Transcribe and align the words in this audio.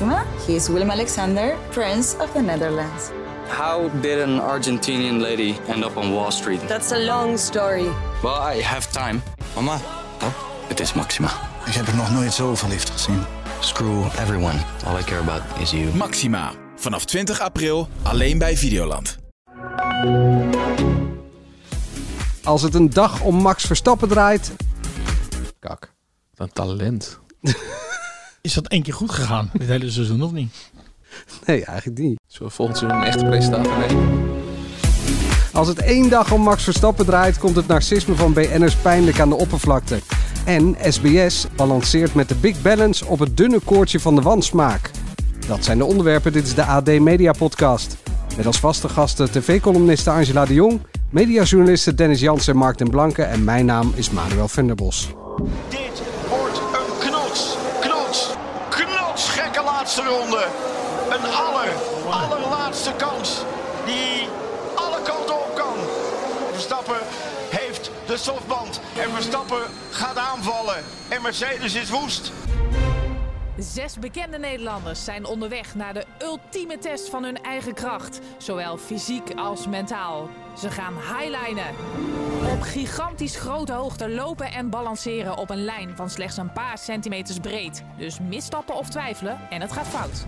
Maxima. 0.00 0.24
He 0.46 0.54
is 0.54 0.68
Willem 0.68 0.90
Alexander, 0.90 1.56
Prince 1.70 2.16
of 2.20 2.32
the 2.32 2.40
Netherlands. 2.40 3.10
How 3.48 3.88
did 4.00 4.20
an 4.20 4.38
Argentinian 4.40 5.20
lady 5.20 5.56
end 5.66 5.84
up 5.84 5.96
on 5.96 6.12
Wall 6.12 6.30
Street? 6.30 6.60
That's 6.68 6.92
a 6.92 6.98
long 6.98 7.38
story. 7.38 7.88
Well, 8.22 8.40
I 8.56 8.62
have 8.62 8.92
time. 8.92 9.22
Mama, 9.54 9.80
Oh, 10.22 10.32
het 10.68 10.80
is 10.80 10.92
Maxima. 10.92 11.30
ik 11.66 11.72
heb 11.74 11.86
er 11.86 11.96
nog 11.96 12.10
nooit 12.10 12.32
zo 12.32 12.54
verliefd 12.54 12.90
gezien. 12.90 13.24
Screw 13.60 14.04
everyone. 14.04 14.58
All 14.86 14.98
I 14.98 15.02
care 15.02 15.20
about 15.20 15.42
is 15.60 15.70
you. 15.70 15.94
Maxima. 15.94 16.52
Vanaf 16.76 17.04
20 17.04 17.40
april 17.40 17.88
alleen 18.02 18.38
bij 18.38 18.56
Videoland. 18.56 19.18
Als 22.44 22.62
het 22.62 22.74
een 22.74 22.90
dag 22.90 23.20
om 23.20 23.34
Max 23.34 23.64
Verstappen 23.64 24.08
draait. 24.08 24.52
Kak. 25.58 25.92
Een 26.36 26.52
talent. 26.52 27.18
Is 28.48 28.54
dat 28.54 28.66
één 28.66 28.82
keer 28.82 28.94
goed 28.94 29.10
gegaan, 29.10 29.50
dit 29.58 29.68
hele 29.68 29.90
seizoen, 29.90 30.22
of 30.22 30.32
niet? 30.32 30.54
Nee, 31.46 31.64
eigenlijk 31.64 31.98
niet. 31.98 32.20
Zullen 32.26 32.48
we 32.48 32.54
volgend 32.54 32.78
seizoen 32.78 33.00
een 33.00 33.06
echte 33.06 33.24
presentator 33.24 33.78
nemen? 33.78 34.28
Als 35.52 35.68
het 35.68 35.78
één 35.78 36.08
dag 36.08 36.32
om 36.32 36.40
Max 36.40 36.64
Verstappen 36.64 37.06
draait, 37.06 37.38
komt 37.38 37.56
het 37.56 37.66
narcisme 37.66 38.14
van 38.14 38.32
BN'ers 38.32 38.74
pijnlijk 38.74 39.20
aan 39.20 39.28
de 39.28 39.34
oppervlakte. 39.34 40.00
En 40.44 40.76
SBS 40.88 41.46
balanceert 41.56 42.14
met 42.14 42.28
de 42.28 42.34
Big 42.34 42.62
Balance 42.62 43.06
op 43.06 43.18
het 43.18 43.36
dunne 43.36 43.60
koordje 43.60 44.00
van 44.00 44.14
de 44.14 44.22
wansmaak. 44.22 44.90
Dat 45.46 45.64
zijn 45.64 45.78
de 45.78 45.84
onderwerpen. 45.84 46.32
Dit 46.32 46.46
is 46.46 46.54
de 46.54 46.64
AD 46.64 46.98
Media 46.98 47.32
Podcast. 47.32 47.96
Met 48.36 48.46
als 48.46 48.58
vaste 48.58 48.88
gasten 48.88 49.30
tv-columniste 49.30 50.10
Angela 50.10 50.44
de 50.44 50.54
Jong, 50.54 50.80
mediajournalisten 51.10 51.96
Dennis 51.96 52.20
Jansen 52.20 52.52
en 52.52 52.58
Mark 52.58 52.78
den 52.78 52.90
Blanke 52.90 53.22
en 53.22 53.44
mijn 53.44 53.66
naam 53.66 53.92
is 53.94 54.10
Manuel 54.10 54.48
Venderbos. 54.48 55.08
Dit 55.68 56.07
Een 60.08 61.32
aller, 61.34 61.68
allerlaatste 62.10 62.92
kans 62.96 63.42
die 63.84 64.28
alle 64.74 65.02
kanten 65.02 65.34
op 65.34 65.54
kan. 65.54 65.74
Verstappen 66.52 66.98
heeft 67.48 67.90
de 68.06 68.16
softband 68.16 68.80
en 68.96 69.10
Verstappen 69.14 69.62
gaat 69.90 70.16
aanvallen. 70.16 70.84
En 71.08 71.22
Mercedes 71.22 71.74
is 71.74 71.90
woest. 71.90 72.32
Zes 73.58 73.98
bekende 73.98 74.38
Nederlanders 74.38 75.04
zijn 75.04 75.24
onderweg 75.24 75.74
naar 75.74 75.94
de 75.94 76.04
ultieme 76.22 76.78
test 76.78 77.08
van 77.08 77.24
hun 77.24 77.42
eigen 77.42 77.74
kracht, 77.74 78.20
zowel 78.36 78.76
fysiek 78.76 79.30
als 79.36 79.66
mentaal. 79.66 80.28
Ze 80.56 80.70
gaan 80.70 80.94
highlinen. 80.94 81.74
Op 82.52 82.60
gigantisch 82.60 83.36
grote 83.36 83.72
hoogte 83.72 84.10
lopen 84.10 84.52
en 84.52 84.70
balanceren 84.70 85.36
op 85.36 85.50
een 85.50 85.64
lijn 85.64 85.96
van 85.96 86.10
slechts 86.10 86.36
een 86.36 86.52
paar 86.52 86.78
centimeters 86.78 87.38
breed. 87.38 87.84
Dus 87.96 88.18
misstappen 88.20 88.74
of 88.74 88.88
twijfelen 88.88 89.38
en 89.50 89.60
het 89.60 89.72
gaat 89.72 89.88
fout. 89.88 90.26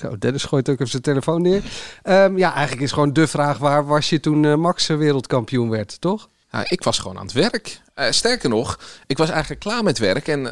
Zo, 0.00 0.18
Dennis 0.18 0.44
gooit 0.44 0.68
ook 0.68 0.74
even 0.74 0.90
zijn 0.90 1.02
telefoon 1.02 1.42
neer. 1.42 1.62
Ehm, 2.02 2.38
ja, 2.38 2.52
eigenlijk 2.52 2.82
is 2.82 2.92
gewoon 2.92 3.12
de 3.12 3.26
vraag, 3.26 3.58
waar 3.58 3.86
was 3.86 4.08
je 4.08 4.20
toen 4.20 4.44
eh, 4.44 4.54
Max 4.54 4.88
eh, 4.88 4.96
wereldkampioen 4.96 5.70
werd, 5.70 6.00
toch? 6.00 6.28
Nou, 6.50 6.64
ik 6.68 6.82
was 6.82 6.98
gewoon 6.98 7.18
aan 7.18 7.24
het 7.24 7.32
werk. 7.32 7.80
Eh, 7.94 8.10
sterker 8.10 8.48
nog, 8.48 8.78
ik 9.06 9.18
was 9.18 9.28
eigenlijk 9.30 9.60
klaar 9.60 9.82
met 9.82 9.98
werk. 9.98 10.28
En 10.28 10.42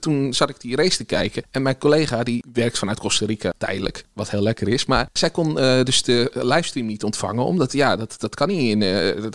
toen 0.00 0.34
zat 0.34 0.48
ik 0.48 0.60
die 0.60 0.76
race 0.76 0.96
te 0.96 1.04
kijken. 1.04 1.42
En 1.50 1.62
mijn 1.62 1.78
collega, 1.78 2.22
die 2.22 2.44
werkt 2.52 2.78
vanuit 2.78 3.00
Costa 3.00 3.26
Rica 3.26 3.52
tijdelijk. 3.58 4.04
Wat 4.12 4.30
heel 4.30 4.42
lekker 4.42 4.68
is. 4.68 4.86
Maar 4.86 5.08
zij 5.12 5.30
kon 5.30 5.54
dus 5.84 6.02
de 6.02 6.30
livestream 6.32 6.86
niet 6.86 7.04
ontvangen. 7.04 7.44
Omdat, 7.44 7.72
ja, 7.72 7.96
dat, 7.96 8.14
dat 8.18 8.34
kan 8.34 8.48
niet 8.48 8.82
in... 8.82 9.30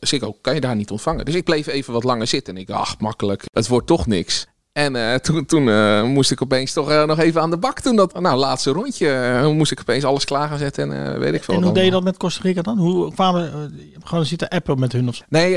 Ziggo 0.00 0.36
kan 0.40 0.54
je 0.54 0.60
daar 0.60 0.76
niet 0.76 0.90
ontvangen. 0.90 1.24
Dus 1.24 1.34
ik 1.34 1.44
bleef 1.44 1.66
even 1.66 1.92
wat 1.92 2.04
langer 2.04 2.26
zitten. 2.26 2.54
En 2.54 2.60
ik 2.60 2.66
dacht, 2.66 2.80
ach, 2.80 2.98
makkelijk. 2.98 3.44
Het 3.52 3.68
wordt 3.68 3.86
toch 3.86 4.06
niks. 4.06 4.46
En 4.72 4.96
eh, 4.96 5.14
toen, 5.14 5.44
toen 5.46 5.68
eh, 5.68 6.02
moest 6.02 6.30
ik 6.30 6.42
opeens 6.42 6.72
toch 6.72 6.90
eh, 6.90 7.04
nog 7.04 7.18
even 7.18 7.40
aan 7.40 7.50
de 7.50 7.56
bak. 7.56 7.80
Toen 7.80 7.96
dat 7.96 8.20
nou, 8.20 8.38
laatste 8.38 8.70
rondje 8.70 9.08
eh, 9.08 9.48
moest 9.48 9.72
ik 9.72 9.80
opeens 9.80 10.04
alles 10.04 10.24
klaar 10.24 10.48
gaan 10.48 10.58
zetten. 10.58 10.92
En 10.92 11.12
eh, 11.12 11.18
weet 11.18 11.34
ik 11.34 11.44
veel. 11.44 11.54
En 11.54 11.62
hoe 11.62 11.72
deed 11.72 11.84
je 11.84 11.90
dat 11.90 12.02
met 12.02 12.16
Costa 12.16 12.40
Rica 12.42 12.62
dan? 12.62 12.78
Hoe 12.78 13.12
kwamen, 13.14 13.72
gewoon 14.04 14.26
zitten 14.26 14.48
appen 14.48 14.78
met 14.78 14.92
hun 14.92 15.08
of 15.08 15.14
zo? 15.14 15.22
Nee, 15.28 15.52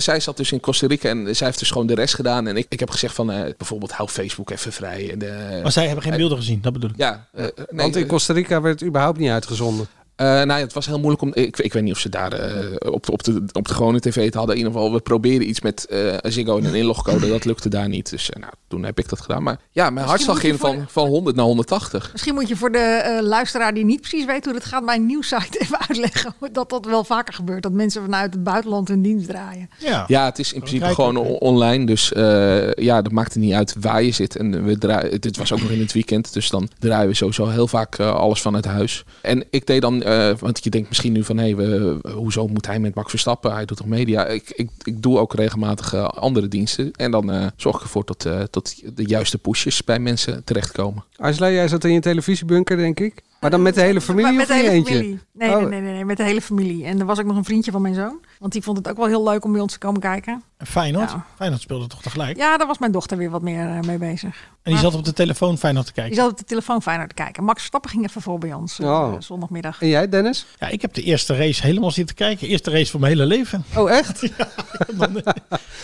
zij 0.00 0.20
zat 0.20 0.36
dus 0.36 0.52
in 0.52 0.60
Costa 0.60 0.86
Rica 0.86 1.08
en 1.08 1.36
zij 1.36 1.46
heeft 1.46 1.58
dus 1.58 1.70
gewoon 1.70 1.86
de 1.86 1.94
rest 1.94 2.14
gedaan. 2.14 2.46
En 2.46 2.56
ik, 2.56 2.66
ik 2.68 2.80
heb 2.80 2.90
gezegd 2.90 3.14
van 3.14 3.30
eh, 3.30 3.52
bijvoorbeeld 3.56 3.92
hou 3.92 4.08
Facebook 4.08 4.50
even 4.50 4.72
vrij. 4.72 5.10
En 5.12 5.18
de, 5.18 5.58
Maar 5.62 5.72
zij 5.72 5.86
hebben 5.86 6.04
geen 6.04 6.16
beelden 6.16 6.38
gezien, 6.38 6.58
dat 6.62 6.72
bedoel 6.72 6.90
ik. 6.90 6.96
ja, 6.96 7.26
nee, 7.32 7.50
Want 7.70 7.96
in 7.96 8.06
Costa 8.06 8.32
Rica 8.32 8.60
werd 8.60 8.80
het 8.80 8.88
überhaupt 8.88 9.18
niet 9.18 9.30
uitgezonden. 9.30 9.86
Eh, 10.16 10.26
nou 10.26 10.46
ja, 10.48 10.56
het 10.56 10.72
was 10.72 10.86
heel 10.86 10.98
moeilijk 10.98 11.22
om. 11.22 11.30
Ik, 11.34 11.58
ik 11.58 11.72
weet 11.72 11.82
niet 11.82 11.92
of 11.92 11.98
ze 11.98 12.08
daar 12.08 12.32
eh, 12.32 12.92
op, 12.92 13.06
de, 13.06 13.12
op, 13.12 13.22
de, 13.24 13.42
op 13.52 13.68
de 13.68 13.74
gewone 13.74 14.00
tv 14.00 14.24
het 14.24 14.34
hadden. 14.34 14.54
In 14.56 14.60
ieder 14.62 14.72
geval, 14.76 14.92
we 14.92 15.00
probeerden 15.00 15.48
iets 15.48 15.60
met 15.60 15.86
eh 15.86 16.14
Ziggo 16.22 16.58
en 16.58 16.64
een 16.64 16.74
inlogcode. 16.74 17.28
Dat 17.28 17.44
lukte 17.44 17.68
daar 17.68 17.88
niet. 17.88 18.10
Dus 18.10 18.30
eh, 18.30 18.40
nou, 18.40 18.52
toen 18.68 18.84
heb 18.84 18.98
ik 18.98 19.08
dat 19.08 19.20
gedaan. 19.20 19.42
Maar 19.42 19.58
ja, 19.70 19.90
mijn 19.90 20.06
hartslag 20.06 20.40
ging 20.40 20.58
voor 20.60 20.74
van, 20.74 20.84
van 20.88 21.06
100 21.08 21.36
naar 21.36 21.44
180. 21.44 22.08
Misschien 22.12 22.34
moet 22.34 22.48
je 22.48 22.56
voor 22.56 22.72
de 22.72 22.78
eh, 22.78 23.22
luisteraar 23.22 23.74
die 23.74 23.84
niet 23.84 24.00
precies 24.00 24.24
weet 24.24 24.44
hoe 24.44 24.54
het 24.54 24.64
gaat 24.64 24.84
bij 24.86 24.94
een 24.96 25.06
nieuwssite 25.06 25.58
even 25.62 25.78
uitleggen 25.88 26.34
dat 26.52 26.70
dat 26.70 26.84
wel 26.86 27.04
vaker 27.04 27.34
gebeurt. 27.34 27.62
Dat 27.62 27.72
mensen 27.72 28.02
vanuit 28.02 28.34
het 28.34 28.42
buitenland 28.44 28.88
hun 28.88 29.02
dienst 29.02 29.26
draaien. 29.28 29.68
Ja. 29.78 30.04
Ja, 30.06 30.24
het 30.24 30.38
is 30.38 30.52
in 30.52 30.58
principe 30.60 30.84
kijken. 30.84 31.04
gewoon 31.04 31.16
on- 31.26 31.38
online. 31.38 31.86
Dus 31.86 32.12
eh, 32.12 32.72
ja, 32.72 33.02
dat 33.02 33.12
maakt 33.12 33.34
er 33.34 33.40
niet 33.40 33.52
uit 33.52 33.74
waar 33.80 34.02
je 34.02 34.10
zit. 34.10 34.36
En 34.36 34.64
we 34.64 34.78
draaien, 34.78 35.20
dit 35.20 35.36
was 35.36 35.52
ook 35.52 35.60
nog 35.60 35.70
in 35.70 35.80
het 35.80 35.92
weekend. 35.92 36.32
Dus 36.32 36.50
dan 36.50 36.68
draaien 36.78 37.08
we 37.08 37.14
sowieso 37.14 37.48
heel 37.48 37.68
vaak 37.68 38.00
alles 38.00 38.40
vanuit 38.40 38.64
huis. 38.64 39.04
En 39.22 39.44
ik 39.50 39.66
deed 39.66 39.80
dan, 39.82 40.03
eh, 40.04 40.30
want 40.38 40.64
je 40.64 40.70
denkt 40.70 40.88
misschien 40.88 41.12
nu 41.12 41.24
van... 41.24 41.36
hé, 41.38 41.54
we 41.54 41.98
hoezo 42.14 42.46
moet 42.48 42.66
hij 42.66 42.78
met 42.78 42.94
Max 42.94 43.10
Verstappen? 43.10 43.52
Hij 43.52 43.64
doet 43.64 43.76
toch 43.76 43.86
media? 43.86 44.26
Ik, 44.26 44.50
ik, 44.50 44.70
ik 44.82 45.02
doe 45.02 45.18
ook 45.18 45.34
regelmatig 45.34 45.92
eh, 45.94 46.04
andere 46.04 46.48
diensten. 46.48 46.92
En 46.92 47.10
dan 47.10 47.30
eh, 47.32 47.46
zorg 47.56 47.76
ik 47.76 47.82
ervoor 47.82 48.04
dat, 48.04 48.24
eh, 48.24 48.40
dat 48.50 48.82
de 48.94 49.06
juiste 49.06 49.38
pushes 49.38 49.84
bij 49.84 49.98
mensen 49.98 50.44
terechtkomen. 50.44 51.04
Angela, 51.16 51.50
jij 51.50 51.68
zat 51.68 51.84
in 51.84 51.92
je 51.92 52.00
televisiebunker, 52.00 52.76
denk 52.76 53.00
ik. 53.00 53.22
Maar 53.40 53.50
dan 53.52 53.62
met 53.62 53.74
de 53.74 53.80
hele 53.80 54.00
familie 54.10 54.32
Maar 54.32 54.32
of 54.32 54.38
met 54.38 54.48
de 54.48 54.54
hele 54.62 54.70
eentje? 54.70 54.94
familie. 54.94 55.18
Nee, 55.32 55.50
Oh. 55.50 55.56
nee, 55.56 55.66
nee, 55.68 55.80
nee, 55.80 55.92
nee, 55.92 56.04
met 56.04 56.16
de 56.16 56.22
hele 56.22 56.40
familie. 56.40 56.84
En 56.84 57.00
er 57.00 57.06
was 57.06 57.18
ook 57.20 57.26
nog 57.26 57.36
een 57.36 57.44
vriendje 57.44 57.70
van 57.70 57.82
mijn 57.82 57.94
zoon. 57.94 58.18
Want 58.38 58.52
die 58.52 58.62
vond 58.62 58.76
het 58.76 58.88
ook 58.88 58.96
wel 58.96 59.06
heel 59.06 59.24
leuk 59.24 59.44
om 59.44 59.52
bij 59.52 59.60
ons 59.60 59.72
te 59.72 59.78
komen 59.78 60.00
kijken. 60.00 60.42
En 60.64 60.70
Feyenoord? 60.70 61.10
Ja. 61.10 61.24
Feyenoord 61.36 61.62
speelde 61.62 61.86
toch 61.86 62.02
tegelijk? 62.02 62.36
Ja, 62.36 62.56
daar 62.56 62.66
was 62.66 62.78
mijn 62.78 62.92
dochter 62.92 63.16
weer 63.16 63.30
wat 63.30 63.42
meer 63.42 63.68
eh, 63.68 63.80
mee 63.80 63.98
bezig. 63.98 64.36
En 64.62 64.72
die 64.72 64.80
zat 64.80 64.94
op 64.94 65.04
de 65.04 65.12
telefoon 65.12 65.58
Feyenoord 65.58 65.86
te 65.86 65.92
Die 65.92 66.02
kijken. 66.02 66.22
zat 66.22 66.30
op 66.30 66.38
de 66.38 66.44
telefoon 66.44 66.82
fijner 66.82 67.08
te 67.08 67.14
kijken. 67.14 67.44
Max 67.44 67.58
Verstappen 67.58 67.90
ging 67.90 68.04
even 68.04 68.22
voor 68.22 68.38
bij 68.38 68.52
ons 68.52 68.78
eh, 68.78 68.86
Oh. 68.86 69.14
zondagmiddag. 69.20 69.80
En 69.82 69.88
jij, 69.88 70.08
Dennis? 70.08 70.46
Ja, 70.58 70.68
ik 70.68 70.82
heb 70.82 70.94
de 70.94 71.02
eerste 71.02 71.36
race 71.36 71.62
helemaal 71.62 71.90
zitten 71.90 72.14
kijken. 72.16 72.48
Eerste 72.48 72.70
race 72.70 72.90
van 72.90 73.00
mijn 73.00 73.12
hele 73.12 73.26
leven. 73.26 73.64
Oh, 73.76 73.90
echt? 73.90 74.20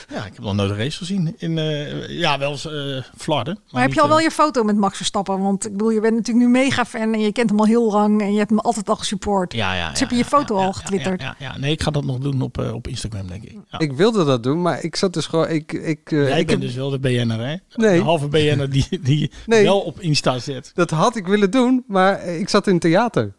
Ja, 0.09 0.25
ik 0.25 0.33
heb 0.35 0.39
nog 0.39 0.55
nooit 0.55 0.71
een 0.71 0.77
race 0.77 0.99
gezien. 0.99 1.35
In, 1.39 1.59
eh, 1.59 2.09
ja, 2.19 2.39
wel 2.39 2.51
eens 2.51 2.67
eh 2.67 3.03
Vlaarden. 3.17 3.59
Maar 3.71 3.83
heb 3.83 3.93
je 3.93 4.01
al 4.01 4.09
wel 4.09 4.21
je 4.21 4.31
foto 4.31 4.63
met 4.63 4.77
Max 4.77 4.97
Verstappen? 4.97 5.41
Want 5.41 5.67
ik 5.67 5.73
bedoel, 5.73 5.91
je 5.91 6.01
bent 6.01 6.15
natuurlijk 6.17 6.47
nu 6.47 6.53
mega 6.53 6.85
fan 6.85 7.13
en 7.15 7.21
je 7.21 7.33
kent 7.33 7.51
hem 7.51 7.59
al 7.59 7.67
heel 7.67 7.91
lang 7.93 8.21
en 8.21 8.33
je 8.33 8.39
hebt 8.39 8.51
hem 8.51 8.59
altijd 8.59 8.89
al 8.89 8.97
gesupport. 8.97 9.53
Ja, 9.53 9.75
ja. 9.75 9.91
Dus 9.91 9.99
ja, 9.99 10.05
heb 10.05 10.11
je 10.11 10.17
je 10.17 10.23
ja, 10.31 10.39
foto 10.39 10.55
ja, 10.55 10.61
al 10.61 10.67
ja, 10.67 10.73
getwitterd? 10.73 11.21
Ja, 11.21 11.35
ja, 11.39 11.53
ja. 11.53 11.59
nee, 11.59 11.73
ik 11.73 11.83
ga 11.83 11.91
dat 11.91 12.05
nog 12.05 12.19
doen 12.19 12.43
op, 12.43 12.59
op 12.59 12.89
Instagram, 12.89 13.27
denk 13.27 13.43
ik. 13.43 13.57
Ja. 13.71 13.79
Ik 13.79 13.93
wilde 13.93 14.25
dat 14.25 14.43
doen, 14.43 14.63
maar 14.63 14.70
ik 14.79 14.97
zat 14.97 15.13
dus 15.13 15.27
gewoon... 15.27 15.49
Ik, 15.49 15.73
ik, 15.73 16.13
eh, 16.13 16.19
Jij 16.29 16.41
ik 16.41 16.47
bent 16.47 16.51
heb- 16.51 16.61
dus 16.61 16.75
wel 16.75 16.91
de 16.91 16.99
BN'er, 16.99 17.39
hè? 17.47 17.55
Nee. 17.75 17.99
De 17.99 18.05
halve 18.05 18.29
BN'er 18.29 18.71
die, 18.71 18.87
die 19.03 19.31
Nee. 19.47 19.65
wel 19.65 19.81
op 19.81 20.01
Insta 20.01 20.39
zit. 20.39 20.71
Dat 20.75 20.91
had 20.91 21.17
ik 21.17 21.27
willen 21.27 21.51
doen, 21.51 21.85
maar 21.87 22.25
ik 22.25 22.49
zat 22.49 22.67
in 22.67 22.79
theater. 22.79 23.33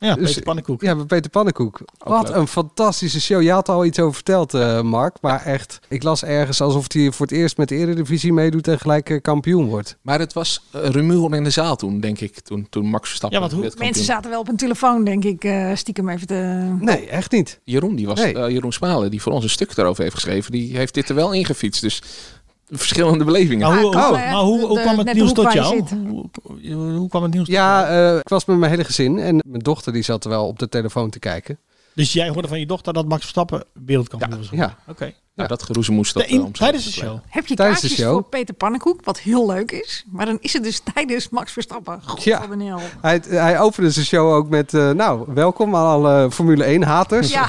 Ja, 0.00 0.14
Dus- 0.14 0.26
Peter 0.26 0.42
Pannenkoek. 0.42 0.80
Ja, 0.82 0.94
bij 0.96 1.04
Peter 1.04 1.30
Pannenkoek. 1.30 1.80
Wat 1.98 2.28
leuk. 2.28 2.36
een 2.36 2.46
fantastische 2.48 3.20
show. 3.20 3.42
Je 3.42 3.50
had 3.50 3.68
er 3.68 3.74
al 3.74 3.84
iets 3.84 3.98
over 3.98 4.14
verteld, 4.14 4.54
eh, 4.54 4.80
Mark. 4.82 5.16
Maar 5.20 5.44
echt, 5.44 5.78
ik 5.88 6.02
las 6.02 6.24
ergens 6.24 6.60
alsof 6.60 6.92
hij 6.92 7.12
voor 7.12 7.26
het 7.26 7.34
eerst 7.34 7.56
met 7.56 7.68
de 7.68 7.74
Eredivisie 7.74 8.32
meedoet 8.32 8.68
en 8.68 8.78
gelijk 8.78 9.10
eh, 9.10 9.20
kampioen 9.22 9.66
wordt. 9.66 9.96
Maar 10.02 10.18
het 10.18 10.32
was 10.32 10.62
uh, 10.76 10.84
rumoer 10.88 11.34
in 11.34 11.44
de 11.44 11.50
zaal 11.50 11.76
toen, 11.76 12.00
denk 12.00 12.20
ik. 12.20 12.40
Toen, 12.40 12.66
toen 12.70 12.86
Max 12.86 13.08
Verstappen... 13.08 13.40
Ja, 13.40 13.48
want 13.48 13.62
hoe- 13.62 13.72
Mensen 13.84 14.04
zaten 14.04 14.30
wel 14.30 14.40
op 14.40 14.46
hun 14.46 14.56
telefoon, 14.56 15.04
denk 15.04 15.24
ik, 15.24 15.44
eh, 15.44 15.70
stiekem 15.74 16.08
even 16.08 16.26
te... 16.26 16.34
Nee, 16.80 17.06
echt 17.08 17.32
niet. 17.32 17.60
Jeroen, 17.64 17.94
die 17.96 18.06
was, 18.06 18.20
Nee. 18.20 18.52
Jeroen 18.52 18.72
Smalen, 18.72 19.10
die 19.10 19.22
voor 19.22 19.32
ons 19.32 19.44
een 19.44 19.50
stuk 19.50 19.74
daarover 19.74 20.02
heeft 20.02 20.14
geschreven, 20.14 20.52
die 20.52 20.76
heeft 20.76 20.94
dit 20.94 21.08
er 21.08 21.14
wel 21.14 21.32
ingefietst. 21.32 21.80
Dus 21.82 22.02
verschillende 22.70 23.24
belevingen. 23.24 23.68
Maar 23.68 23.80
hoe, 23.82 23.96
hè? 23.96 24.10
maar 24.32 24.42
hoe, 24.42 24.66
hoe 24.66 24.76
de- 24.76 24.82
kwam 24.82 24.96
het 24.96 25.06
net 25.06 25.14
nieuws 25.14 25.32
tot 25.32 25.52
jou? 25.52 25.82
Hoe, 26.74 27.08
kwam 27.08 27.22
het 27.22 27.32
nieuws 27.32 27.44
tot 27.46 27.54
Ja, 27.54 27.80
jou? 27.92 28.12
eh, 28.14 28.18
ik 28.18 28.28
was 28.28 28.44
met 28.44 28.58
mijn 28.58 28.70
hele 28.70 28.84
gezin 28.84 29.18
en 29.18 29.42
mijn 29.46 29.62
dochter 29.62 29.92
die 29.92 30.02
zat 30.02 30.24
wel 30.24 30.46
op 30.46 30.58
de 30.58 30.68
telefoon 30.68 31.10
te 31.10 31.18
kijken. 31.18 31.58
Dus 31.94 32.12
jij 32.12 32.28
hoorde 32.28 32.48
van 32.48 32.58
je 32.60 32.66
dochter 32.66 32.92
dat 32.92 33.08
Max 33.08 33.20
Verstappen 33.20 33.64
wereldkampioen 33.84 34.36
was? 34.38 34.48
Ja. 34.50 34.76
Oké. 34.88 35.12
Nou, 35.38 35.50
dat 35.50 35.62
geroezemoes 35.62 36.12
dat 36.12 36.22
De 36.22 36.28
in- 36.28 36.40
eh, 36.40 36.46
tijdens 36.52 36.84
de 36.84 36.90
show. 36.92 37.18
Heb 37.28 37.46
je 37.46 37.54
Tijdens 37.54 37.80
de 37.80 37.86
kaartjes 37.86 37.94
show? 38.06 38.12
voor 38.12 38.22
Peter 38.22 38.54
Pannenkoek, 38.54 39.04
wat 39.04 39.18
heel 39.20 39.46
leuk 39.46 39.72
is. 39.72 40.04
Maar 40.10 40.26
dan 40.26 40.38
is 40.40 40.52
het 40.52 40.62
dus 40.62 40.80
tijdens 40.94 41.28
Max 41.28 41.52
Verstappen. 41.52 42.00
God, 42.04 42.22
Ja. 42.24 42.42
een. 42.50 42.78
Hij, 43.00 43.22
hij 43.28 43.60
opende 43.60 43.90
zijn 43.90 44.06
show 44.06 44.32
ook 44.32 44.48
met, 44.48 44.74
eh, 44.74 44.90
nou, 44.90 45.24
welkom 45.34 45.76
aan 45.76 45.86
alle 45.86 46.30
Formule 46.30 46.64
1 46.64 46.82
haters. 46.82 47.30
Ja. 47.30 47.48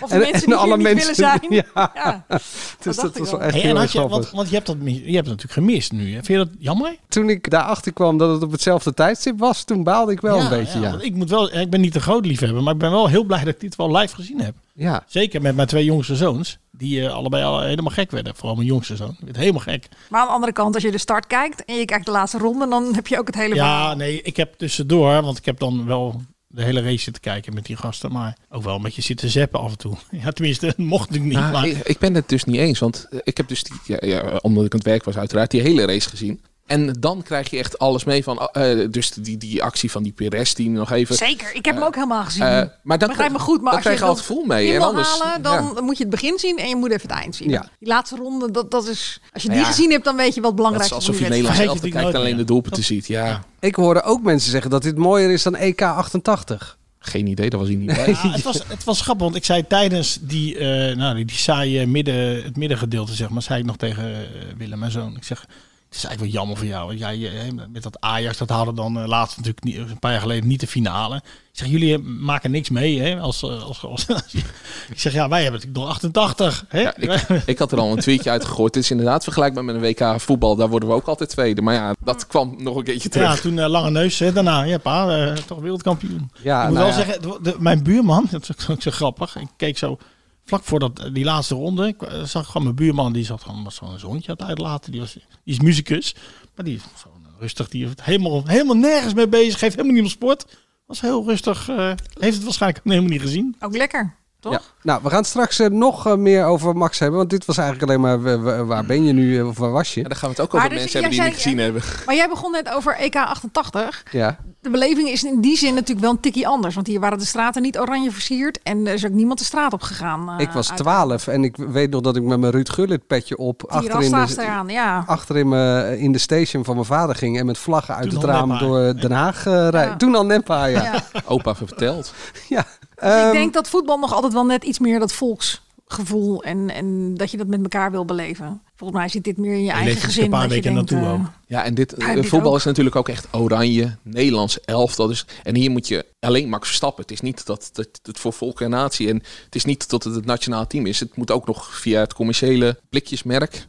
Of 0.00 0.10
de 0.10 0.18
mensen 0.18 0.48
die 0.48 0.58
hier 0.58 0.76
niet 0.76 0.86
willen 0.98 1.14
zijn. 1.14 1.40
Ja. 1.74 1.90
Ja. 1.94 2.24
Dus 2.28 2.96
dacht 2.96 3.00
dat 3.00 3.10
ik 3.16 3.18
was 3.22 3.32
al. 3.32 3.38
wel 3.38 3.46
echt 3.46 3.52
Hey, 3.52 3.60
heel 3.60 3.70
en 3.76 3.82
erg 3.82 3.92
had 3.92 4.02
je, 4.02 4.08
want, 4.08 4.30
want 4.30 4.48
je 4.48 4.54
hebt 4.54 4.66
dat 4.66 4.76
je 4.84 4.92
hebt 4.92 5.06
het 5.06 5.14
natuurlijk 5.26 5.52
gemist 5.52 5.92
nu. 5.92 6.04
Hè? 6.06 6.12
Vind 6.12 6.26
je 6.26 6.36
dat 6.36 6.48
jammer? 6.58 6.96
Toen 7.08 7.28
ik 7.28 7.50
daarachter 7.50 7.92
kwam 7.92 8.18
dat 8.18 8.30
het 8.30 8.42
op 8.42 8.50
hetzelfde 8.52 8.94
tijdstip 8.94 9.38
was, 9.38 9.64
toen 9.64 9.82
baalde 9.84 10.12
ik 10.12 10.20
wel 10.20 10.36
Ja, 10.36 10.42
een 10.42 10.48
beetje, 10.50 10.80
ja. 10.80 10.96
Ik, 11.00 11.14
moet 11.14 11.30
wel, 11.30 11.54
ik 11.58 11.70
ben 11.70 11.80
niet 11.80 11.92
de 11.92 12.00
groot 12.00 12.26
liefhebber, 12.26 12.62
maar 12.62 12.72
ik 12.72 12.78
ben 12.78 12.90
wel 12.90 13.08
heel 13.08 13.24
blij 13.24 13.38
dat 13.44 13.54
ik 13.54 13.60
dit 13.60 13.76
wel 13.76 13.96
live 13.96 14.14
gezien 14.14 14.40
heb. 14.40 14.54
Ja. 14.80 15.04
Zeker 15.06 15.42
met 15.42 15.54
mijn 15.56 15.68
twee 15.68 15.84
jongste 15.84 16.16
zoons, 16.16 16.58
die 16.70 17.06
eh, 17.06 17.12
allebei 17.12 17.44
al 17.44 17.60
helemaal 17.60 17.92
gek 17.92 18.10
werden. 18.10 18.34
Vooral 18.36 18.54
mijn 18.54 18.66
jongste 18.66 18.96
zoon, 18.96 19.16
werd 19.20 19.36
helemaal 19.36 19.60
gek. 19.60 19.88
Maar 20.08 20.20
aan 20.20 20.26
de 20.26 20.32
andere 20.32 20.52
kant, 20.52 20.74
als 20.74 20.82
je 20.82 20.90
de 20.90 20.98
start 20.98 21.26
kijkt 21.26 21.64
en 21.64 21.74
je 21.74 21.84
kijkt 21.84 22.04
de 22.04 22.10
laatste 22.10 22.38
ronde, 22.38 22.68
dan 22.68 22.94
heb 22.94 23.06
je 23.06 23.18
ook 23.18 23.26
het 23.26 23.36
hele 23.36 23.54
Ja, 23.54 23.76
verhaal. 23.76 23.96
nee, 23.96 24.22
ik 24.22 24.36
heb 24.36 24.54
tussendoor, 24.56 25.22
want 25.22 25.38
ik 25.38 25.44
heb 25.44 25.58
dan 25.58 25.86
wel 25.86 26.20
de 26.46 26.62
hele 26.62 26.80
race 26.82 26.98
zitten 27.02 27.22
kijken 27.22 27.54
met 27.54 27.66
die 27.66 27.76
gasten, 27.76 28.12
maar 28.12 28.36
ook 28.48 28.62
wel 28.62 28.76
een 28.76 28.82
beetje 28.82 29.02
zitten 29.02 29.30
zeppen 29.30 29.60
af 29.60 29.70
en 29.70 29.78
toe. 29.78 29.96
Ja, 30.22 30.30
tenminste, 30.30 30.74
mocht 30.76 31.10
natuurlijk 31.10 31.34
niet. 31.34 31.50
Nou, 31.50 31.52
maar... 31.52 31.66
ik, 31.66 31.88
ik 31.88 31.98
ben 31.98 32.14
het 32.14 32.28
dus 32.28 32.44
niet 32.44 32.56
eens, 32.56 32.78
want 32.78 33.06
eh, 33.10 33.18
ik 33.22 33.36
heb 33.36 33.48
dus, 33.48 33.62
die, 33.62 33.76
ja, 33.84 33.98
ja, 34.00 34.36
omdat 34.42 34.64
ik 34.64 34.72
aan 34.72 34.78
het 34.78 34.88
werk 34.88 35.04
was 35.04 35.16
uiteraard, 35.16 35.50
die 35.50 35.60
hele 35.60 35.84
race 35.84 36.08
gezien. 36.08 36.40
En 36.70 36.96
dan 37.00 37.22
krijg 37.22 37.50
je 37.50 37.58
echt 37.58 37.78
alles 37.78 38.04
mee 38.04 38.22
van, 38.22 38.38
eh, 38.38 38.86
dus 38.90 39.10
die, 39.10 39.36
die 39.36 39.62
actie 39.62 39.90
van 39.90 40.02
die 40.02 40.12
Perez 40.12 40.52
die 40.52 40.70
nog 40.70 40.90
even... 40.92 41.14
Zeker, 41.14 41.54
ik 41.54 41.64
heb 41.64 41.74
hem 41.74 41.84
ook 41.84 41.94
helemaal 41.94 42.24
gezien. 42.24 42.42
Eh, 42.42 42.62
maar 42.82 42.98
dan, 42.98 43.08
Begrijp 43.08 43.32
me 43.32 43.38
goed, 43.38 43.60
maar 43.60 43.72
dan 43.72 43.82
als 43.82 43.82
je 43.82 43.96
krijg 43.96 43.98
je 43.98 44.04
het 44.04 44.08
altijd 44.08 44.26
vol 44.26 44.44
mee. 44.44 44.74
En 44.74 44.82
anders, 44.82 45.18
halen, 45.20 45.42
dan 45.42 45.72
ja. 45.74 45.80
moet 45.80 45.96
je 45.96 46.02
het 46.02 46.12
begin 46.12 46.38
zien 46.38 46.58
en 46.58 46.68
je 46.68 46.76
moet 46.76 46.90
even 46.90 47.08
het 47.08 47.18
eind 47.18 47.36
zien. 47.36 47.48
Ja. 47.48 47.68
Die 47.78 47.88
laatste 47.88 48.16
ronde, 48.16 48.50
dat, 48.50 48.70
dat 48.70 48.86
is... 48.86 49.20
Als 49.32 49.42
je 49.42 49.48
Nou 49.48 49.60
die 49.60 49.68
ja, 49.68 49.74
gezien 49.74 49.90
hebt, 49.90 50.04
dan 50.04 50.16
weet 50.16 50.34
je 50.34 50.40
wat 50.40 50.42
Dat 50.42 50.56
belangrijk 50.56 50.90
is 50.90 50.90
is. 50.90 50.96
alsof 50.96 51.18
je 51.18 51.24
Vergeet 51.24 51.44
je 51.44 51.64
kijkt 51.64 51.74
natuurlijk 51.74 52.14
alleen 52.14 52.36
de 52.36 52.44
doelpunten 52.44 52.84
ziet. 52.84 53.06
Ja, 53.06 53.44
Ik 53.60 53.74
hoorde 53.74 54.02
ook 54.02 54.22
mensen 54.22 54.50
zeggen 54.50 54.70
dat 54.70 54.82
dit 54.82 54.96
mooier 54.96 55.30
is 55.30 55.42
dan 55.42 55.56
EK 55.56 55.82
88. 55.82 56.78
geen 56.98 57.26
idee, 57.26 57.50
dat 57.50 57.60
was 57.60 57.68
hij 57.68 57.78
niet 57.78 57.94
bij. 58.04 58.08
Ja, 58.08 58.30
het, 58.30 58.42
was, 58.42 58.62
het 58.66 58.84
was 58.84 59.00
grappig, 59.00 59.24
want 59.24 59.36
ik 59.36 59.44
zei 59.44 59.66
tijdens 59.66 60.18
die, 60.20 60.58
eh, 60.58 60.96
nou, 60.96 61.14
die, 61.14 61.24
die 61.24 61.36
saaie 61.36 61.86
midden, 61.86 62.42
het 62.42 62.56
middengedeelte, 62.56 63.14
zeg 63.14 63.28
maar, 63.28 63.42
zei 63.42 63.60
ik 63.60 63.66
nog 63.66 63.76
tegen 63.76 64.04
eh, 64.04 64.18
Willem, 64.56 64.78
mijn 64.78 64.90
zoon. 64.90 65.16
Ik 65.16 65.24
zeg, 65.24 65.46
het 65.90 65.98
is 65.98 66.04
eigenlijk 66.04 66.32
wel 66.32 66.42
jammer 66.42 66.56
voor 66.56 66.66
jou. 66.66 66.86
Want 66.86 66.98
jij 66.98 67.40
eh, 67.40 67.52
met 67.72 67.82
dat 67.82 68.00
Ajax, 68.00 68.38
dat 68.38 68.48
haalde 68.48 68.72
dan 68.72 68.98
eh, 68.98 69.06
laatst 69.06 69.36
natuurlijk 69.36 69.64
niet, 69.64 69.76
een 69.76 69.98
paar 69.98 70.10
jaar 70.10 70.20
geleden 70.20 70.48
niet 70.48 70.60
de 70.60 70.66
finale. 70.66 71.16
Ik 71.16 71.22
zeg, 71.52 71.68
jullie 71.68 71.98
maken 71.98 72.50
niks 72.50 72.70
mee, 72.70 73.00
hè? 73.00 73.20
Als, 73.20 73.42
eh, 73.42 73.62
als, 73.62 73.84
als, 73.84 74.06
ik 74.94 75.00
zeg, 75.00 75.12
ja, 75.12 75.28
wij 75.28 75.42
hebben 75.42 75.60
het 75.60 75.72
nog 75.72 75.88
88. 75.88 76.64
Hè? 76.68 76.80
Ja, 76.80 76.96
ik, 76.96 77.42
ik 77.46 77.58
had 77.58 77.72
er 77.72 77.78
al 77.78 77.92
een 77.92 77.98
tweetje 77.98 78.30
uitgegooid. 78.30 78.74
Het 78.74 78.84
is 78.84 78.90
inderdaad 78.90 79.24
vergelijkbaar 79.24 79.64
met 79.64 79.74
een 79.74 79.80
WK 79.80 80.20
voetbal. 80.20 80.56
Daar 80.56 80.68
worden 80.68 80.88
we 80.88 80.94
ook 80.94 81.06
altijd 81.06 81.30
tweede. 81.30 81.62
Maar 81.62 81.74
ja, 81.74 81.94
dat 82.00 82.26
kwam 82.26 82.54
nog 82.58 82.76
een 82.76 82.84
keertje 82.84 83.08
terug. 83.08 83.34
Ja, 83.34 83.40
toen 83.40 83.60
lange 83.60 83.90
neus, 83.90 84.18
hè, 84.18 84.32
daarna, 84.32 84.62
ja 84.62 84.78
pa, 84.78 85.32
toch 85.46 85.60
wereldkampioen. 85.60 86.30
Ja, 86.42 86.62
ik 86.62 86.68
moet 86.68 86.78
nou 86.78 86.88
wel 86.88 86.98
ja. 86.98 87.04
zeggen, 87.04 87.22
de- 87.22 87.38
de- 87.42 87.56
mijn 87.58 87.82
buurman, 87.82 88.26
dat 88.30 88.48
is 88.58 88.68
ook 88.68 88.82
zo 88.82 88.90
grappig. 88.90 89.36
Ik 89.36 89.48
keek 89.56 89.78
zo 89.78 89.98
vlak 90.44 90.64
voor 90.64 90.78
dat, 90.78 91.10
die 91.12 91.24
laatste 91.24 91.54
ronde. 91.54 91.86
Ik 91.86 92.02
eh, 92.02 92.22
zag 92.22 92.46
gewoon 92.46 92.62
mijn 92.62 92.74
buurman, 92.74 93.12
die 93.12 93.24
zat 93.24 93.42
gewoon 93.42 93.72
zo'n 93.72 93.98
zoontje 93.98 94.30
aan 94.30 94.36
het 94.38 94.46
uitlaten. 94.46 94.92
Die, 94.92 95.00
was, 95.00 95.12
die 95.12 95.22
is 95.44 95.60
muzikus, 95.60 96.14
maar 96.56 96.64
die 96.64 96.76
is 96.76 96.82
gewoon 96.94 97.26
rustig. 97.38 97.68
Die 97.68 97.84
heeft 97.84 98.04
helemaal, 98.04 98.46
helemaal 98.46 98.76
nergens 98.76 99.14
mee 99.14 99.28
bezig, 99.28 99.58
geeft 99.58 99.74
helemaal 99.74 99.94
niet 99.94 100.04
om 100.04 100.10
sport. 100.10 100.58
Was 100.86 101.00
heel 101.00 101.24
rustig, 101.24 101.68
eh, 101.68 101.92
heeft 102.18 102.34
het 102.36 102.44
waarschijnlijk 102.44 102.84
helemaal 102.84 103.10
niet 103.10 103.20
gezien. 103.20 103.56
Ook 103.60 103.76
lekker, 103.76 104.16
toch? 104.40 104.52
Ja. 104.52 104.60
Nou, 104.82 105.00
we 105.02 105.10
gaan 105.10 105.24
straks 105.24 105.58
eh, 105.58 105.68
nog 105.68 106.06
eh, 106.06 106.14
meer 106.14 106.44
over 106.44 106.76
Max 106.76 106.98
hebben. 106.98 107.18
Want 107.18 107.30
dit 107.30 107.44
was 107.44 107.58
eigenlijk 107.58 107.88
alleen 107.88 108.00
maar 108.00 108.42
wa- 108.42 108.64
waar 108.64 108.84
ben 108.84 109.04
je 109.04 109.12
nu 109.12 109.38
eh, 109.38 109.46
of 109.48 109.58
waar 109.58 109.70
was 109.70 109.94
je? 109.94 110.00
Ja, 110.00 110.08
dan 110.08 110.16
gaan 110.16 110.28
we 110.30 110.34
het 110.34 110.44
ook 110.44 110.52
Maar 110.52 110.60
over 110.64 110.74
dus 110.76 110.80
mensen 110.92 111.00
hebben 111.00 111.18
die 111.18 111.20
jij 111.20 111.30
niet 111.34 111.42
gezien 111.42 111.58
hebben. 111.58 111.82
Maar 112.06 112.14
jij 112.14 112.28
begon 112.28 112.52
net 112.52 112.70
over 112.72 112.96
EK 112.96 113.16
88. 113.16 114.02
Ja. 114.12 114.36
De 114.60 114.70
beleving 114.70 115.08
is 115.08 115.24
in 115.24 115.40
die 115.40 115.56
zin 115.56 115.74
natuurlijk 115.74 116.00
wel 116.00 116.10
een 116.10 116.20
tikkie 116.20 116.48
anders. 116.48 116.74
Want 116.74 116.86
hier 116.86 117.00
waren 117.00 117.18
de 117.18 117.24
straten 117.24 117.62
niet 117.62 117.78
oranje 117.78 118.10
versierd. 118.10 118.58
En 118.62 118.86
er 118.86 118.92
is 118.94 119.04
ook 119.06 119.12
niemand 119.12 119.38
de 119.38 119.44
straat 119.44 119.72
op 119.72 119.82
gegaan. 119.82 120.40
Ik 120.40 120.50
was 120.50 120.70
uit- 120.70 120.78
12 120.78 121.26
en 121.26 121.44
ik 121.44 121.56
weet 121.56 121.90
nog 121.90 122.00
dat 122.00 122.16
ik 122.16 122.22
met 122.22 122.40
mijn 122.40 122.52
Ruud 122.52 122.68
Gullit 122.68 123.06
petje 123.06 123.36
op 123.36 123.64
achter 123.68 123.90
in, 124.00 124.08
Tirassa's 124.10 124.34
de, 124.34 124.42
eraan, 124.42 124.68
ja. 124.68 125.02
achter 125.06 125.36
in, 125.36 125.48
me, 125.48 125.94
in 125.98 126.12
de 126.12 126.18
station 126.18 126.64
van 126.64 126.74
mijn 126.74 126.86
vader 126.86 127.14
ging 127.16 127.38
en 127.38 127.46
met 127.46 127.58
vlaggen 127.58 127.94
uit 127.94 128.10
Toen 128.10 128.18
het 128.20 128.28
raam 128.28 128.58
door 128.58 128.94
Den 129.00 129.12
Haag 129.12 129.44
rijden. 129.44 129.80
Ja. 129.80 129.96
Toen 129.96 130.14
al 130.14 130.26
Neppa, 130.26 130.64
ja. 130.64 130.82
Ja. 130.82 131.02
Opa 131.24 131.54
verteld. 131.54 132.12
ja. 132.48 132.64
Dus 133.00 133.08
ik 133.10 133.16
Ehm, 133.22 133.32
denk 133.32 133.52
dat 133.52 133.68
voetbal 133.68 133.98
nog 133.98 134.12
altijd 134.12 134.32
wel 134.32 134.44
net 134.44 134.64
iets 134.64 134.78
meer 134.78 134.98
dat 134.98 135.12
volksgevoel 135.12 136.42
en, 136.42 136.70
en 136.70 137.14
dat 137.16 137.30
je 137.30 137.36
dat 137.36 137.46
met 137.46 137.62
elkaar 137.62 137.90
wil 137.90 138.04
beleven. 138.04 138.60
Volgens 138.76 139.00
mij 139.00 139.08
zit 139.08 139.24
dit 139.24 139.36
meer 139.36 139.52
in 139.52 139.58
je 139.60 139.64
Je 139.64 139.70
eigen 139.72 139.94
er 139.96 140.00
gezin. 140.02 140.24
een 140.24 140.30
dat 140.30 140.42
je 140.42 140.48
denkt, 140.48 140.68
naartoe 140.78 140.98
eh, 140.98 141.12
ook. 141.12 141.20
Ja, 141.46 141.64
en 141.64 141.74
dit, 141.74 141.94
Ja, 141.98 142.14
dit 142.14 142.26
voetbal 142.26 142.50
ook. 142.52 142.58
is 142.58 142.64
natuurlijk 142.64 142.96
ook 142.96 143.08
echt 143.08 143.26
oranje, 143.32 143.96
Nederlands 144.02 144.60
elftal. 144.60 145.06
Dus, 145.06 145.26
en 145.42 145.54
hier 145.54 145.70
moet 145.70 145.88
je 145.88 146.06
alleen 146.20 146.48
Max 146.48 146.66
Verstappen. 146.66 147.02
Het 147.02 147.12
is 147.12 147.20
niet 147.20 147.46
dat, 147.46 147.70
dat 147.72 147.88
het 148.02 148.18
voor 148.18 148.32
volk 148.32 148.60
en 148.60 148.70
natie 148.70 149.08
en 149.08 149.16
het 149.44 149.54
is 149.54 149.64
niet 149.64 149.88
dat 149.90 150.04
het 150.04 150.14
het 150.14 150.24
nationaal 150.24 150.66
team 150.66 150.86
is. 150.86 151.00
Het 151.00 151.16
moet 151.16 151.30
ook 151.30 151.46
nog 151.46 151.78
via 151.80 152.00
het 152.00 152.14
commerciële 152.14 152.80
blikjesmerk. 152.90 153.66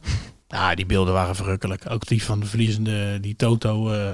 Ja, 0.48 0.74
die 0.74 0.86
beelden 0.86 1.12
waren 1.14 1.36
verrukkelijk. 1.36 1.90
Ook 1.90 2.06
die 2.06 2.24
van 2.24 2.40
de 2.40 2.46
verliezende, 2.46 3.20
die 3.20 3.36
Toto, 3.36 3.90
eh 3.90 4.10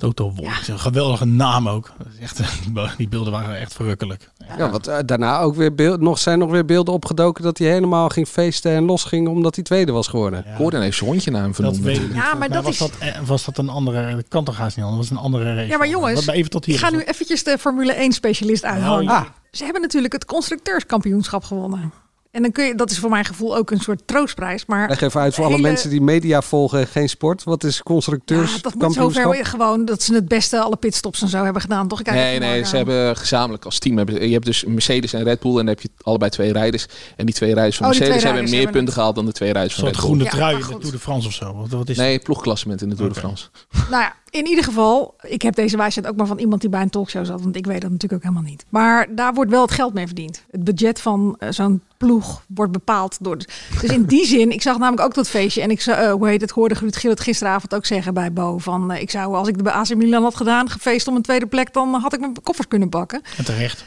Toto 0.00 0.32
Wolf. 0.32 0.68
Een 0.68 0.78
geweldige 0.78 1.24
naam 1.24 1.68
ook. 1.68 1.90
Echt, 2.20 2.36
die 2.62 2.72
be- 2.72 2.90
die 2.96 3.08
beelden 3.08 3.32
waren 3.32 3.58
echt 3.58 3.72
verrukkelijk. 3.74 4.28
Ja, 4.58 4.70
want 4.70 4.86
eh, 4.86 4.98
daarna 5.06 5.38
ook 5.40 5.54
weer 5.54 5.74
beeld, 5.74 6.00
nog, 6.00 6.18
zijn 6.18 6.38
nog 6.38 6.50
weer 6.50 6.64
beelden 6.64 6.94
opgedoken 6.94 7.44
dat 7.44 7.58
hij 7.58 7.68
helemaal 7.68 8.08
ging 8.08 8.28
feesten 8.28 8.72
en 8.72 8.84
losging 8.84 9.28
omdat 9.28 9.54
hij 9.54 9.64
tweede 9.64 9.92
was 9.92 10.08
geworden. 10.08 10.44
Ja. 10.46 10.56
Gordon 10.56 10.80
heeft 10.80 10.96
zijn 10.96 11.10
hondje 11.10 11.30
naar 11.30 11.42
hem 11.42 11.54
vernoemd. 11.54 11.76
Dat 11.76 11.84
weet 11.84 11.96
ik 11.96 12.02
niet. 12.02 12.14
Ja, 12.14 12.34
maar 12.34 12.48
dat 12.48 12.62
mij 12.62 12.72
is- 12.72 12.78
was 12.78 12.90
dat, 12.90 12.98
eh, 12.98 13.20
was 13.26 13.44
dat 13.44 13.58
een 13.58 13.68
andere... 13.68 14.14
Dat 14.14 14.28
kan 14.28 14.44
toch 14.44 14.56
haast 14.56 14.76
niet 14.76 14.84
anders. 14.86 15.08
Dat 15.08 15.18
was 15.18 15.18
een 15.18 15.32
andere 15.32 15.54
race. 15.54 15.68
Ja, 15.68 15.78
maar 15.78 15.88
jongens, 15.88 16.24
Wat 16.24 16.34
even 16.34 16.50
tot 16.50 16.64
hier 16.64 16.74
Ik 16.74 16.80
ga 16.80 16.90
nu 16.90 17.00
eventjes 17.00 17.44
de 17.44 17.58
Formule 17.58 17.92
1 17.92 18.12
specialist 18.12 18.64
uithangen. 18.64 19.04
Nou, 19.04 19.18
Ah, 19.18 19.26
Ze 19.50 19.64
hebben 19.64 19.82
natuurlijk 19.82 20.12
het 20.12 20.24
constructeurskampioenschap 20.24 21.44
gewonnen. 21.44 21.92
En 22.30 22.42
dan 22.42 22.52
kun 22.52 22.64
je, 22.64 22.74
dat 22.74 22.90
is 22.90 22.98
voor 22.98 23.10
mijn 23.10 23.24
gevoel 23.24 23.56
ook 23.56 23.70
een 23.70 23.80
soort 23.80 24.02
troostprijs. 24.04 24.66
Maar 24.66 24.88
leg 24.88 25.00
even 25.00 25.20
uit 25.20 25.34
voor 25.34 25.44
alle 25.44 25.58
mensen 25.58 25.90
die 25.90 26.00
media 26.00 26.42
volgen 26.42 26.78
en 26.80 26.86
geen 26.86 27.08
sport. 27.08 27.44
Wat 27.44 27.64
is 27.64 27.76
ja, 27.76 27.82
constructeurs 27.82 28.62
dat 28.62 28.74
moet 28.74 28.94
zover 28.94 29.44
gewoon 29.44 29.84
dat 29.84 30.02
ze 30.02 30.14
het 30.14 30.28
beste 30.28 30.60
alle 30.60 30.76
pitstops 30.76 31.22
en 31.22 31.28
zo 31.28 31.44
hebben 31.44 31.62
gedaan. 31.62 31.88
Toch? 31.88 32.02
Kijk 32.02 32.16
Nee, 32.16 32.38
nee, 32.38 32.64
ze 32.64 32.70
aan. 32.70 32.76
hebben 32.76 33.16
gezamenlijk 33.16 33.64
als 33.64 33.78
team. 33.78 33.96
Hebben, 33.96 34.26
je 34.26 34.32
hebt 34.32 34.44
dus 34.44 34.64
Mercedes 34.64 35.12
en 35.12 35.22
Red 35.22 35.40
Bull 35.40 35.50
en 35.50 35.56
dan 35.56 35.66
heb 35.66 35.80
je 35.80 35.90
allebei 36.02 36.30
twee 36.30 36.52
rijders. 36.52 36.86
En 37.16 37.26
die 37.26 37.34
twee 37.34 37.54
rijders 37.54 37.76
van 37.76 37.86
Oh, 37.86 37.92
Mercedes 37.92 38.16
twee 38.20 38.32
hebben 38.32 38.50
meer 38.50 38.54
hebben 38.60 38.76
punten 38.76 38.94
gehaald 38.94 39.14
dan 39.14 39.26
de 39.26 39.32
twee 39.32 39.52
rijders 39.52 39.74
van 39.74 39.84
Red 39.84 39.92
Bull. 39.92 40.02
groene 40.02 40.24
Ja, 40.24 40.30
trui 40.30 40.52
maar 40.58 40.62
in 40.62 40.74
de. 40.74 40.78
Tour 40.80 40.92
de 40.92 40.98
France 40.98 41.26
of 41.26 41.32
zo. 41.34 41.54
Wat, 41.54 41.68
wat 41.68 41.88
is 41.88 41.96
Nee, 41.96 42.18
ploegklassement 42.18 42.82
in 42.82 42.88
de 42.88 42.94
Tour 42.94 43.12
de. 43.12 43.18
France. 43.18 43.48
Nou 43.90 44.02
ja, 44.02 44.14
in 44.30 44.46
ieder 44.46 44.64
geval, 44.64 45.14
ik 45.22 45.42
heb 45.42 45.54
deze 45.54 45.76
wijsheid 45.76 46.06
ook 46.06 46.16
maar 46.16 46.26
van 46.26 46.38
iemand 46.38 46.60
die 46.60 46.70
bij 46.70 46.82
een 46.82 46.90
talkshow 46.90 47.26
zat. 47.26 47.40
Want 47.42 47.56
ik 47.56 47.66
weet 47.66 47.80
dat 47.80 47.90
natuurlijk 47.90 48.24
ook 48.24 48.28
helemaal 48.30 48.50
niet. 48.50 48.64
Maar 48.68 49.14
daar 49.14 49.34
wordt 49.34 49.50
wel 49.50 49.62
het 49.62 49.70
geld 49.70 49.94
mee 49.94 50.06
verdiend. 50.06 50.44
Het 50.50 50.64
budget 50.64 51.00
van 51.00 51.36
eh, 51.38 51.50
zo'n 51.50 51.82
ploeg 52.00 52.42
wordt 52.46 52.72
bepaald 52.72 53.16
door... 53.20 53.36
Dus 53.36 53.90
in 53.90 54.04
die 54.04 54.26
zin, 54.26 54.50
ik 54.50 54.62
zag 54.62 54.78
namelijk 54.78 55.02
ook 55.02 55.14
dat 55.14 55.28
feestje. 55.28 55.62
En 55.62 55.70
ik 55.70 55.80
zou, 55.80 55.98
eh, 55.98 56.12
hoe 56.12 56.28
heet 56.28 56.40
het, 56.40 56.50
hoorde 56.50 56.74
Ruud 56.74 56.96
Gillet 56.96 57.20
gisteravond 57.20 57.74
ook 57.74 57.86
zeggen 57.86 58.14
bij 58.14 58.32
Bo. 58.32 58.58
Van, 58.58 58.92
eh, 58.92 59.00
ik 59.00 59.10
zou, 59.10 59.34
als 59.34 59.48
ik 59.48 59.64
de 59.64 59.72
AC 59.72 59.94
Milan 59.94 60.22
had 60.22 60.36
gedaan, 60.36 60.70
gefeest 60.70 61.08
om 61.08 61.16
een 61.16 61.22
tweede 61.22 61.46
plek... 61.46 61.72
dan 61.72 61.94
had 61.94 62.12
ik 62.12 62.20
mijn 62.20 62.42
koffers 62.42 62.68
kunnen 62.68 62.88
pakken. 62.88 63.22
En 63.36 63.44
terecht. 63.44 63.84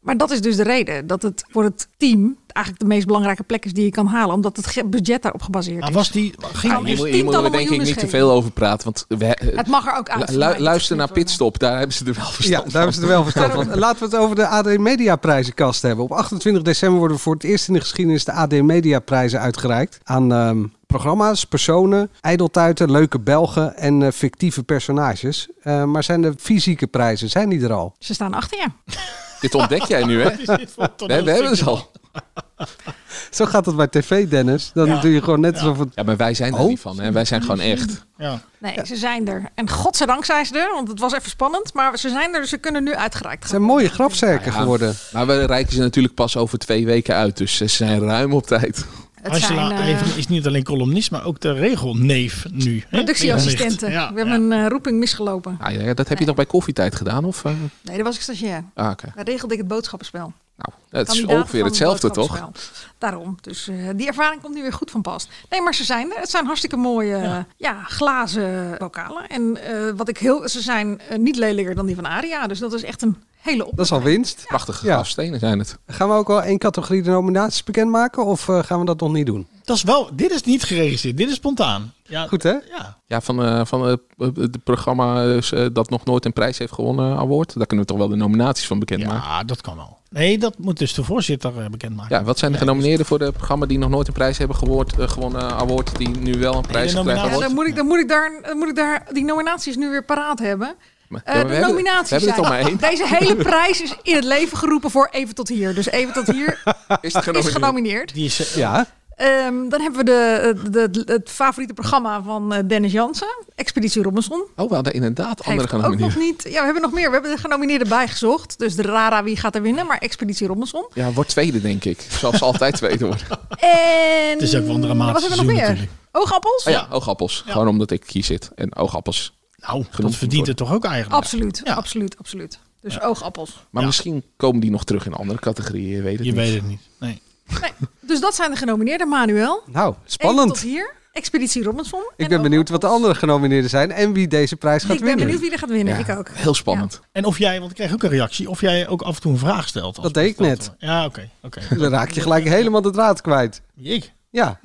Maar 0.00 0.16
dat 0.16 0.30
is 0.30 0.40
dus 0.40 0.56
de 0.56 0.62
reden. 0.62 1.06
Dat 1.06 1.22
het 1.22 1.44
voor 1.50 1.64
het 1.64 1.88
team 1.96 2.36
eigenlijk 2.46 2.78
de 2.88 2.94
meest 2.94 3.06
belangrijke 3.06 3.42
plek 3.42 3.64
is 3.64 3.72
die 3.72 3.84
je 3.84 3.90
kan 3.90 4.06
halen. 4.06 4.34
Omdat 4.34 4.56
het 4.56 4.66
ge- 4.66 4.84
budget 4.86 5.22
daarop 5.22 5.42
gebaseerd 5.42 5.88
is. 5.88 5.94
was 5.94 6.10
die... 6.10 6.34
Ging, 6.52 6.72
Hier, 6.76 6.84
dus 6.84 6.88
moet- 6.88 6.96
moeten 6.96 7.04
we 7.04 7.10
tientallen 7.10 7.52
denk 7.52 7.70
ik 7.70 7.82
niet 7.82 7.98
te 7.98 8.08
veel 8.08 8.30
over 8.30 8.50
praten. 8.50 8.84
Want 8.84 9.04
we, 9.08 9.24
Het 9.56 9.66
mag 9.66 9.86
er 9.86 9.98
ook 9.98 10.08
uit. 10.10 10.30
lu- 10.30 10.38
mij, 10.38 10.48
dat 10.48 10.58
luister 10.58 10.96
naar 10.96 11.12
Pitstop, 11.12 11.58
daar 11.58 11.76
hebben 11.78 11.96
ze 11.96 12.04
er 12.04 12.14
wel 12.14 12.24
Ja, 12.24 12.30
verstand 12.30 12.64
daar 12.72 12.74
hebben 12.82 12.94
ze 12.94 13.00
er 13.02 13.08
wel 13.08 13.22
verstand 13.22 13.52
van. 13.52 13.78
Laten 13.78 13.98
we 13.98 14.04
het 14.04 14.24
over 14.24 14.36
de 14.36 14.46
AD 14.46 14.78
Media 14.78 15.16
Prijzenkast 15.16 15.82
hebben. 15.82 16.04
Op 16.04 16.12
28 16.12 16.62
december 16.62 16.98
worden 16.98 17.18
voor 17.18 17.34
het 17.34 17.44
eerst 17.44 17.68
in 17.68 17.74
de 17.74 17.80
geschiedenis 17.80 18.24
de 18.24 18.32
AD 18.32 18.50
Media 18.62 18.98
Prijzen 19.00 19.40
uitgereikt. 19.40 19.98
Aan 20.04 20.32
ehm, 20.32 20.64
programma's, 20.86 21.44
personen, 21.44 22.10
ijdeltuiten, 22.20 22.90
leuke 22.90 23.18
Belgen 23.20 23.76
en 23.76 24.02
eh, 24.02 24.12
fictieve 24.12 24.62
personages. 24.62 25.48
Eh, 25.62 25.84
maar 25.84 26.04
zijn 26.04 26.22
de 26.22 26.34
fysieke 26.38 26.86
prijzen, 26.86 27.30
zijn 27.30 27.48
die 27.48 27.62
er 27.62 27.72
al? 27.72 27.94
Ze 27.98 28.14
staan 28.14 28.34
achter 28.34 28.58
je. 28.58 28.94
Dit 29.40 29.54
ontdek 29.54 29.82
jij 29.82 30.04
nu, 30.04 30.22
hè? 30.22 30.30
We, 30.36 31.22
we 31.22 31.30
hebben 31.30 31.56
ze 31.56 31.64
al. 31.64 31.90
Zo 33.30 33.44
gaat 33.46 33.66
het 33.66 33.76
bij 33.76 33.86
tv, 33.88 34.28
Dennis. 34.28 34.70
Dan 34.74 34.86
Ja. 34.86 35.00
doe 35.00 35.12
je 35.12 35.22
gewoon 35.22 35.40
net 35.40 35.54
alsof 35.54 35.78
het... 35.78 35.88
Ja, 35.94 36.02
maar 36.02 36.16
wij 36.16 36.34
zijn 36.34 36.52
er 36.54 36.58
Oh. 36.60 36.66
niet 36.68 36.80
van. 36.80 37.00
Hè? 37.00 37.12
Wij 37.12 37.24
zijn 37.24 37.40
gewoon 37.40 37.60
echt. 37.60 38.04
Ja. 38.16 38.40
Nee, 38.58 38.78
ze 38.84 38.96
zijn 38.96 39.28
er. 39.28 39.42
En 39.54 39.70
godzijdank 39.70 40.24
zijn 40.24 40.46
ze 40.46 40.58
er, 40.58 40.70
want 40.74 40.88
het 40.88 40.98
was 41.00 41.12
even 41.12 41.30
spannend. 41.30 41.74
Maar 41.74 41.98
ze 41.98 42.08
zijn 42.08 42.34
er, 42.34 42.40
dus 42.40 42.50
ze 42.50 42.58
kunnen 42.58 42.84
nu 42.84 42.94
uitgereikt 42.94 43.40
Het 43.42 43.50
zijn 43.50 43.62
mooie 43.62 43.88
grafzerken 43.88 44.52
Ja. 44.52 44.58
geworden. 44.58 44.94
Maar 45.12 45.26
we 45.26 45.44
reiken 45.44 45.72
ze 45.72 45.80
natuurlijk 45.80 46.14
pas 46.14 46.36
over 46.36 46.58
twee 46.58 46.86
weken 46.86 47.14
uit. 47.14 47.36
Dus 47.36 47.56
ze 47.56 47.66
zijn 47.66 48.00
ruim 48.00 48.32
op 48.34 48.46
tijd. 48.46 48.86
Het 49.22 49.32
Angela 49.32 49.68
zijn 49.68 49.80
eh, 49.80 49.88
even, 49.88 50.16
is 50.18 50.26
niet 50.28 50.46
alleen 50.46 50.62
columnist, 50.64 51.10
maar 51.10 51.24
ook 51.24 51.40
de 51.40 51.52
regelneef 51.52 52.46
nu. 52.52 52.78
hè? 52.88 52.96
productieassistenten. 52.96 53.90
Ja, 53.90 54.12
We 54.12 54.18
hebben 54.18 54.42
een 54.42 54.52
eh, 54.52 54.66
roeping 54.66 54.98
misgelopen. 54.98 55.56
Ah, 55.60 55.72
ja, 55.72 55.94
dat 55.94 56.08
heb 56.08 56.18
je 56.18 56.24
toch 56.24 56.34
bij 56.34 56.46
koffietijd 56.46 56.94
gedaan? 56.94 57.24
Of, 57.24 57.44
eh? 57.44 57.52
Nee, 57.82 57.96
dat 57.96 58.06
was 58.06 58.14
ik 58.16 58.22
stagiair. 58.22 58.64
Ah, 58.74 58.90
oké. 58.90 59.12
Daar 59.14 59.24
regelde 59.24 59.54
ik 59.54 59.60
het 59.60 59.68
boodschappenspel. 59.68 60.32
Nou, 60.60 61.04
het 61.04 61.14
is 61.14 61.24
ongeveer 61.24 61.64
hetzelfde, 61.64 62.10
toch? 62.10 62.50
Daarom. 62.98 63.36
Dus 63.40 63.68
eh, 63.68 63.76
die 63.96 64.06
ervaring 64.06 64.42
komt 64.42 64.54
nu 64.54 64.62
weer 64.62 64.72
goed 64.72 64.90
van 64.90 65.02
pas. 65.02 65.28
Nee, 65.50 65.62
maar 65.62 65.74
ze 65.74 65.84
zijn 65.84 66.12
er. 66.12 66.20
Het 66.20 66.30
zijn 66.30 66.46
hartstikke 66.46 66.76
mooie 66.76 67.16
ja. 67.16 67.46
Ja. 67.56 67.82
glazen 67.82 68.74
bokalen. 68.78 69.28
En 69.28 69.56
eh, 69.64 69.92
wat 69.96 70.08
ik 70.08 70.18
heel... 70.18 70.48
Ze 70.48 70.60
zijn 70.60 71.00
eh, 71.08 71.18
niet 71.18 71.36
lelijker 71.36 71.74
dan 71.74 71.86
die 71.86 71.94
van 71.94 72.06
Aria. 72.06 72.46
Dus 72.46 72.58
dat 72.58 72.72
is 72.72 72.82
echt 72.82 73.02
een 73.02 73.16
hele 73.36 73.66
op. 73.66 73.76
Dat 73.76 73.84
is 73.84 73.92
al 73.92 74.02
winst. 74.02 74.44
Prachtige 74.46 74.86
Ja. 74.86 74.92
grafstenen 74.94 75.38
zijn 75.38 75.58
het. 75.58 75.78
Gaan 75.86 76.08
we 76.08 76.14
ook 76.14 76.28
wel 76.28 76.42
één 76.42 76.58
categorie 76.58 77.02
de 77.02 77.10
nominaties 77.10 77.64
bekendmaken? 77.64 78.24
Of 78.24 78.44
gaan 78.44 78.78
we 78.80 78.84
dat 78.84 79.00
nog 79.00 79.12
niet 79.12 79.26
doen? 79.26 79.46
Dat 79.70 79.78
is 79.78 79.84
wel, 79.84 80.08
dit 80.12 80.30
is 80.30 80.42
niet 80.42 80.62
geregisseerd, 80.62 81.16
dit 81.16 81.28
is 81.28 81.34
spontaan. 81.34 81.92
Ja, 82.06 82.26
Goed 82.26 82.42
hè? 82.42 82.50
ja. 82.50 82.98
Ja, 83.06 83.20
van, 83.20 83.44
eh 83.44 83.60
van 83.64 83.88
eh, 83.88 83.94
het 84.34 84.64
programma 84.64 85.24
eh, 85.24 85.66
dat 85.72 85.90
nog 85.90 86.04
nooit 86.04 86.24
een 86.24 86.32
prijs 86.32 86.58
heeft 86.58 86.72
gewonnen, 86.72 87.16
award. 87.16 87.56
Daar 87.56 87.66
kunnen 87.66 87.86
we 87.86 87.92
toch 87.92 88.00
wel 88.00 88.08
de 88.08 88.16
nominaties 88.16 88.66
van 88.66 88.78
bekendmaken. 88.78 89.28
ja, 89.28 89.44
dat 89.44 89.60
kan 89.60 89.76
wel. 89.76 89.98
Nee, 90.10 90.38
dat 90.38 90.58
moet 90.58 90.78
dus 90.78 90.94
de 90.94 91.04
voorzitter 91.04 91.52
bekendmaken. 91.70 92.16
Ja, 92.18 92.24
wat 92.24 92.38
zijn 92.38 92.52
de 92.52 92.58
genomineerden 92.58 93.06
voor 93.06 93.18
de 93.18 93.32
programma 93.32 93.66
die 93.66 93.78
nog 93.78 93.90
nooit 93.90 94.06
een 94.06 94.12
prijs 94.12 94.38
hebben 94.38 94.56
gewoord, 94.56 94.92
gewonnen, 94.98 95.42
award, 95.56 95.96
die 95.96 96.08
nu 96.08 96.38
wel 96.38 96.54
een 96.54 96.66
prijs 96.66 96.94
de 96.94 97.02
krijgen? 97.02 97.30
Ja, 97.30 97.38
dan 97.38 97.54
moet, 97.54 97.66
ik, 97.66 97.76
dan, 97.76 97.86
moet 97.86 97.98
ik 97.98 98.08
daar, 98.08 98.40
dan 98.42 98.58
moet 98.58 98.68
ik 98.68 98.76
daar 98.76 99.06
die 99.12 99.24
nominaties 99.24 99.76
nu 99.76 99.90
weer 99.90 100.04
paraat 100.04 100.38
hebben. 100.38 100.74
Maar- 101.08 101.20
Eh, 101.24 101.34
ja, 101.34 101.40
de 101.42 101.46
we 101.48 101.52
hebben- 101.54 101.70
nominaties 101.70 102.24
We 102.24 102.32
hebben 102.32 102.44
zijn... 102.46 102.76
Deze 102.90 103.06
hele 103.06 103.36
prijs 103.36 103.82
is 103.82 103.94
in 104.02 104.14
het 104.14 104.24
leven 104.24 104.58
geroepen 104.58 104.90
voor 104.90 105.08
Even 105.10 105.34
tot 105.34 105.48
hier. 105.48 105.74
Dus 105.74 105.86
Even 105.86 106.12
tot 106.14 106.26
hier 106.26 106.62
Is 107.00 107.12
genomineerd? 107.14 107.52
genomineerd. 107.54 108.14
Die 108.14 108.24
is, 108.24 108.54
Ja. 108.54 108.86
Ehm, 109.20 109.68
dan 109.68 109.80
hebben 109.80 109.98
we 109.98 110.04
de, 110.04 110.70
de, 110.70 110.90
de- 110.90 111.12
het 111.12 111.30
favoriete 111.30 111.74
programma 111.74 112.22
van 112.22 112.52
eh, 112.54 112.62
Dennis 112.66 112.92
Jansen, 112.92 113.44
Expeditie 113.54 114.02
Robinson. 114.02 114.44
Oh, 114.56 114.68
we 114.68 114.74
hadden 114.74 114.92
inderdaad 114.92 115.42
andere 115.44 115.50
Heeft 115.50 115.64
ook 115.64 115.70
nog 115.72 115.80
genomineerden. 115.82 116.18
niet. 116.22 116.42
Ja, 116.44 116.58
we 116.58 116.64
hebben 116.64 116.82
nog 116.82 116.92
meer. 116.92 117.06
We 117.06 117.12
hebben 117.12 117.30
de 117.30 117.36
genomineerden 117.40 117.88
bijgezocht. 117.88 118.58
Dus 118.58 118.74
de 118.74 118.82
Rara 118.82 119.22
wie 119.22 119.36
gaat 119.36 119.54
er 119.54 119.62
winnen, 119.62 119.86
maar 119.86 119.98
Expeditie 119.98 120.46
Robinson. 120.46 120.86
Ja, 120.94 121.12
wordt 121.12 121.30
tweede, 121.30 121.60
denk 121.60 121.84
ik. 121.84 122.06
Zoals 122.10 122.38
ze 122.38 122.44
altijd 122.44 122.74
tweede 122.76 123.06
worden. 123.06 123.26
En 123.58 124.30
Het 124.30 124.42
is 124.42 124.56
ook 124.56 124.66
wel 124.66 124.74
een 124.74 124.80
dramatisch 124.80 125.12
wat 125.12 125.22
hebben 125.22 125.38
we 125.38 125.44
nog 125.52 125.52
meer? 125.60 125.68
natuurlijk. 125.68 125.92
Oogappels? 126.12 126.64
Oh 126.64 126.72
ja, 126.72 126.86
oogappels. 126.90 127.42
Gewoon 127.46 127.68
omdat 127.68 127.90
ik 127.90 128.10
hier 128.10 128.24
zit. 128.24 128.50
En 128.54 128.76
oogappels. 128.76 129.32
nou, 129.56 129.84
dat 129.98 130.14
verdient 130.14 130.46
het 130.46 130.56
toch 130.56 130.72
ook 130.72 130.84
eigenlijk. 130.84 131.14
Absoluut, 131.22 131.60
Ja. 131.64 131.74
absoluut, 131.74 132.18
absoluut. 132.18 132.58
Dus 132.80 133.00
oogappels. 133.00 133.66
Maar 133.70 133.80
Ja. 133.82 133.88
misschien 133.88 134.22
komen 134.36 134.60
die 134.60 134.70
nog 134.70 134.84
terug 134.84 135.06
in 135.06 135.12
andere 135.14 135.38
categorieën. 135.38 135.96
Je 135.96 136.02
weet 136.02 136.16
het 136.16 136.26
Je 136.26 136.32
niet. 136.32 136.40
weet 136.40 136.54
het 136.54 136.66
niet. 136.66 136.80
Nee. 136.98 137.22
Nee. 137.60 137.70
Dus 138.10 138.20
dat 138.20 138.34
zijn 138.34 138.50
de 138.50 138.56
genomineerden, 138.56 139.08
Manuel. 139.08 139.62
Nou, 139.66 139.88
Even 139.90 140.02
spannend. 140.10 140.48
tot 140.48 140.58
hier. 140.60 140.98
Expeditie 141.12 141.62
Robinson. 141.62 142.00
Ik 142.16 142.28
ben 142.28 142.42
benieuwd 142.42 142.68
wat 142.68 142.80
de 142.80 142.86
andere 142.86 143.14
genomineerden 143.14 143.70
zijn 143.70 143.90
en 143.92 144.12
wie 144.12 144.28
deze 144.28 144.56
prijs 144.56 144.82
gaat 144.82 144.90
Ik 144.92 144.96
ben 144.98 145.06
winnen. 145.06 145.24
benieuwd 145.24 145.42
wie 145.42 145.52
er 145.52 145.58
gaat 145.58 145.68
winnen. 145.70 145.94
Ja, 145.98 146.00
Ik 146.12 146.18
ook. 146.18 146.28
Heel 146.28 146.54
spannend. 146.54 147.00
En 147.12 147.24
of 147.24 147.38
jij, 147.38 147.58
want 147.58 147.70
ik 147.70 147.76
kreeg 147.76 147.92
ook 147.92 148.02
een 148.02 148.08
reactie, 148.10 148.50
of 148.50 148.60
jij 148.60 148.88
ook 148.88 149.02
af 149.02 149.14
en 149.14 149.20
toe 149.20 149.32
een 149.32 149.38
vraag 149.38 149.68
stelt. 149.68 149.96
als 149.96 150.04
Dat 150.04 150.14
deed 150.14 150.30
ik 150.30 150.38
net. 150.38 150.72
Ja, 150.78 151.04
oké. 151.04 151.30
oké. 151.42 151.60
Dan 151.78 151.90
raak 151.90 152.10
je 152.10 152.20
gelijk 152.20 152.44
helemaal 152.44 152.82
de 152.82 152.90
draad 152.90 153.20
kwijt. 153.20 153.62
Ik? 153.76 154.12
Ja, 154.30 154.60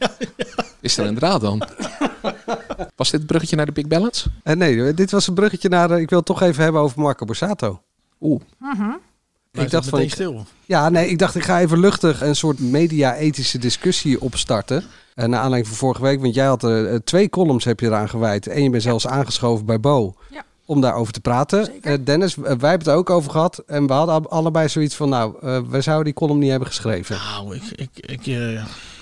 Is 0.80 0.96
er 0.98 1.06
een 1.06 1.14
draad 1.14 1.40
dan? 1.40 1.62
Was 2.96 3.10
dit 3.10 3.18
het 3.20 3.26
bruggetje 3.26 3.56
naar 3.56 3.66
de 3.66 3.72
Big 3.72 3.86
Balance? 3.86 4.28
Eh, 4.42 4.56
nee, 4.56 4.94
dit 4.94 5.10
was 5.10 5.26
een 5.26 5.34
bruggetje 5.34 5.68
naar... 5.68 5.90
eh, 5.90 5.98
ik 6.00 6.08
wil 6.08 6.18
het 6.18 6.26
toch 6.26 6.42
even 6.42 6.62
hebben 6.62 6.80
over 6.80 7.00
Marco 7.00 7.24
Borsato. 7.24 7.82
Oeh. 8.20 8.40
Ik 9.64 9.70
dacht 9.70 9.88
van... 9.88 10.00
Ik, 10.00 10.10
stil. 10.12 10.46
ja, 10.64 10.88
nee, 10.88 11.08
ik 11.08 11.18
dacht 11.18 11.34
ik 11.34 11.42
ga 11.44 11.60
even 11.60 11.78
luchtig 11.80 12.20
een 12.22 12.36
soort 12.36 12.58
media-ethische 12.60 13.58
discussie 13.58 14.20
opstarten. 14.20 14.84
Uh, 15.14 15.24
naar 15.24 15.40
aanleiding 15.40 15.66
van 15.66 15.76
vorige 15.76 16.02
week, 16.02 16.20
want 16.20 16.34
jij 16.34 16.46
had 16.46 16.62
er 16.62 16.86
eh, 16.86 16.98
twee 17.04 17.28
columns 17.28 17.64
heb 17.64 17.80
je 17.80 17.86
eraan 17.86 18.08
gewijd. 18.08 18.46
En 18.46 18.62
je 18.62 18.70
bent 18.70 18.82
zelfs 18.82 19.06
aangeschoven 19.06 19.66
bij 19.66 19.80
Bo 19.80 20.14
Ja. 20.30 20.42
om 20.64 20.80
daarover 20.80 21.12
te 21.12 21.20
praten. 21.20 21.82
Eh, 21.82 21.94
Dennis, 22.04 22.36
eh, 22.36 22.42
wij 22.42 22.50
hebben 22.52 22.78
het 22.78 22.86
er 22.86 22.94
ook 22.94 23.10
over 23.10 23.30
gehad. 23.30 23.62
En 23.66 23.86
we 23.86 23.92
hadden 23.92 24.30
allebei 24.30 24.68
zoiets 24.68 24.94
van, 24.94 25.08
nou, 25.08 25.34
eh 25.42 25.60
we 25.70 25.80
zouden 25.80 26.04
die 26.04 26.14
column 26.14 26.38
niet 26.38 26.50
hebben 26.50 26.68
geschreven. 26.68 27.16
Nou, 27.16 27.54
ik, 27.56 27.62
ik, 27.76 27.88
ik, 28.10 28.26
eh, 28.26 28.52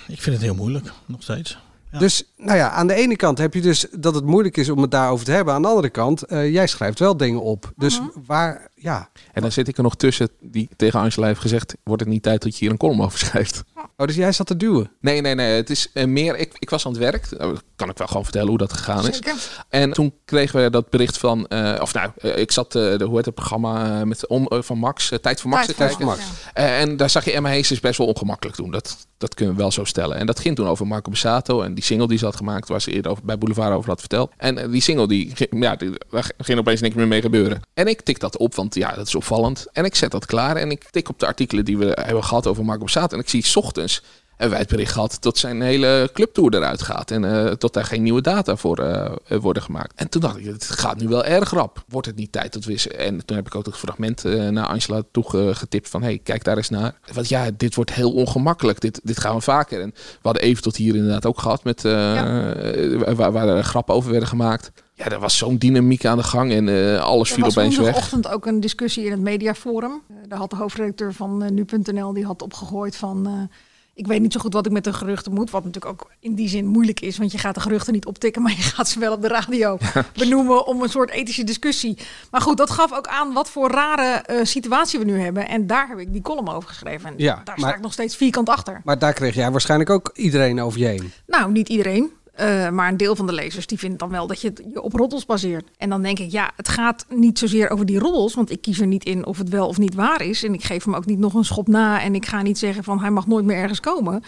ik 0.09 0.23
vind 0.23 0.37
het 0.37 0.41
heel 0.41 0.55
moeilijk, 0.55 0.91
nog 1.07 1.23
steeds. 1.23 1.59
Ja. 1.93 1.99
Dus, 1.99 2.25
nou 2.37 2.57
ja, 2.59 2.71
aan 2.71 2.87
de 2.87 2.95
ene 2.95 3.17
kant 3.17 3.39
heb 3.39 3.55
je 3.55 3.61
dus 3.61 3.87
dat 3.99 4.15
het 4.15 4.25
moeilijk 4.25 4.57
is 4.57 4.69
om 4.69 4.83
het 4.83 4.91
daarover 4.91 5.25
te 5.25 5.31
hebben. 5.33 5.55
Aan 5.55 5.63
de 5.63 5.69
andere 5.69 5.89
kant, 5.91 6.23
eh, 6.23 6.53
jij 6.53 6.67
schrijft 6.67 6.99
wel 6.99 7.17
dingen 7.17 7.43
op. 7.43 7.73
Dus 7.77 8.01
Mhm. 8.01 8.09
waar, 8.27 8.69
ja. 8.85 9.09
En 9.33 9.43
dan 9.43 9.53
zit 9.53 9.69
ik 9.69 9.77
er 9.77 9.83
nog 9.83 9.97
tussen 9.97 10.29
die 10.41 10.69
tegen 10.77 11.01
Angela 11.01 11.27
heeft 11.27 11.41
gezegd... 11.41 11.75
wordt 11.85 12.03
het 12.03 12.11
niet 12.11 12.23
tijd 12.23 12.43
dat 12.43 12.53
je 12.53 12.59
hier 12.59 12.71
een 12.71 12.77
column 12.77 13.03
over 13.03 13.19
schrijft? 13.19 13.65
Oh, 13.97 14.07
dus 14.07 14.17
jij 14.17 14.33
zat 14.33 14.47
te 14.47 14.57
duwen. 14.57 14.91
Nee, 15.01 15.21
nee, 15.21 15.35
nee. 15.35 15.55
Het 15.55 15.71
is 15.71 15.91
eh, 15.93 16.07
meer... 16.07 16.37
Ik, 16.37 16.53
ik 16.59 16.71
was 16.71 16.87
aan 16.87 16.93
het 16.93 17.01
werk. 17.01 17.39
Nou, 17.39 17.59
kan 17.77 17.91
ik 17.91 17.99
wel 17.99 18.07
gewoon 18.07 18.23
vertellen 18.23 18.49
hoe 18.49 18.59
dat 18.59 18.73
gegaan 18.73 19.09
is. 19.09 19.15
Zeker. 19.15 19.65
En 19.69 19.93
toen 19.93 20.15
kregen 20.25 20.63
we 20.63 20.71
dat 20.71 20.91
bericht 20.91 21.19
van... 21.19 21.47
eh, 21.47 21.81
of 21.81 21.95
nou, 21.95 22.11
eh, 22.17 22.39
ik 22.39 22.53
zat 22.53 22.73
de, 22.73 23.05
hoe 23.05 23.17
heet 23.17 23.25
het 23.25 23.35
programma 23.35 24.05
met, 24.05 24.27
om, 24.27 24.47
van 24.51 24.79
Max. 24.79 25.13
Tijd 25.21 25.41
voor 25.41 25.51
Max 25.51 25.67
Tijd 25.67 25.77
te 25.77 25.85
kijken. 25.85 26.07
Max. 26.07 26.21
Ja. 26.55 26.79
En 26.79 26.97
daar 26.97 27.11
zag 27.11 27.25
je 27.25 27.33
Emma 27.33 27.49
Heesters 27.49 27.81
best 27.81 27.99
wel 27.99 28.07
ongemakkelijk 28.07 28.57
doen. 28.57 28.71
Dat, 28.71 29.07
dat 29.19 29.35
kunnen 29.35 29.55
we 29.55 29.61
wel 29.61 29.71
zo 29.73 29.85
stellen. 29.85 30.17
En 30.17 30.27
dat 30.27 30.41
ging 30.41 30.57
toen 30.57 30.67
over 30.67 30.87
Marco 30.87 31.11
Bassato 31.11 31.63
en 31.63 31.75
die 31.75 31.85
single 31.85 32.09
die 32.09 32.19
ze 32.19 32.25
had 32.25 32.37
gemaakt, 32.37 32.69
waar 32.69 32.81
ze 32.81 32.91
eerder 32.91 33.11
over, 33.11 33.25
bij 33.25 33.39
Boulevard 33.39 33.75
over 33.75 33.89
had 33.91 34.01
verteld. 34.01 34.33
En 34.37 34.71
die 34.71 34.83
single, 34.83 35.09
die, 35.09 35.33
ja, 35.51 35.77
die, 35.77 35.91
daar 36.11 36.31
ging 36.39 36.59
opeens 36.59 36.81
niks 36.81 36.95
meer 36.95 37.09
mee 37.09 37.21
gebeuren. 37.21 37.61
En 37.75 37.87
ik 37.87 38.01
tik 38.01 38.21
dat 38.21 38.37
op, 38.37 38.55
want 38.55 38.74
ja, 38.75 38.93
dat 38.93 39.07
is 39.07 39.15
opvallend. 39.15 39.67
En 39.73 39.85
ik 39.85 39.95
zet 39.95 40.11
dat 40.11 40.27
klaar 40.27 40.57
en 40.57 40.71
ik 40.71 40.85
tik 40.91 41.09
op 41.09 41.19
de 41.19 41.27
artikelen 41.27 41.65
die 41.65 41.79
we 41.79 41.99
hebben 42.01 42.25
gehad 42.25 42.47
over 42.47 42.65
Marco 42.65 42.83
Bassato. 42.83 43.17
En 43.17 43.23
ik 43.23 43.29
zie 43.29 43.57
ochtends 43.57 44.03
hebben 44.37 44.51
wij 44.51 44.61
het 44.61 44.69
bericht 44.69 44.93
gehad 44.93 45.17
dat 45.21 45.39
zijn 45.39 45.63
hele 45.63 46.11
clubtour 46.13 46.55
eruit 46.55 46.83
gaat. 46.83 47.11
En 47.11 47.25
eh 47.25 47.53
dat 47.59 47.73
daar 47.73 47.85
geen 47.85 48.03
nieuwe 48.03 48.21
data 48.21 48.57
voor 48.57 48.79
eh, 48.79 49.13
eh, 49.27 49.39
worden 49.39 49.63
gemaakt. 49.63 49.93
En 49.95 50.09
toen 50.09 50.21
dacht 50.21 50.37
ik, 50.39 50.45
het 50.45 50.71
gaat 50.71 51.01
nu 51.01 51.09
wel 51.09 51.25
erg 51.25 51.51
rap. 51.51 51.85
Wordt 51.89 52.07
het 52.07 52.17
niet 52.17 52.33
tijd 52.33 52.53
dat 52.53 52.65
we. 52.65 52.95
En 52.97 53.25
toen 53.25 53.37
heb 53.37 53.47
ik 53.47 53.55
ook 53.55 53.67
het 53.67 53.77
fragment 53.77 54.25
eh, 54.25 54.49
naar 54.49 54.67
Angela 54.67 55.03
toegetipt 55.13 55.89
van... 55.89 56.03
hey, 56.03 56.21
kijk 56.23 56.45
daar 56.45 56.57
eens 56.57 56.69
naar. 56.69 56.95
Want 57.13 57.29
ja, 57.29 57.51
dit 57.57 57.75
wordt 57.75 57.93
heel 57.93 58.13
ongemakkelijk. 58.13 58.81
Dit, 58.81 59.01
dit 59.03 59.21
gaan 59.21 59.35
we 59.35 59.41
vaker. 59.41 59.81
En 59.81 59.91
we 59.95 60.19
hadden 60.23 60.43
even 60.43 60.63
tot 60.63 60.77
hier 60.77 60.95
inderdaad 60.95 61.27
ook 61.27 61.41
gehad 61.41 61.65
met... 61.65 61.85
eh, 61.85 62.93
eh, 62.93 63.17
waar, 63.17 63.33
waar 63.33 63.49
er 63.49 63.65
grappen 63.65 63.95
over 63.95 64.11
werden 64.11 64.29
gemaakt. 64.29 64.73
Ja, 64.95 65.09
er 65.09 65.19
was 65.19 65.37
zo'n 65.37 65.57
dynamiek 65.59 66.05
aan 66.05 66.17
de 66.17 66.23
gang 66.23 66.53
en 66.53 66.69
eh, 66.69 67.01
alles 67.03 67.29
Er 67.29 67.35
viel 67.35 67.45
was 67.45 67.59
opeens 67.59 67.77
weg. 67.77 67.85
woensdagochtend 67.85 68.29
ook 68.29 68.47
een 68.47 68.61
discussie 68.61 69.05
in 69.05 69.11
het 69.11 69.21
mediaforum. 69.21 70.03
Eh, 70.11 70.17
daar 70.29 70.39
had 70.39 70.51
de 70.51 70.57
hoofdredacteur 70.57 71.13
van 71.15 71.43
eh, 71.43 71.51
nu.nl 71.51 72.13
die 72.13 72.25
had 72.27 72.43
opgegooid 72.43 72.97
van... 72.97 73.27
eh, 73.27 73.57
ik 73.97 74.07
weet 74.07 74.21
niet 74.21 74.33
zo 74.33 74.41
goed 74.41 74.53
wat 74.53 74.67
ik 74.67 74.73
met 74.73 74.85
de 74.85 74.93
geruchten 74.93 75.33
moet. 75.33 75.51
Wat 75.51 75.65
natuurlijk 75.65 75.93
ook 76.03 76.11
in 76.21 76.35
die 76.35 76.49
zin 76.49 76.67
moeilijk 76.67 77.01
is. 77.01 77.19
Want 77.19 77.33
je 77.33 77.39
gaat 77.39 77.55
de 77.55 77.61
geruchten 77.61 77.93
niet 77.93 78.07
optikken, 78.07 78.43
maar 78.43 78.53
je 78.57 78.63
gaat 78.63 78.89
ze 78.89 78.99
wel 78.99 79.13
op 79.13 79.23
de 79.23 79.29
radio 79.29 79.79
benoemen 80.17 80.67
om 80.67 80.83
een 80.83 80.89
soort 80.89 81.11
ethische 81.11 81.45
discussie. 81.45 81.99
Maar 82.31 82.41
goed, 82.41 82.57
dat 82.57 82.71
gaf 82.71 82.93
ook 82.93 83.07
aan 83.07 83.33
wat 83.33 83.49
voor 83.51 83.71
rare 83.71 84.23
eh, 84.23 84.45
situatie 84.45 84.99
we 84.99 85.05
nu 85.05 85.21
hebben. 85.21 85.49
En 85.49 85.67
daar 85.67 85.89
heb 85.89 85.99
ik 85.99 86.13
die 86.13 86.23
column 86.23 86.49
over 86.49 86.69
geschreven. 86.69 87.09
En 87.09 87.15
Ja, 87.17 87.35
daar 87.35 87.43
maar- 87.45 87.59
sta 87.69 87.75
ik 87.75 87.83
nog 87.83 87.93
steeds 87.93 88.17
vierkant 88.17 88.49
achter. 88.49 88.81
Maar 88.85 88.99
daar 88.99 89.13
kreeg 89.13 89.35
jij 89.35 89.51
waarschijnlijk 89.51 89.91
ook 89.91 90.11
iedereen 90.15 90.61
over 90.61 90.79
je 90.81 90.87
heen. 90.87 91.13
Nou, 91.27 91.53
niet 91.53 91.69
iedereen. 91.69 92.11
Eh, 92.35 92.69
maar 92.71 92.89
een 92.89 92.97
deel 92.97 93.17
van 93.17 93.27
de 93.27 93.33
lezers 93.33 93.67
die 93.67 93.79
vindt 93.79 93.99
dan 93.99 94.11
wel 94.11 94.27
dat 94.27 94.41
je 94.41 94.49
het 94.49 94.63
je 94.73 94.83
op 94.83 94.93
roddels 94.93 95.27
baseert. 95.27 95.69
En 95.77 95.89
dan 95.89 96.03
denk 96.03 96.19
ik, 96.19 96.31
ja, 96.31 96.51
het 96.57 96.69
gaat 96.69 97.07
niet 97.09 97.39
zozeer 97.39 97.71
over 97.71 97.87
die 97.87 97.99
roddels. 97.99 98.35
Want 98.35 98.51
ik 98.51 98.63
kies 98.63 98.81
er 98.81 98.87
niet 98.87 99.05
in 99.05 99.27
of 99.27 99.39
het 99.39 99.49
wel 99.49 99.69
of 99.69 99.79
niet 99.79 99.95
waar 99.95 100.23
is. 100.23 100.45
En 100.45 100.55
ik 100.55 100.65
geef 100.65 100.85
hem 100.85 100.95
ook 100.95 101.07
niet 101.07 101.19
nog 101.19 101.35
een 101.35 101.45
schop 101.45 101.69
na. 101.69 102.03
En 102.03 102.15
ik 102.15 102.27
ga 102.27 102.43
niet 102.43 102.59
zeggen 102.59 102.85
van 102.85 103.01
hij 103.01 103.11
mag 103.11 103.27
nooit 103.27 103.45
meer 103.45 103.57
ergens 103.57 103.81
komen. 103.81 104.23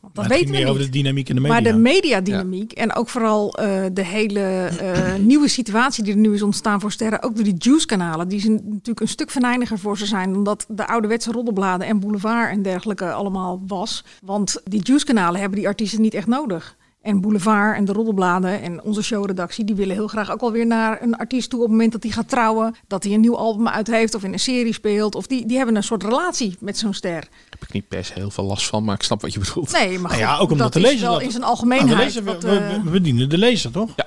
Want 0.00 0.14
dat 0.14 0.26
weten 0.26 0.44
we 0.44 0.50
meer 0.50 0.60
niet. 0.60 0.68
over 0.68 0.82
de 0.82 0.88
dynamiek 0.88 1.28
in 1.28 1.34
de 1.34 1.40
media. 1.40 1.60
Maar 1.60 1.72
de 1.72 1.78
mediadynamiek 1.78 2.72
en 2.72 2.94
ook 2.94 3.08
vooral 3.08 3.54
eh, 3.54 3.84
de 3.92 4.04
hele 4.04 4.40
eh, 4.40 5.14
nieuwe 5.14 5.48
situatie 5.48 6.04
die 6.04 6.12
er 6.12 6.18
nu 6.18 6.34
is 6.34 6.42
ontstaan 6.42 6.80
voor 6.80 6.92
sterren, 6.92 7.22
ook 7.22 7.34
door 7.34 7.44
die 7.44 7.56
juice-kanalen, 7.58 8.28
die 8.28 8.40
zijn 8.40 8.62
natuurlijk 8.64 9.00
een 9.00 9.08
stuk 9.08 9.30
venijniger 9.30 9.78
voor 9.78 9.98
ze 9.98 10.06
zijn 10.06 10.32
dan 10.32 10.44
dat 10.44 10.66
de 10.68 10.86
ouderwetse 10.86 11.32
roddelbladen 11.32 11.86
en 11.86 12.00
boulevard 12.00 12.50
en 12.50 12.62
dergelijke 12.62 13.12
allemaal 13.12 13.62
was. 13.66 14.04
Want 14.24 14.60
die 14.64 14.80
juice-kanalen 14.82 15.40
hebben 15.40 15.58
die 15.58 15.68
artiesten 15.68 16.00
niet 16.00 16.14
echt 16.14 16.26
nodig. 16.26 16.76
En 17.02 17.20
Boulevard 17.20 17.76
en 17.76 17.84
de 17.84 17.92
roddelbladen 17.92 18.62
en 18.62 18.82
onze 18.82 19.02
showredactie, 19.02 19.64
die 19.64 19.74
willen 19.74 19.94
heel 19.94 20.06
graag 20.08 20.30
ook 20.30 20.40
alweer 20.40 20.66
naar 20.66 21.02
een 21.02 21.16
artiest 21.16 21.50
toe 21.50 21.58
op 21.58 21.64
het 21.64 21.74
moment 21.74 21.92
dat 21.92 22.02
hij 22.02 22.12
gaat 22.12 22.28
trouwen, 22.28 22.74
dat 22.86 23.04
hij 23.04 23.12
een 23.12 23.20
nieuw 23.20 23.36
album 23.36 23.68
uit 23.68 23.86
heeft 23.86 24.14
of 24.14 24.24
in 24.24 24.32
een 24.32 24.38
serie 24.38 24.72
speelt. 24.72 25.14
Of 25.14 25.26
die, 25.26 25.46
die 25.46 25.56
hebben 25.56 25.76
een 25.76 25.82
soort 25.82 26.02
relatie 26.02 26.56
met 26.60 26.78
zo'n 26.78 26.94
ster. 26.94 27.28
heb 27.50 27.62
ik 27.62 27.72
niet 27.72 27.88
per 27.88 28.04
se 28.04 28.12
heel 28.14 28.30
veel 28.30 28.44
last 28.44 28.66
van, 28.66 28.84
maar 28.84 28.94
ik 28.94 29.02
snap 29.02 29.20
wat 29.20 29.32
je 29.32 29.38
bedoelt. 29.38 29.72
Nee, 29.72 29.88
maar 29.98 30.00
Nou 30.00 30.08
goed, 30.12 30.18
ja, 30.18 30.36
ook 30.38 30.50
omdat 30.50 30.72
dat 30.72 30.82
de 30.82 30.88
is 30.88 30.92
lezer 30.92 31.04
wel 31.06 31.12
dat- 31.12 31.22
in 31.22 31.30
zijn 31.30 31.42
Nou, 31.42 31.54
de 31.54 31.60
algemeenheid. 31.60 31.98
lezer, 32.04 32.24
we, 32.24 32.32
wat, 32.32 32.42
we, 32.42 32.56
eh, 32.56 32.82
we 32.82 32.90
bedienen 32.90 33.28
de 33.28 33.38
lezer, 33.38 33.70
toch? 33.70 33.90
Ja. 33.96 34.06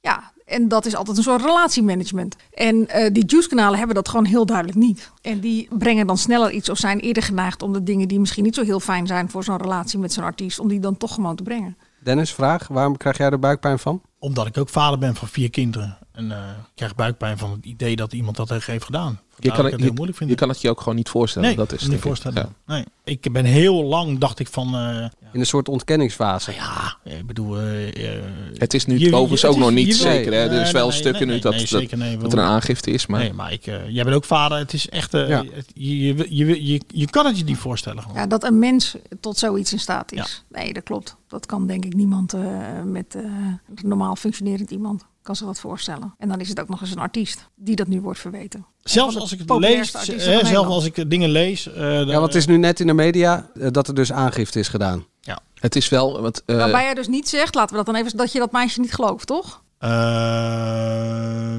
Ja, 0.00 0.32
en 0.46 0.68
dat 0.68 0.86
is 0.86 0.94
altijd 0.96 1.16
een 1.16 1.22
soort 1.22 1.42
relatiemanagement. 1.42 2.36
En 2.54 2.88
eh, 2.88 3.12
die 3.12 3.24
juice-kanalen 3.26 3.78
hebben 3.78 3.94
dat 3.96 4.08
gewoon 4.08 4.24
heel 4.24 4.46
duidelijk 4.46 4.78
niet. 4.78 5.10
En 5.22 5.40
die 5.40 5.68
brengen 5.78 6.06
dan 6.06 6.18
sneller 6.18 6.50
iets 6.50 6.68
of 6.68 6.78
zijn 6.78 7.00
eerder 7.00 7.22
geneigd 7.22 7.62
om 7.62 7.72
de 7.72 7.82
dingen 7.82 8.08
die 8.08 8.20
misschien 8.20 8.44
niet 8.44 8.54
zo 8.54 8.62
heel 8.64 8.80
fijn 8.80 9.06
zijn 9.06 9.30
voor 9.30 9.44
zo'n 9.44 9.56
relatie 9.56 9.98
met 9.98 10.12
zo'n 10.12 10.24
artiest, 10.24 10.58
om 10.58 10.68
die 10.68 10.80
dan 10.80 10.96
toch 10.96 11.14
gewoon 11.14 11.36
te 11.36 11.42
brengen. 11.42 11.76
Dennis, 12.02 12.34
vraag, 12.34 12.68
waarom 12.68 12.96
krijg 12.96 13.16
jij 13.16 13.30
er 13.30 13.38
buikpijn 13.38 13.78
van? 13.78 14.02
Omdat 14.18 14.46
ik 14.46 14.58
ook 14.58 14.68
vader 14.68 14.98
ben 14.98 15.14
van 15.14 15.28
vier 15.28 15.50
kinderen. 15.50 15.98
En 16.12 16.32
eh, 16.32 16.38
ik 16.38 16.70
krijg 16.74 16.94
buikpijn 16.94 17.38
van 17.38 17.50
het 17.50 17.64
idee 17.64 17.96
dat 17.96 18.12
iemand 18.12 18.36
dat 18.36 18.48
heeft 18.48 18.84
gedaan. 18.84 19.20
Je 19.38 19.48
kan, 19.48 19.56
het, 19.56 19.66
ik 19.66 19.70
het 19.72 19.80
heel 19.80 19.88
je, 19.88 19.94
moeilijk 19.94 20.18
vind. 20.18 20.30
je 20.30 20.36
kan 20.36 20.48
het 20.48 20.60
je 20.60 20.70
ook 20.70 20.78
gewoon 20.78 20.94
niet 20.94 21.08
voorstellen. 21.08 21.48
nee, 21.48 21.56
dat 21.56 21.72
is 21.72 21.86
niet 21.86 22.00
voorstellen. 22.00 22.48
Ja. 22.66 22.74
Nee. 22.74 22.84
Ik 23.04 23.32
ben 23.32 23.44
heel 23.44 23.84
lang, 23.84 24.18
dacht 24.18 24.38
ik 24.38 24.48
van... 24.48 24.74
eh, 24.74 25.04
In 25.32 25.40
een 25.40 25.46
soort 25.46 25.68
ontkenningsfase. 25.68 26.52
ja, 26.52 26.96
ik 27.04 27.26
bedoel... 27.26 27.58
eh, 27.60 28.10
Het 28.56 28.74
is 28.74 28.86
nu 28.86 28.98
je- 28.98 29.14
overigens 29.14 29.44
ook 29.44 29.54
is- 29.54 29.60
nog 29.60 29.70
niet 29.70 29.96
zeker. 29.96 30.32
Hè? 30.32 30.38
er 30.38 30.60
is 30.62 30.70
wel 30.70 30.90
stukken 30.90 31.26
nu 31.26 31.38
dat, 31.38 31.68
dat, 31.70 31.82
er 31.92 32.38
een 32.38 32.38
aangifte 32.38 32.90
is. 32.90 33.06
Maar 33.06 33.20
Nee, 33.20 33.32
maar 33.32 33.52
ik, 33.52 33.66
eh, 33.66 33.88
jij 33.88 34.04
bent 34.04 34.16
ook 34.16 34.24
vader. 34.24 34.58
Het 34.58 34.72
is 34.72 34.88
echt... 34.88 35.14
eh, 35.14 35.28
Ja. 35.28 35.44
het- 35.52 35.70
je, 35.74 35.96
je, 36.06 36.26
je, 36.28 36.66
je, 36.72 36.80
je 36.88 37.10
kan 37.10 37.26
het 37.26 37.38
je 37.38 37.44
niet 37.44 37.58
voorstellen 37.58 38.02
gewoon. 38.02 38.16
Ja, 38.16 38.26
dat 38.26 38.44
een 38.44 38.58
mens 38.58 38.96
tot 39.20 39.38
zoiets 39.38 39.72
in 39.72 39.78
staat 39.80 40.12
is. 40.12 40.44
Nee, 40.48 40.72
dat 40.72 40.82
klopt. 40.82 41.16
Dat 41.28 41.46
kan 41.46 41.66
denk 41.66 41.84
ik 41.84 41.94
niemand 41.94 42.32
eh, 42.32 42.40
met 42.84 43.14
eh, 43.14 43.22
normaal 43.82 44.16
functionerend 44.16 44.70
iemand 44.70 45.04
kan 45.22 45.36
zich 45.36 45.46
dat 45.46 45.60
voorstellen. 45.60 46.14
En 46.18 46.28
dan 46.28 46.40
is 46.40 46.48
het 46.48 46.60
ook 46.60 46.68
nog 46.68 46.80
eens 46.80 46.90
een 46.90 46.98
artiest 46.98 47.48
die 47.54 47.76
dat 47.76 47.86
nu 47.86 48.00
wordt 48.00 48.18
verweten. 48.20 48.66
Zelfs 48.82 49.16
als 49.16 49.32
ik 49.32 49.38
het 49.38 49.50
lees, 49.58 49.92
hè, 49.92 50.38
van 50.38 50.46
zelfs 50.46 50.68
als 50.68 50.84
ik 50.84 51.10
dingen 51.10 51.30
lees... 51.30 51.72
eh, 51.72 51.98
Ja, 51.98 52.04
want 52.12 52.24
het 52.26 52.34
is 52.34 52.46
nu 52.46 52.56
net 52.56 52.80
in 52.80 52.86
de 52.86 52.92
media 52.92 53.50
eh, 53.54 53.66
dat 53.70 53.88
er 53.88 53.94
dus 53.94 54.12
aangifte 54.12 54.58
is 54.58 54.68
gedaan. 54.68 55.06
het 55.54 55.76
is 55.76 55.88
wel. 55.88 56.20
Want, 56.20 56.42
eh, 56.46 56.56
Waarbij 56.56 56.82
jij 56.84 56.94
dus 56.94 57.08
niet 57.08 57.28
zegt, 57.28 57.54
laten 57.54 57.70
we 57.76 57.84
dat 57.84 57.94
dan 57.94 58.04
even, 58.04 58.16
dat 58.16 58.32
je 58.32 58.38
dat 58.38 58.52
meisje 58.52 58.80
niet 58.80 58.94
gelooft, 58.94 59.26
toch? 59.26 59.62
Eh, 59.78 61.56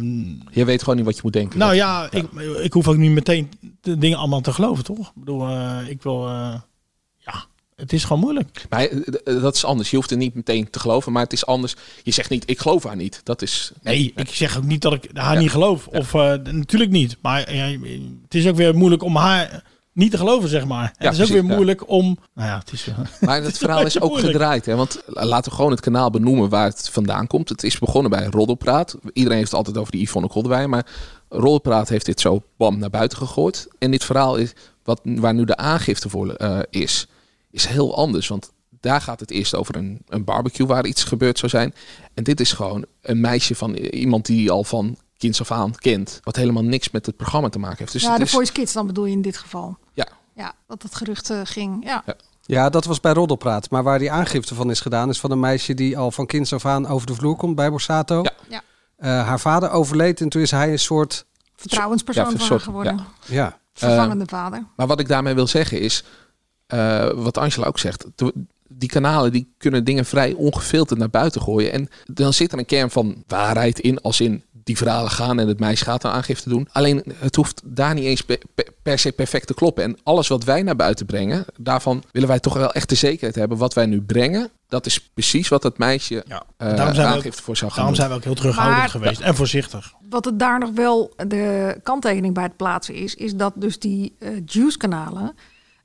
je 0.52 0.66
weet 0.66 0.80
gewoon 0.80 0.96
niet 0.96 1.06
wat 1.06 1.16
je 1.16 1.22
moet 1.24 1.34
denken. 1.34 1.60
nou 1.60 1.74
ja, 1.76 2.08
Ik, 2.12 2.32
ik 2.62 2.74
hoef 2.74 2.88
ook 2.88 2.98
niet 2.98 3.12
meteen 3.12 3.52
de 3.82 3.98
dingen 3.98 4.18
allemaal 4.18 4.42
te 4.42 4.54
geloven, 4.54 4.84
toch? 4.84 5.08
Ik 5.08 5.14
bedoel, 5.16 5.48
eh, 5.48 5.78
ik 5.88 6.02
wil... 6.02 6.30
eh, 7.84 7.90
het 7.90 7.94
is 7.94 8.04
gewoon 8.04 8.22
moeilijk. 8.22 8.66
Maar 8.70 8.80
eh, 8.86 8.98
eh, 9.26 9.42
dat 9.42 9.56
is 9.56 9.66
anders. 9.66 9.90
Je 9.90 9.96
hoeft 9.96 10.12
er 10.12 10.18
niet 10.18 10.34
meteen 10.36 10.70
te 10.70 10.80
geloven. 10.80 11.12
Maar 11.12 11.24
het 11.24 11.34
is 11.34 11.46
anders. 11.46 11.76
Je 12.04 12.12
zegt 12.12 12.30
niet, 12.30 12.44
ik 12.50 12.60
geloof 12.60 12.84
haar 12.84 12.96
niet. 12.96 13.22
Dat 13.24 13.42
is. 13.42 13.72
Nee, 13.82 14.14
ik 14.16 14.30
zeg 14.30 14.58
ook 14.58 14.64
niet 14.64 14.82
dat 14.82 14.94
ik 14.94 15.10
haar 15.14 15.34
Ja. 15.34 15.40
niet 15.40 15.52
geloof. 15.52 15.88
Of 15.88 16.14
eh, 16.14 16.34
natuurlijk 16.52 16.92
niet. 16.92 17.18
Maar 17.22 17.54
ja, 17.56 17.66
het 18.24 18.36
is 18.36 18.48
ook 18.48 18.56
weer 18.56 18.76
moeilijk 18.76 19.04
om 19.04 19.16
haar 19.16 19.64
niet 19.94 20.12
te 20.12 20.18
geloven, 20.18 20.50
zeg 20.50 20.66
maar. 20.66 20.94
Het 20.98 21.14
is 21.14 21.22
ook 21.22 21.28
weer 21.28 21.46
moeilijk 21.46 21.90
om... 21.90 22.18
Nou 22.34 22.50
ja, 22.50 22.58
het 22.58 22.72
is... 22.72 22.88
eh, 22.88 22.98
Maar 23.28 23.44
het 23.50 23.58
verhaal 23.58 23.86
is 23.86 24.00
ook 24.02 24.10
Moeilijk. 24.10 24.32
gedraaid. 24.32 24.66
Hè? 24.66 24.76
Want 24.76 25.02
laten 25.06 25.50
we 25.52 25.56
gewoon 25.56 25.72
het 25.72 25.80
kanaal 25.80 26.10
benoemen 26.10 26.50
waar 26.50 26.66
het 26.66 26.90
vandaan 26.92 27.28
komt. 27.28 27.50
Het 27.50 27.64
is 27.64 27.80
begonnen 27.80 28.12
bij 28.12 28.26
Roddelpraat. 28.26 28.96
Iedereen 29.14 29.38
heeft 29.38 29.50
het 29.50 29.58
altijd 29.60 29.78
over 29.78 29.92
die 29.92 30.02
Yvonne 30.02 30.28
Koldewij. 30.28 30.68
Maar 30.68 30.86
Roddelpraat 31.30 31.90
heeft 31.90 32.06
dit 32.06 32.20
zo 32.22 32.44
bam 32.58 32.80
naar 32.80 32.90
buiten 32.90 33.18
gegooid. 33.18 33.68
En 33.80 33.92
dit 33.92 34.04
verhaal 34.04 34.36
is 34.36 34.54
wat, 34.84 35.02
waar 35.04 35.34
nu 35.34 35.46
de 35.46 35.58
aangifte 35.58 36.10
voor 36.10 36.30
eh, 36.34 36.60
is, 36.70 37.08
is 37.54 37.66
heel 37.66 37.96
anders. 37.96 38.28
Want 38.28 38.52
daar 38.80 39.02
gaat 39.02 39.20
het 39.20 39.32
eerst 39.32 39.56
over 39.56 39.76
een, 39.76 40.02
een 40.08 40.24
barbecue 40.24 40.68
waar 40.68 40.86
iets 40.86 41.04
gebeurd 41.04 41.38
zou 41.40 41.52
zijn. 41.52 41.74
En 42.14 42.24
dit 42.24 42.40
is 42.40 42.52
gewoon 42.54 42.86
een 43.02 43.22
meisje 43.22 43.56
van 43.56 43.74
iemand 43.76 44.26
die 44.26 44.52
al 44.52 44.64
van 44.64 44.98
kinds 45.18 45.40
af 45.42 45.52
aan 45.52 45.76
kent. 45.76 46.20
Wat 46.24 46.36
helemaal 46.36 46.64
niks 46.64 46.90
met 46.92 47.06
het 47.06 47.16
programma 47.18 47.50
te 47.50 47.60
maken 47.60 47.78
heeft. 47.78 47.92
Dus 47.92 48.02
ja, 48.02 48.18
de 48.18 48.24
is, 48.24 48.32
Voice 48.32 48.52
Kids 48.52 48.74
dan 48.74 48.88
bedoel 48.88 49.06
je 49.06 49.12
in 49.12 49.22
dit 49.22 49.38
geval. 49.38 49.78
Ja. 49.94 50.08
Ja, 50.36 50.54
dat 50.68 50.82
het 50.84 50.96
gerucht 50.96 51.30
eh, 51.30 51.40
ging. 51.44 51.84
Ja. 51.86 52.04
Ja, 52.46 52.70
dat 52.70 52.86
was 52.86 53.00
bij 53.00 53.14
Roddelpraat. 53.14 53.70
Maar 53.70 53.84
waar 53.84 54.00
die 54.00 54.12
aangifte 54.12 54.56
van 54.56 54.70
is 54.70 54.80
gedaan, 54.80 55.10
is 55.10 55.20
van 55.20 55.32
een 55.32 55.40
meisje 55.40 55.74
die 55.74 55.98
al 55.98 56.12
van 56.12 56.26
kinds 56.26 56.54
af 56.54 56.66
aan 56.66 56.88
over 56.88 57.08
de 57.08 57.14
vloer 57.16 57.36
komt 57.36 57.56
bij 57.56 57.70
Borsato. 57.70 58.22
Ja. 58.22 58.32
Ja. 58.50 58.62
Eh, 58.96 59.28
haar 59.28 59.40
vader 59.40 59.70
overleed 59.72 60.22
en 60.22 60.30
toen 60.30 60.42
is 60.42 60.52
hij 60.52 60.72
een 60.72 60.80
soort. 60.80 61.26
Vertrouwenspersoon 61.56 62.24
Ja, 62.24 62.30
van 62.32 62.40
soort- 62.40 62.62
geworden. 62.64 62.96
ja. 63.26 63.34
Ja. 63.36 63.58
Vervangende 63.74 64.26
vader. 64.28 64.64
Maar 64.76 64.88
wat 64.88 65.00
ik 65.00 65.08
daarmee 65.08 65.34
wil 65.34 65.48
zeggen 65.48 65.80
is, 65.80 66.04
eh, 66.74 67.10
wat 67.16 67.38
Angela 67.38 67.66
ook 67.68 67.80
zegt, 67.80 68.06
die 68.68 68.90
kanalen 68.90 69.32
die 69.32 69.54
kunnen 69.58 69.84
dingen 69.84 70.06
vrij 70.06 70.34
ongefilterd 70.34 71.00
naar 71.00 71.10
buiten 71.10 71.42
gooien. 71.42 71.72
En 71.72 71.90
dan 72.06 72.34
zit 72.34 72.52
er 72.52 72.58
een 72.60 72.66
kern 72.66 72.90
van 72.90 73.24
waarheid 73.28 73.80
in, 73.80 74.02
als 74.02 74.20
in 74.22 74.44
die 74.64 74.78
verhalen 74.78 75.12
gaan 75.12 75.40
en 75.40 75.48
het 75.48 75.60
meisje 75.60 75.84
gaat 75.84 76.04
een 76.04 76.12
aangifte 76.12 76.50
doen. 76.50 76.68
Alleen 76.72 77.04
het 77.16 77.36
hoeft 77.36 77.62
daar 77.66 77.94
niet 77.94 78.04
eens 78.04 78.22
per, 78.22 78.38
per- 78.56 78.68
per 78.82 79.00
se 79.00 79.12
perfect 79.12 79.48
te 79.48 79.54
kloppen. 79.54 79.84
En 79.84 79.98
alles 80.04 80.28
wat 80.28 80.44
wij 80.44 80.62
naar 80.62 80.76
buiten 80.76 81.06
brengen, 81.06 81.46
daarvan 81.58 82.04
willen 82.12 82.28
wij 82.28 82.40
toch 82.40 82.54
wel 82.54 82.72
echt 82.74 82.90
de 82.90 82.96
zekerheid 82.96 83.36
hebben. 83.36 83.58
Wat 83.58 83.74
wij 83.74 83.86
nu 83.86 84.02
brengen, 84.02 84.50
dat 84.68 84.86
is 84.86 85.00
precies 85.14 85.48
wat 85.48 85.64
het 85.64 85.78
meisje 85.78 86.24
Ja. 86.28 86.44
Daarom 86.58 86.78
zijn 86.78 86.96
we 86.96 87.02
ook- 87.02 87.08
aangifte 87.18 87.44
voor 87.44 87.58
zou 87.58 87.72
gaan 87.72 87.80
Daarom 87.86 87.96
doen. 87.96 87.96
zijn 87.96 88.10
we 88.10 88.16
ook 88.16 88.24
heel 88.24 88.42
terughoudend 88.42 88.78
Maar- 88.80 88.90
geweest. 88.90 89.22
En 89.22 89.36
voorzichtig. 89.36 89.94
Wat 90.10 90.26
het 90.26 90.40
daar 90.40 90.60
nog 90.60 90.72
wel 90.76 91.14
de 91.28 91.76
kanttekening 91.84 92.34
bij 92.34 92.44
het 92.44 92.58
plaatsen 92.58 92.96
is, 92.96 93.16
is 93.16 93.36
dat 93.36 93.54
dus 93.56 93.80
die 93.80 94.16
eh 94.20 94.30
Juice-kanalen, 94.46 95.36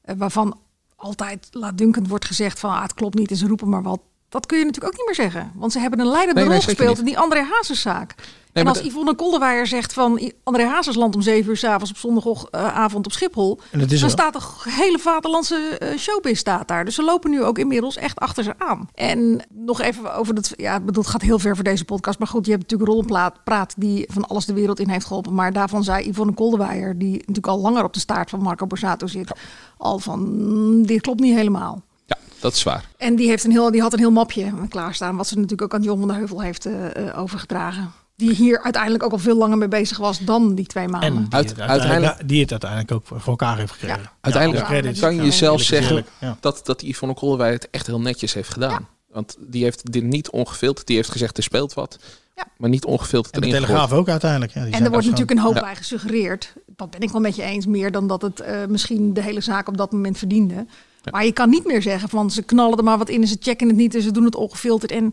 eh, 0.02 0.14
waarvan 0.18 0.58
altijd 0.98 1.48
laatdunkend 1.50 2.08
wordt 2.08 2.24
gezegd 2.24 2.58
van 2.58 2.70
ah, 2.70 2.82
het 2.82 2.94
klopt 2.94 3.14
niet 3.14 3.30
en 3.30 3.36
ze 3.36 3.46
roepen 3.46 3.68
maar 3.68 3.82
wat. 3.82 4.00
Dat 4.28 4.46
kun 4.46 4.58
je 4.58 4.64
natuurlijk 4.64 4.92
ook 4.92 4.98
niet 4.98 5.06
meer 5.06 5.30
zeggen. 5.30 5.52
Want 5.54 5.72
ze 5.72 5.78
hebben 5.78 6.00
een 6.00 6.08
leidende 6.08 6.40
Nee, 6.40 6.50
rol 6.50 6.60
gespeeld 6.60 6.98
in 6.98 7.04
die 7.04 7.18
André 7.18 7.42
Hazeszaak. 7.42 8.14
En 8.60 8.66
als 8.66 8.78
de- 8.78 8.86
Yvonne 8.88 9.14
Kolderweijer 9.14 9.66
zegt 9.66 9.92
van 9.92 10.32
André 10.44 10.64
Hazes 10.66 10.94
landt 10.94 11.16
om 11.16 11.22
zeven 11.22 11.50
uur 11.50 11.56
s'avonds 11.56 11.90
op 11.90 11.96
zondagavond 11.96 13.06
op 13.06 13.12
Schiphol. 13.12 13.60
Dan 14.00 14.10
staat 14.10 14.32
de 14.32 14.70
hele 14.70 14.98
vaderlandse 14.98 15.56
eh, 15.78 15.98
showbiz 15.98 16.38
staat 16.38 16.68
daar. 16.68 16.84
Dus 16.84 16.94
ze 16.94 17.02
lopen 17.02 17.30
nu 17.30 17.42
ook 17.44 17.58
inmiddels 17.58 17.96
echt 17.96 18.18
achter 18.18 18.44
ze 18.44 18.54
aan. 18.58 18.88
En 18.94 19.46
nog 19.54 19.80
even 19.80 20.14
over 20.14 20.34
dat, 20.34 20.52
ja, 20.56 20.76
ik 20.76 20.84
bedoel, 20.84 21.02
het 21.02 21.12
gaat 21.12 21.22
heel 21.22 21.38
ver 21.38 21.54
voor 21.54 21.64
deze 21.64 21.84
podcast. 21.84 22.18
Maar 22.18 22.28
goed, 22.28 22.44
je 22.44 22.50
hebt 22.50 22.62
natuurlijk 22.62 22.90
Rollenpraat 22.90 23.44
praat 23.44 23.74
die 23.76 24.06
van 24.10 24.26
alles 24.26 24.46
de 24.46 24.52
wereld 24.52 24.80
in 24.80 24.88
heeft 24.88 25.06
geholpen. 25.06 25.34
Maar 25.34 25.52
daarvan 25.52 25.84
zei 25.84 26.08
Yvonne 26.08 26.34
Kolderweijer, 26.34 26.98
die 26.98 27.12
natuurlijk 27.12 27.46
al 27.46 27.60
langer 27.60 27.84
op 27.84 27.92
de 27.92 28.00
staart 28.00 28.30
van 28.30 28.42
Marco 28.42 28.66
Borsato 28.66 29.06
zit, 29.06 29.32
al 29.76 29.98
van, 29.98 30.20
mm, 30.20 30.86
dit 30.86 31.00
klopt 31.00 31.20
niet 31.20 31.34
helemaal. 31.36 31.82
Ja, 32.06 32.16
dat 32.40 32.52
is 32.54 32.62
waar. 32.62 32.88
En 32.96 33.16
die, 33.16 33.28
heeft 33.28 33.44
een 33.44 33.50
heel, 33.50 33.70
die 33.70 33.80
had 33.80 33.92
een 33.92 33.98
heel 33.98 34.10
mapje 34.10 34.52
klaarstaan, 34.68 35.16
wat 35.16 35.26
ze 35.26 35.34
natuurlijk 35.34 35.62
ook 35.62 35.74
aan 35.74 35.82
John 35.86 35.98
van 35.98 36.08
der 36.08 36.16
Heuvel 36.16 36.40
heeft 36.42 36.66
eh, 36.66 37.08
eh, 37.08 37.18
overgedragen. 37.18 37.92
Die 38.18 38.34
hier 38.34 38.62
uiteindelijk 38.62 39.02
ook 39.04 39.12
al 39.12 39.18
veel 39.18 39.36
langer 39.36 39.58
mee 39.58 39.68
bezig 39.68 39.98
was 39.98 40.18
dan 40.18 40.54
die 40.54 40.66
twee 40.66 40.88
maanden. 40.88 41.08
En 41.10 41.16
die, 41.16 41.26
Uit- 41.34 41.48
het 41.48 41.58
uiteindelijk- 41.58 41.80
uiteindelijk, 41.92 42.28
die 42.28 42.40
het 42.40 42.50
uiteindelijk 42.50 42.92
ook 42.92 43.06
voor 43.06 43.30
elkaar 43.32 43.58
heeft 43.58 43.72
gekregen. 43.72 44.00
Ja. 44.02 44.12
Uiteindelijk 44.20 44.66
kan 45.00 45.14
je 45.14 45.22
Ja, 45.22 45.30
zelf 45.30 45.62
zeggen 45.62 46.06
dat, 46.40 46.60
dat 46.64 46.82
Yvonne 46.82 47.14
Koolwij 47.14 47.52
het 47.52 47.68
echt 47.70 47.86
heel 47.86 48.00
netjes 48.00 48.34
heeft 48.34 48.52
gedaan. 48.52 48.88
Want 49.12 49.36
die 49.40 49.62
heeft 49.62 49.92
dit 49.92 50.02
niet 50.04 50.30
ongefilterd. 50.30 50.86
Die 50.86 50.96
heeft 50.96 51.10
gezegd 51.10 51.36
er 51.36 51.42
speelt 51.42 51.74
wat. 51.74 51.98
Ja. 52.36 52.44
Maar 52.56 52.68
niet 52.70 52.84
ongefilterd 52.84 53.34
En 53.34 53.40
de 53.40 53.46
Telegraaf 53.48 53.92
ook 53.92 54.08
uiteindelijk. 54.08 54.52
Ja, 54.52 54.64
die 54.64 54.72
En 54.74 54.84
er 54.84 54.90
wordt 54.90 55.04
natuurlijk 55.04 55.30
een 55.38 55.44
hoop 55.44 55.54
Ja. 55.54 55.60
bij 55.60 55.76
gesuggereerd. 55.76 56.52
Dat 56.76 56.90
ben 56.90 57.00
ik 57.00 57.10
wel 57.10 57.20
met 57.20 57.36
je 57.36 57.42
eens. 57.42 57.66
Meer 57.66 57.92
dan 57.92 58.06
dat 58.06 58.22
het 58.22 58.40
eh, 58.40 58.56
misschien 58.68 59.14
de 59.14 59.22
hele 59.22 59.40
zaak 59.40 59.68
op 59.68 59.76
dat 59.76 59.92
moment 59.92 60.18
verdiende. 60.18 60.66
Maar 61.10 61.24
je 61.24 61.32
kan 61.32 61.50
niet 61.50 61.66
meer 61.66 61.82
zeggen 61.82 62.08
van 62.08 62.30
ze 62.30 62.42
knallen 62.42 62.78
er 62.78 62.84
maar 62.84 62.98
wat 62.98 63.08
in 63.08 63.20
en 63.22 63.28
ze 63.28 63.36
checken 63.40 63.68
het 63.68 63.76
niet 63.76 63.94
en 63.94 64.02
ze 64.02 64.10
doen 64.10 64.24
het 64.24 64.34
ongefilterd. 64.34 64.92
En 64.92 65.12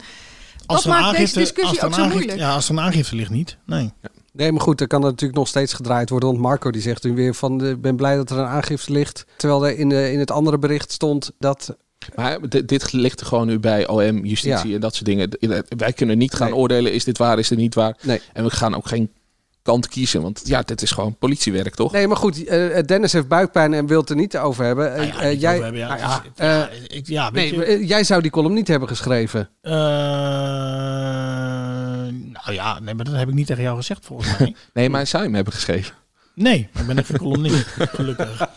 Als 0.65 0.83
dat 0.83 0.91
er 0.93 0.97
een 0.99 1.03
maakt 1.05 1.17
deze 1.17 1.21
aangifte- 1.21 1.39
als 1.39 1.49
discussie 1.53 1.81
ook 1.81 1.87
een 1.87 1.93
zo 1.93 1.99
aangifte- 2.01 2.17
moeilijk. 2.25 2.39
Ja, 2.47 2.53
als 2.53 2.65
er 2.69 2.71
een 2.71 2.79
aangifte 2.79 3.15
ligt 3.15 3.29
niet. 3.29 3.57
Nee. 3.65 3.91
Nee, 4.33 4.51
maar 4.51 4.61
goed, 4.61 4.77
dan 4.77 4.87
kan 4.87 5.01
het 5.01 5.11
natuurlijk 5.11 5.39
nog 5.39 5.47
steeds 5.47 5.73
gedraaid 5.73 6.09
worden. 6.09 6.29
Want 6.29 6.41
Marco 6.41 6.71
die 6.71 6.81
zegt 6.81 7.03
nu 7.03 7.13
weer 7.13 7.33
van, 7.35 7.63
eh, 7.63 7.69
ik 7.69 7.81
ben 7.81 7.95
blij 7.95 8.15
dat 8.15 8.29
er 8.29 8.37
een 8.37 8.45
aangifte 8.45 8.91
ligt. 8.91 9.25
Terwijl 9.37 9.67
er 9.67 9.77
in, 9.77 9.89
de, 9.89 10.11
in 10.11 10.19
het 10.19 10.31
andere 10.31 10.57
bericht 10.59 10.91
stond 10.91 11.31
dat... 11.39 11.77
Maar 12.15 12.49
dit, 12.49 12.67
dit 12.67 12.93
ligt 12.93 13.19
er 13.19 13.25
gewoon 13.25 13.47
nu 13.47 13.59
bij 13.59 13.87
OM, 13.87 14.25
justitie 14.25 14.69
Ja. 14.69 14.75
en 14.75 14.81
dat 14.81 14.93
soort 14.95 15.05
dingen. 15.05 15.29
Wij 15.77 15.93
kunnen 15.93 16.17
niet 16.17 16.33
gaan 16.33 16.49
Nee. 16.49 16.55
oordelen, 16.59 16.93
is 16.93 17.03
dit 17.03 17.17
waar, 17.17 17.39
is 17.39 17.47
dit 17.47 17.57
niet 17.57 17.75
waar. 17.75 17.97
Nee. 18.01 18.21
En 18.33 18.43
we 18.43 18.49
gaan 18.51 18.75
ook 18.75 18.87
geen 18.87 19.11
kant 19.65 19.87
kiezen. 19.87 20.21
Want 20.21 20.41
ja, 20.43 20.61
dit 20.61 20.81
is 20.81 20.91
gewoon 20.91 21.15
politiewerk, 21.17 21.75
toch? 21.75 21.91
Nee, 21.91 22.07
maar 22.07 22.17
goed, 22.17 22.43
eh, 22.45 22.83
Dennis 22.85 23.13
heeft 23.13 23.27
buikpijn 23.27 23.73
en 23.73 23.87
wil 23.87 23.99
het 23.99 24.09
er 24.09 24.15
niet 24.15 24.37
over 24.37 24.65
hebben. 24.65 25.05
Ja, 25.05 25.31
jij, 25.31 25.51
over 25.53 25.63
hebben, 25.63 25.81
ja. 25.81 25.97
ja, 25.97 26.23
ja, 26.37 26.69
ik- 26.87 27.07
ja, 27.07 27.31
weet 27.31 27.57
nee, 27.57 27.79
je, 27.79 27.85
jij 27.85 28.03
zou 28.03 28.21
die 28.21 28.31
column 28.31 28.53
niet 28.53 28.67
hebben 28.67 28.87
geschreven. 28.87 29.49
eh, 29.61 29.71
nou 32.33 32.51
ja, 32.53 32.79
nee, 32.79 32.93
maar 32.93 33.05
dat 33.05 33.13
heb 33.15 33.27
ik 33.27 33.33
niet 33.33 33.47
tegen 33.47 33.63
jou 33.63 33.75
gezegd 33.77 34.05
volgens 34.05 34.37
mij. 34.37 34.55
Nee, 34.73 34.89
maar 34.89 35.07
zou 35.07 35.21
je 35.21 35.27
hem 35.27 35.35
hebben 35.35 35.53
geschreven? 35.53 35.95
Nee, 36.35 36.69
ik 36.79 36.85
ben 36.87 36.97
even 36.97 37.17
columnist, 37.17 37.65
gelukkig. 37.67 38.47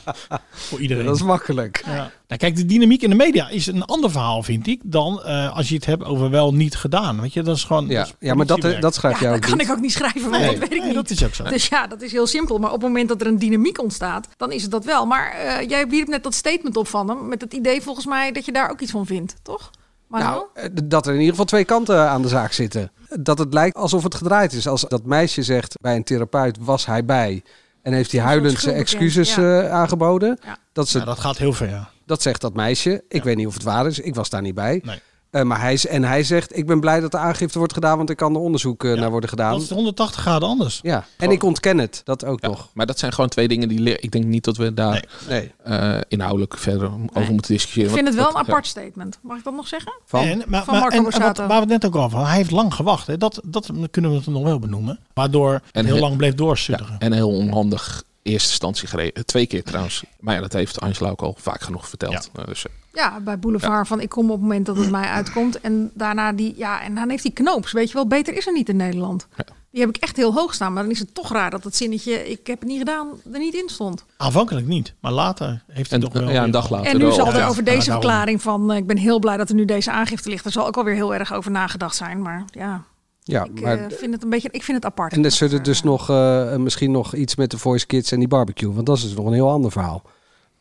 Voor 0.51 0.81
iedereen. 0.81 1.05
Dat 1.05 1.17
is 1.17 1.23
makkelijk. 1.23 1.83
Ja. 1.87 1.95
Nou, 1.95 2.41
kijk, 2.41 2.57
de 2.57 2.65
dynamiek 2.67 3.03
in 3.03 3.11
de 3.11 3.17
media 3.17 3.49
is 3.49 3.67
een 3.67 3.85
ander 3.85 4.11
verhaal, 4.11 4.43
vind 4.43 4.67
ik, 4.67 4.81
dan 4.85 5.23
eh, 5.23 5.57
als 5.57 5.69
je 5.69 5.75
het 5.75 5.85
hebt 5.85 6.05
over 6.05 6.31
wel 6.31 6.55
niet 6.55 6.77
gedaan. 6.77 7.21
Weet 7.21 7.33
je, 7.33 7.43
dat 7.43 7.57
is 7.57 7.65
gewoon. 7.65 7.89
Ja, 7.89 7.99
dat 7.99 8.07
is 8.07 8.15
ja 8.29 8.35
maar 8.35 8.47
dat, 8.47 8.65
eh, 8.65 8.81
dat 8.81 8.95
schrijf 8.95 9.15
ja, 9.15 9.21
jij 9.21 9.29
dat 9.31 9.39
ook 9.39 9.49
kan 9.49 9.59
niet. 9.59 9.67
ik 9.67 9.73
ook 9.73 9.81
niet 9.81 9.93
schrijven, 9.93 10.21
want 10.31 10.33
Nee, 10.43 10.51
dat 10.51 10.59
weet 10.59 10.73
ik 10.73 10.79
nee, 10.79 10.87
niet. 10.87 10.95
dat 10.95 11.11
is 11.11 11.25
ook 11.25 11.35
zo. 11.35 11.45
Dus 11.45 11.67
ja, 11.69 11.87
dat 11.87 12.03
is 12.03 12.13
heel 12.13 12.27
simpel. 12.27 12.59
Maar 12.59 12.73
op 12.73 12.81
het 12.81 12.87
moment 12.89 13.09
dat 13.09 13.21
er 13.21 13.27
een 13.27 13.39
dynamiek 13.39 13.83
ontstaat, 13.83 14.29
dan 14.37 14.53
is 14.53 14.63
het 14.63 14.71
dat 14.71 14.85
wel. 14.85 15.07
Maar 15.07 15.31
eh, 15.33 15.69
jij 15.69 15.89
wierp 15.89 16.09
net 16.09 16.23
dat 16.23 16.35
statement 16.35 16.77
op 16.77 16.89
van 16.89 17.09
hem. 17.09 17.29
Met 17.29 17.41
het 17.41 17.53
idee 17.53 17.83
volgens 17.83 18.07
mij 18.07 18.33
dat 18.33 18.45
je 18.45 18.53
daar 18.53 18.71
ook 18.71 18.81
iets 18.81 18.91
van 18.91 19.07
vindt, 19.07 19.35
toch? 19.43 19.71
Maar 20.07 20.23
Nou, 20.23 20.45
dat 20.85 21.05
er 21.07 21.13
in 21.13 21.19
ieder 21.19 21.31
geval 21.31 21.47
twee 21.47 21.65
kanten 21.65 22.09
aan 22.11 22.23
de 22.23 22.29
zaak 22.29 22.53
zitten. 22.53 22.93
Dat 23.21 23.39
het 23.39 23.53
lijkt 23.55 23.77
alsof 23.77 24.03
het 24.03 24.15
gedraaid 24.15 24.53
is. 24.53 24.69
Als 24.69 24.85
dat 24.89 25.05
meisje 25.05 25.43
zegt 25.43 25.77
bij 25.81 25.97
een 25.97 26.05
therapeut 26.05 26.57
was 26.61 26.87
hij 26.87 27.05
bij. 27.05 27.43
En 27.89 27.95
heeft 27.95 28.13
hij 28.13 28.21
huilend 28.21 28.59
zijn 28.61 28.75
excuses 28.77 29.35
ja. 29.35 29.61
eh, 29.63 29.71
aangeboden. 29.73 30.39
Ja. 30.45 30.57
Dat, 30.73 30.89
ze, 30.89 30.99
Ja, 30.99 31.05
dat 31.05 31.19
gaat 31.19 31.39
heel 31.39 31.53
ver, 31.53 31.69
ja. 31.69 31.89
dat 32.07 32.23
zegt 32.23 32.41
dat 32.41 32.55
meisje. 32.55 33.05
Ik 33.09 33.17
Ja. 33.17 33.23
weet 33.23 33.37
niet 33.37 33.47
of 33.47 33.55
het 33.55 33.63
waar 33.63 33.87
is. 33.87 33.99
Ik 33.99 34.15
was 34.15 34.31
daar 34.31 34.43
niet 34.43 34.55
bij. 34.55 34.81
Nee. 34.85 35.01
Eh, 35.31 35.43
maar 35.43 35.61
hij, 35.61 35.73
is- 35.73 35.87
en 35.87 36.05
hij 36.05 36.23
zegt, 36.25 36.57
ik 36.57 36.67
ben 36.67 36.81
blij 36.81 37.01
dat 37.01 37.11
de 37.11 37.17
aangifte 37.19 37.59
wordt 37.59 37.73
gedaan, 37.73 37.97
want 37.97 38.09
er 38.09 38.15
kan 38.15 38.35
er 38.35 38.41
onderzoek 38.41 38.85
eh, 38.85 38.93
naar 38.93 39.11
worden 39.11 39.29
gedaan. 39.29 39.53
Dat 39.53 39.63
is 39.63 39.71
180 39.71 40.21
graden 40.21 40.49
anders. 40.49 40.79
Ja, 40.83 41.05
en 41.17 41.31
ik 41.31 41.43
ontken 41.43 41.79
het, 41.79 42.01
dat 42.05 42.25
ook 42.25 42.41
nog. 42.41 42.69
Maar 42.75 42.87
dat 42.87 42.99
zijn 42.99 43.13
gewoon 43.13 43.31
twee 43.31 43.49
dingen 43.49 43.69
die... 43.69 43.99
Ik 43.99 44.11
denk 44.11 44.25
niet 44.25 44.45
dat 44.45 44.57
we 44.57 44.75
daar 44.75 45.05
Nee. 45.29 45.53
eh, 45.65 45.99
inhoudelijk 46.09 46.57
verder 46.59 46.87
over 46.87 47.33
moeten 47.33 47.33
Ik 47.33 47.47
discussiëren. 47.47 47.91
vind 47.91 48.07
het 48.07 48.17
wel 48.17 48.29
een 48.29 48.37
apart 48.37 48.67
statement. 48.67 49.19
Mag 49.23 49.39
ik 49.39 49.45
dat 49.45 49.55
nog 49.55 49.69
zeggen? 49.69 49.93
En, 50.11 50.43
maar, 50.47 50.65
Van 50.65 50.75
Marco 50.75 50.89
en, 50.89 50.97
en 50.97 51.03
wat, 51.03 51.13
Borsato. 51.13 51.47
waar 51.47 51.67
we 51.67 51.73
het 51.73 51.83
net 51.83 51.87
ook 51.87 51.97
over 51.97 52.11
hadden, 52.11 52.27
hij 52.29 52.37
heeft 52.37 52.51
lang 52.51 52.75
gewacht. 52.75 53.07
Hè. 53.07 53.17
Dat, 53.19 53.41
dat 53.45 53.71
kunnen 53.91 54.11
we 54.11 54.17
het 54.17 54.27
nog 54.27 54.43
wel 54.43 54.59
benoemen. 54.59 54.99
Waardoor 55.15 55.61
En 55.73 55.85
heel 55.85 55.95
he- 55.95 56.01
lang 56.01 56.17
bleef 56.17 56.35
doorsudderen. 56.35 56.97
En 56.99 57.13
heel 57.13 57.29
onhandig 57.31 58.03
eerste 58.29 58.49
instantie 58.49 58.89
gereden. 58.89 59.27
Twee 59.27 59.47
keer 59.47 59.63
trouwens. 59.65 60.05
Maar 60.21 60.35
ja, 60.35 60.41
dat 60.41 60.53
heeft 60.53 60.81
Angela 60.81 61.11
ook 61.11 61.23
al 61.23 61.37
vaak 61.39 61.61
genoeg 61.61 61.89
verteld. 61.89 62.31
Eh, 62.35 62.45
Dus, 62.47 62.67
eh, 62.67 62.73
Ja, 62.93 63.21
bij 63.21 63.39
Boulevard 63.39 63.89
van 63.89 64.01
ik 64.01 64.09
kom 64.09 64.25
op 64.25 64.31
het 64.31 64.41
moment 64.41 64.67
dat 64.67 64.77
het 64.77 64.91
mij 64.91 65.05
uitkomt. 65.09 65.61
En 65.61 65.91
daarna 65.95 66.33
die, 66.33 66.55
ja, 66.57 66.83
en 66.83 66.95
dan 66.95 67.09
heeft 67.11 67.23
hij 67.23 67.33
knoops. 67.33 67.73
Weet 67.73 67.89
je 67.89 67.95
wel, 67.95 68.07
beter 68.07 68.37
is 68.37 68.47
er 68.47 68.53
niet 68.53 68.69
in 68.69 68.77
Nederland. 68.77 69.27
Die 69.71 69.81
heb 69.81 69.89
ik 69.97 70.03
echt 70.03 70.17
heel 70.17 70.33
hoog 70.35 70.55
staan. 70.55 70.73
Maar 70.73 70.83
dan 70.83 70.93
is 70.93 70.99
het 70.99 71.15
toch 71.15 71.33
raar 71.33 71.51
dat 71.51 71.65
het 71.65 71.77
zinnetje, 71.77 72.31
ik 72.31 72.47
heb 72.47 72.59
het 72.61 72.69
niet 72.69 72.79
gedaan, 72.79 73.09
er 73.33 73.39
niet 73.39 73.55
in 73.55 73.69
stond. 73.69 74.05
Aanvankelijk 74.17 74.67
niet, 74.67 74.95
maar 75.01 75.13
later 75.13 75.63
heeft 75.73 75.91
hij 75.91 75.99
En- 76.01 76.05
toch 76.11 76.21
wel... 76.21 76.31
ja, 76.31 76.43
een 76.43 76.51
dag 76.51 76.71
later. 76.71 76.91
En 76.91 76.99
nu 76.99 77.13
zal 77.13 77.27
er 77.27 77.37
Ja, 77.39 77.47
over 77.49 77.65
ja, 77.65 77.71
deze 77.75 77.91
verklaring 77.91 78.43
van, 78.43 78.71
eh, 78.71 78.77
ik 78.77 78.87
ben 78.87 78.97
heel 78.97 79.19
blij 79.19 79.37
dat 79.37 79.49
er 79.49 79.55
nu 79.55 79.65
deze 79.65 79.91
aangifte 79.91 80.29
ligt. 80.29 80.45
Er 80.45 80.53
zal 80.53 80.67
ook 80.67 80.77
alweer 80.77 80.95
heel 80.95 81.15
erg 81.15 81.33
over 81.33 81.51
nagedacht 81.51 81.97
zijn. 81.97 82.23
Maar 82.23 82.45
ja, 82.51 82.83
Ja, 83.29 83.45
ik 83.45 83.61
maar... 83.61 83.79
eh, 83.79 83.97
vind 83.97 84.15
het 84.15 84.23
een 84.23 84.31
beetje, 84.31 84.49
ik 84.53 84.63
vind 84.63 84.77
het 84.77 84.87
apart. 84.87 85.13
En 85.13 85.25
er 85.25 85.31
zullen 85.31 85.63
dus 85.63 85.83
nog, 85.83 86.11
eh, 86.11 86.57
misschien 86.57 86.91
nog 86.91 87.15
iets 87.15 87.37
met 87.37 87.51
de 87.51 87.59
Voice 87.59 87.87
Kids 87.87 88.13
en 88.13 88.19
die 88.19 88.29
barbecue. 88.29 88.73
Want 88.73 88.87
dat 88.87 88.97
is 88.97 89.03
dus 89.03 89.15
nog 89.15 89.27
een 89.27 89.33
heel 89.33 89.51
ander 89.51 89.71
verhaal. 89.73 90.03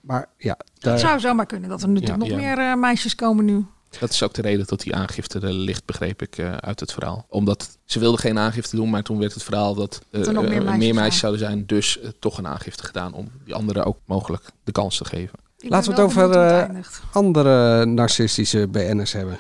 Maar 0.02 0.30
ja, 0.38 0.58
daar... 0.80 0.92
Het 0.94 1.02
zou 1.02 1.20
zomaar 1.20 1.46
kunnen 1.46 1.70
dat 1.70 1.82
er 1.82 1.90
natuurlijk 1.90 2.22
Ja, 2.24 2.28
nog 2.30 2.40
ja. 2.40 2.46
meer 2.46 2.58
eh, 2.72 2.76
meisjes 2.76 3.16
komen 3.16 3.46
nu. 3.46 3.66
Dat 4.00 4.10
is 4.10 4.24
ook 4.24 4.34
de 4.34 4.42
reden 4.42 4.66
dat 4.68 4.82
die 4.82 4.96
aangifte 4.96 5.40
er 5.40 5.52
ligt, 5.54 5.86
begreep 5.86 6.22
ik 6.22 6.38
eh, 6.38 6.52
uit 6.58 6.80
het 6.80 6.94
verhaal. 6.94 7.26
Omdat 7.30 7.78
ze 7.86 8.00
wilden 8.00 8.20
geen 8.20 8.40
aangifte 8.40 8.76
doen, 8.76 8.90
maar 8.90 9.04
toen 9.04 9.20
werd 9.20 9.34
het 9.34 9.44
verhaal 9.44 9.76
dat 9.76 10.02
eh, 10.12 10.28
er 10.28 10.34
nog 10.34 10.44
meer 10.44 10.52
eh, 10.52 10.58
meisjes 10.64 10.78
meer 10.78 10.94
meisjes 10.94 11.20
zijn. 11.20 11.38
zouden 11.38 11.40
zijn. 11.40 11.66
Dus 11.66 12.00
eh, 12.00 12.10
toch 12.20 12.38
een 12.38 12.48
aangifte 12.48 12.84
gedaan 12.84 13.14
om 13.14 13.28
die 13.46 13.56
anderen 13.56 13.86
ook 13.86 13.98
mogelijk 14.06 14.44
de 14.64 14.72
kans 14.72 14.98
te 14.98 15.06
geven. 15.06 15.40
Ik 15.60 15.70
Laten 15.70 15.90
we 15.96 16.02
het 16.02 16.06
over 16.06 16.32
eh, 16.32 16.70
andere 17.12 17.86
narcistische 17.86 18.68
BN'ers 18.68 19.12
hebben. 19.14 19.38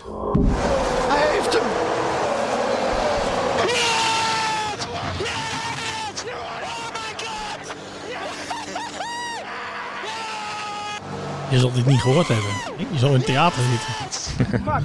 Je 11.57 11.63
zal 11.63 11.71
dit 11.71 11.85
niet 11.85 12.01
gehoord 12.01 12.27
hebben. 12.27 12.51
Je 12.91 12.97
zal 12.97 13.09
in 13.09 13.15
het 13.15 13.25
theater 13.25 13.61
zitten. 13.63 14.63
Max, 14.63 14.83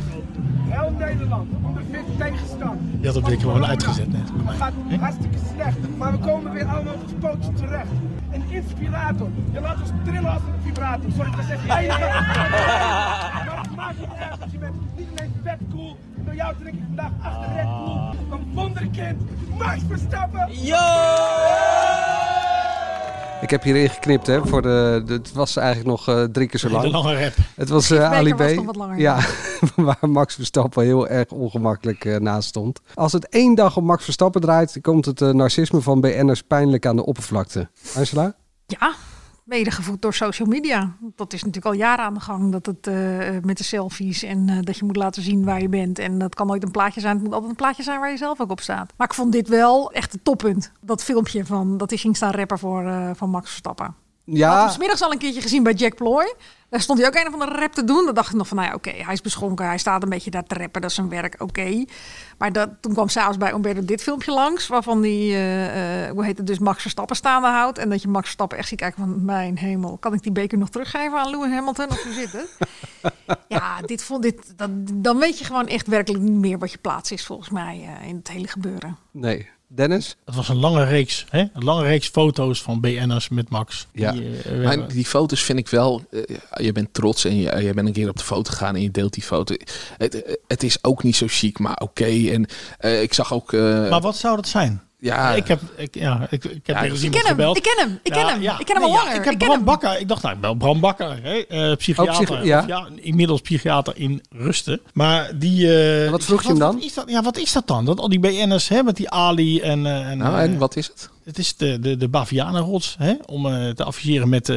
heel 0.68 0.90
Nederland, 0.98 1.50
onder 1.62 1.82
fit 1.90 2.18
tegenstand. 2.18 2.80
Je 3.00 3.06
had 3.06 3.14
hem 3.14 3.40
gewoon 3.40 3.66
uitgezet 3.66 4.12
net. 4.12 4.28
Het 4.44 4.56
gaat 4.56 4.72
hartstikke 5.00 5.38
slecht, 5.54 5.78
maar 5.96 6.12
we 6.12 6.18
komen 6.18 6.52
weer 6.52 6.64
allemaal 6.64 6.94
op 6.94 7.06
het 7.06 7.18
pootje 7.18 7.52
terecht. 7.52 7.88
Een 8.32 8.44
inspirator. 8.48 9.28
Je 9.52 9.60
laat 9.60 9.76
ons 9.80 9.90
trillen 10.04 10.30
als 10.30 10.42
een 10.42 10.62
vibrator. 10.64 11.10
Sorry, 11.16 11.30
ik 11.30 11.36
was 11.36 11.48
echt 11.48 11.66
Maar 11.66 13.58
het 13.62 13.76
maakt 13.76 13.98
niet 13.98 14.08
uit, 14.30 14.38
want 14.38 14.52
je 14.52 14.58
bent 14.58 14.74
niet 14.96 15.08
alleen 15.16 15.32
vet 15.44 15.58
cool. 15.70 15.96
Door 16.24 16.34
jou 16.34 16.54
trek 16.60 16.72
ik 16.72 16.82
vandaag 16.86 17.10
achter 17.22 17.54
Red 17.54 17.64
Bull. 17.64 18.38
Een 18.38 18.52
wonderkind, 18.54 19.20
Max 19.58 19.80
Verstappen. 19.88 20.48
Ik 23.42 23.50
heb 23.50 23.62
hierin 23.62 23.90
geknipt, 23.90 24.26
hè, 24.26 24.46
voor 24.46 24.62
de, 24.62 25.02
de- 25.06 25.12
het 25.12 25.32
was 25.32 25.56
eigenlijk 25.56 25.88
nog 25.88 26.08
eh, 26.08 26.22
drie 26.24 26.48
keer 26.48 26.60
zo 26.60 26.68
lang. 26.68 26.90
lange 26.92 27.22
rap. 27.24 27.32
Het 27.56 27.68
was 27.68 27.90
eh, 27.90 27.98
Beker 27.98 28.14
Ali 28.16 28.34
B. 28.34 28.38
was 28.38 28.52
nog 28.52 28.64
wat 28.64 28.76
langer, 28.76 28.98
ja, 28.98 29.18
waar 29.76 29.98
Max 30.10 30.34
Verstappen 30.34 30.84
heel 30.84 31.08
erg 31.08 31.30
ongemakkelijk 31.30 32.04
eh, 32.04 32.16
naast 32.16 32.48
stond. 32.48 32.80
Als 32.94 33.12
het 33.12 33.28
één 33.28 33.54
dag 33.54 33.76
om 33.76 33.84
Max 33.84 34.04
Verstappen 34.04 34.40
draait, 34.40 34.78
komt 34.80 35.04
het 35.04 35.20
narcisme 35.20 35.80
van 35.80 36.00
BN'ers 36.00 36.42
pijnlijk 36.42 36.86
aan 36.86 36.96
de 36.96 37.04
oppervlakte. 37.04 37.68
Angela? 37.96 38.34
Ja, 38.66 38.94
mede 39.44 39.70
gevoed 39.70 40.02
door 40.02 40.14
social 40.14 40.48
media. 40.48 40.96
Dat 41.16 41.32
is 41.32 41.44
natuurlijk 41.44 41.74
al 41.74 41.80
jaren 41.80 42.04
aan 42.04 42.14
de 42.14 42.20
gang. 42.20 42.52
Dat 42.52 42.66
het 42.66 42.86
eh, 42.86 42.94
met 43.42 43.58
de 43.58 43.64
selfies 43.64 44.22
en 44.22 44.48
eh, 44.48 44.58
dat 44.60 44.76
je 44.76 44.84
moet 44.84 44.96
laten 44.96 45.22
zien 45.22 45.44
waar 45.44 45.60
je 45.60 45.68
bent. 45.68 45.98
En 45.98 46.18
dat 46.18 46.34
kan 46.34 46.46
nooit 46.46 46.62
een 46.62 46.70
plaatje 46.70 47.00
zijn. 47.00 47.14
Het 47.14 47.24
moet 47.24 47.32
altijd 47.32 47.50
een 47.50 47.56
plaatje 47.56 47.82
zijn 47.82 48.00
waar 48.00 48.10
je 48.10 48.16
zelf 48.16 48.40
ook 48.40 48.50
op 48.50 48.60
staat. 48.60 48.92
Maar 48.96 49.06
ik 49.06 49.14
vond 49.14 49.32
dit 49.32 49.48
wel 49.48 49.92
echt 49.92 50.12
het 50.12 50.24
toppunt. 50.24 50.72
Dat 50.80 51.04
filmpje 51.04 51.46
van 51.46 51.76
dat 51.76 51.90
hij 51.90 51.98
ging 51.98 52.16
staan 52.16 52.32
rappen 52.32 52.58
voor 52.58 52.86
eh, 52.86 53.10
van 53.14 53.30
Max 53.30 53.48
Verstappen. 53.48 53.94
Ik 54.24 54.42
had 54.42 54.76
Ja, 54.76 54.76
hem 54.78 54.96
al 55.00 55.12
een 55.12 55.18
keertje 55.18 55.40
gezien 55.40 55.62
bij 55.62 55.72
Jack 55.72 55.94
Ploy. 55.94 56.34
Daar 56.68 56.80
stond 56.80 56.98
hij 56.98 57.08
ook 57.08 57.14
een 57.14 57.26
of 57.26 57.32
andere 57.32 57.60
rap 57.60 57.72
te 57.72 57.84
doen. 57.84 58.04
Dan 58.04 58.14
dacht 58.14 58.28
ik 58.28 58.34
nog 58.36 58.48
van, 58.48 58.56
nou 58.56 58.68
ja, 58.68 58.74
oké, 58.74 58.90
hij 58.90 59.12
is 59.12 59.20
beschonken. 59.20 59.66
Hij 59.66 59.78
staat 59.78 60.02
een 60.02 60.08
beetje 60.08 60.30
daar 60.30 60.44
te 60.44 60.54
rappen. 60.54 60.80
Dat 60.80 60.90
is 60.90 60.96
zijn 60.96 61.08
werk, 61.08 61.34
oké. 61.38 61.84
Maar 62.38 62.52
dat, 62.52 62.68
toen 62.80 62.92
kwam 62.92 63.08
s'avonds 63.08 63.38
bij 63.38 63.52
Umberto 63.52 63.84
dit 63.84 64.02
filmpje 64.02 64.32
langs. 64.32 64.66
Waarvan 64.66 65.00
die, 65.00 65.34
eh, 65.36 66.10
hoe 66.10 66.24
heet 66.24 66.36
het, 66.36 66.46
dus 66.46 66.58
Max 66.58 66.80
Verstappen 66.80 67.16
staande 67.16 67.48
houdt. 67.48 67.78
En 67.78 67.88
dat 67.90 68.02
je 68.02 68.08
Max 68.08 68.24
Verstappen 68.24 68.58
echt 68.58 68.68
ziet 68.68 68.78
kijken 68.78 68.98
van, 68.98 69.24
mijn 69.24 69.58
hemel. 69.58 69.96
Kan 69.98 70.14
ik 70.14 70.22
die 70.22 70.32
beker 70.32 70.58
nog 70.58 70.70
teruggeven 70.70 71.18
aan 71.18 71.30
Lewis 71.30 71.50
Hamilton? 71.50 71.88
Of 71.88 72.02
hoe 72.02 72.12
zit 72.12 72.32
het? 72.32 72.56
ja, 73.48 73.80
dit 73.80 74.02
vond, 74.02 74.22
dit, 74.22 74.52
dat, 74.56 74.70
dan 74.92 75.18
weet 75.18 75.38
je 75.38 75.44
gewoon 75.44 75.66
echt 75.68 75.86
werkelijk 75.86 76.22
niet 76.22 76.40
meer 76.40 76.58
wat 76.58 76.70
je 76.72 76.78
plaats 76.78 77.12
is 77.12 77.26
volgens 77.26 77.50
mij 77.50 77.88
eh, 78.00 78.08
in 78.08 78.16
het 78.16 78.28
hele 78.28 78.48
gebeuren. 78.48 78.96
nee. 79.10 79.50
Dennis? 79.74 80.16
Het 80.24 80.34
was 80.34 80.48
een 80.48 80.56
lange 80.56 80.84
reeks, 80.84 81.26
hè? 81.30 81.38
Een 81.52 81.64
lange 81.64 81.82
reeks 81.82 82.08
foto's 82.08 82.62
van 82.62 82.80
BN'ers 82.80 83.28
met 83.28 83.48
Max. 83.48 83.86
Ja. 83.92 84.12
Die, 84.12 84.38
eh, 84.42 84.62
Maar 84.64 84.88
die 84.88 85.04
foto's 85.04 85.42
vind 85.42 85.58
ik 85.58 85.68
wel. 85.68 86.04
eh, 86.10 86.22
je 86.64 86.72
bent 86.72 86.94
trots 86.94 87.24
en 87.24 87.36
je, 87.36 87.62
je 87.62 87.74
bent 87.74 87.86
een 87.86 87.92
keer 87.92 88.08
op 88.08 88.16
de 88.18 88.24
foto 88.24 88.50
gegaan 88.50 88.74
en 88.74 88.82
je 88.82 88.90
deelt 88.90 89.12
die 89.12 89.22
foto. 89.22 89.54
Het, 89.98 90.38
het 90.46 90.62
is 90.62 90.84
ook 90.84 91.02
niet 91.02 91.16
zo 91.16 91.26
chic, 91.28 91.58
maar 91.58 91.76
oké. 91.76 92.04
En 92.30 92.46
eh, 92.78 93.02
ik 93.02 93.14
zag 93.14 93.32
ook. 93.32 93.52
eh, 93.52 93.90
maar 93.90 94.00
wat 94.00 94.16
zou 94.16 94.36
dat 94.36 94.48
zijn? 94.48 94.82
Ja, 95.02 95.34
ik 95.34 95.46
heb, 95.48 95.60
ik, 95.76 95.94
ja, 95.94 96.26
ik, 96.30 96.44
ik 96.44 96.66
heb 96.66 96.76
Ja, 96.76 96.82
ik 96.82 97.00
ken 97.00 97.12
hem, 97.12 97.26
gebeld. 97.26 97.56
ik 97.56 97.62
ken 97.62 97.74
hem, 97.86 97.98
ik 98.02 98.12
ken 98.12 98.26
hem. 98.26 98.42
Ik 98.58 98.66
ken 98.66 98.74
hem 98.76 98.84
al 98.84 98.88
Nee, 98.90 98.98
langer, 98.98 99.14
ik 99.14 99.24
heb 99.24 99.32
ik 99.32 99.38
Bram 99.38 99.50
hem. 99.50 99.64
Bakker. 99.64 100.00
Ik 100.00 100.08
dacht, 100.08 100.22
nou, 100.22 100.36
wel 100.40 100.54
Bram 100.54 100.80
Bakker, 100.80 101.18
hè, 101.22 101.38
eh, 101.46 101.76
psychiater. 101.76 102.30
Oh, 102.30 102.40
psychi- 102.40 102.46
ja. 102.66 102.88
Inmiddels 102.96 103.40
psychiater 103.40 103.92
in 103.96 104.22
rusten. 104.30 104.80
Maar 104.92 105.38
die... 105.38 105.76
eh, 106.04 106.10
wat 106.10 106.24
vroeg 106.24 106.42
je 106.42 106.48
hem 106.48 106.58
dan? 106.58 106.74
Wat 106.74 106.84
is 106.84 106.94
dat, 106.94 107.10
ja, 107.10 107.22
wat 107.22 107.36
is 107.38 107.52
dat 107.52 107.66
dan? 107.66 107.84
Dat 107.84 107.98
al 108.00 108.08
die 108.08 108.18
BN'ers, 108.20 108.68
hè, 108.68 108.82
met 108.82 108.96
die 108.96 109.10
Ali 109.10 109.60
en... 109.60 109.86
eh, 109.86 110.10
en, 110.10 110.18
nou, 110.18 110.38
en 110.38 110.58
wat 110.58 110.76
is 110.76 110.86
het? 110.86 111.10
Het 111.24 111.38
is 111.38 111.56
de, 111.56 111.78
de, 111.78 111.96
de 111.96 112.08
Bavianenrots, 112.08 112.94
hè, 112.98 113.14
om 113.26 113.42
te 113.74 113.84
adviseren 113.84 114.28
met, 114.28 114.52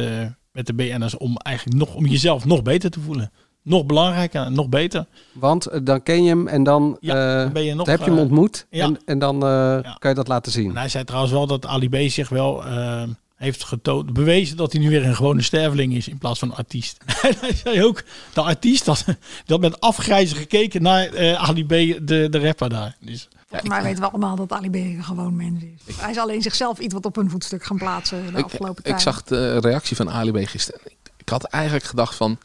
met 0.52 0.66
de 0.66 0.74
BN'ers 0.74 1.16
om 1.16 1.36
eigenlijk 1.36 1.76
nog, 1.78 1.94
om 1.94 2.06
jezelf 2.06 2.44
nog 2.44 2.62
beter 2.62 2.90
te 2.90 3.00
voelen. 3.00 3.32
Nog 3.66 3.86
belangrijker 3.86 4.44
en 4.44 4.52
nog 4.52 4.68
beter. 4.68 5.06
Want 5.32 5.66
eh, 5.66 5.80
dan 5.82 6.02
ken 6.02 6.22
je 6.22 6.28
hem 6.28 6.48
en 6.48 6.62
dan, 6.62 6.96
Ja, 7.00 7.34
eh, 7.34 7.42
dan 7.42 7.52
ben 7.52 7.64
je 7.64 7.74
nog, 7.74 7.86
dan 7.86 7.94
heb 7.94 8.04
je 8.04 8.10
hem 8.10 8.16
eh, 8.18 8.22
ontmoet. 8.24 8.66
ja. 8.70 8.84
En, 8.84 8.98
en 9.04 9.18
dan 9.18 9.34
eh, 9.46 9.94
kan 9.98 10.10
je 10.10 10.16
dat 10.16 10.28
laten 10.28 10.52
zien. 10.52 10.70
En 10.70 10.76
hij 10.76 10.88
zei 10.88 11.04
trouwens 11.04 11.32
wel 11.32 11.46
dat 11.46 11.66
Ali 11.66 11.88
B 11.88 12.10
zich 12.10 12.28
wel 12.28 12.64
eh, 12.64 13.02
heeft 13.36 13.64
getoond, 13.64 14.12
bewezen 14.12 14.56
dat 14.56 14.72
hij 14.72 14.80
nu 14.80 14.88
weer 14.88 15.04
een 15.06 15.16
gewone 15.16 15.42
sterveling 15.42 15.94
is 15.94 16.08
in 16.08 16.18
plaats 16.18 16.38
van 16.38 16.48
een 16.50 16.56
artiest. 16.56 16.96
en 17.22 17.34
hij 17.40 17.54
zei 17.54 17.84
ook, 17.84 18.02
de 18.34 18.40
artiest 18.42 18.86
had, 18.86 19.04
dat 19.46 19.60
met 19.60 19.80
afgrijzen 19.80 20.36
gekeken 20.36 20.82
naar 20.82 21.06
eh, 21.12 21.48
Ali 21.48 21.64
B, 21.64 21.68
de, 21.68 22.26
de 22.30 22.38
rapper 22.40 22.68
daar. 22.68 22.96
Dus, 23.00 23.28
Volgens 23.48 23.70
mij 23.70 23.82
weten 23.82 24.02
we 24.02 24.08
allemaal 24.08 24.36
dat 24.36 24.52
Ali 24.52 24.70
B 24.70 24.74
een 24.74 25.04
gewoon 25.04 25.36
mens 25.36 25.62
is. 25.84 25.96
Hij 25.96 26.10
is 26.10 26.18
alleen 26.18 26.42
zichzelf 26.42 26.78
iets 26.78 26.94
wat 26.94 27.04
op 27.04 27.16
een 27.16 27.30
voetstuk 27.30 27.64
gaan 27.64 27.76
plaatsen 27.78 28.32
de 28.32 28.38
Ik, 28.38 28.44
afgelopen 28.44 28.78
ik 28.84 28.90
tijd. 28.90 29.02
zag 29.02 29.22
de 29.22 29.58
reactie 29.60 29.96
van 29.96 30.10
Ali 30.10 30.30
B 30.32 30.48
gisteren. 30.48 30.80
Ik, 30.84 30.96
ik 31.16 31.28
had 31.28 31.44
eigenlijk 31.44 31.84
gedacht 31.84 32.14
van. 32.14 32.38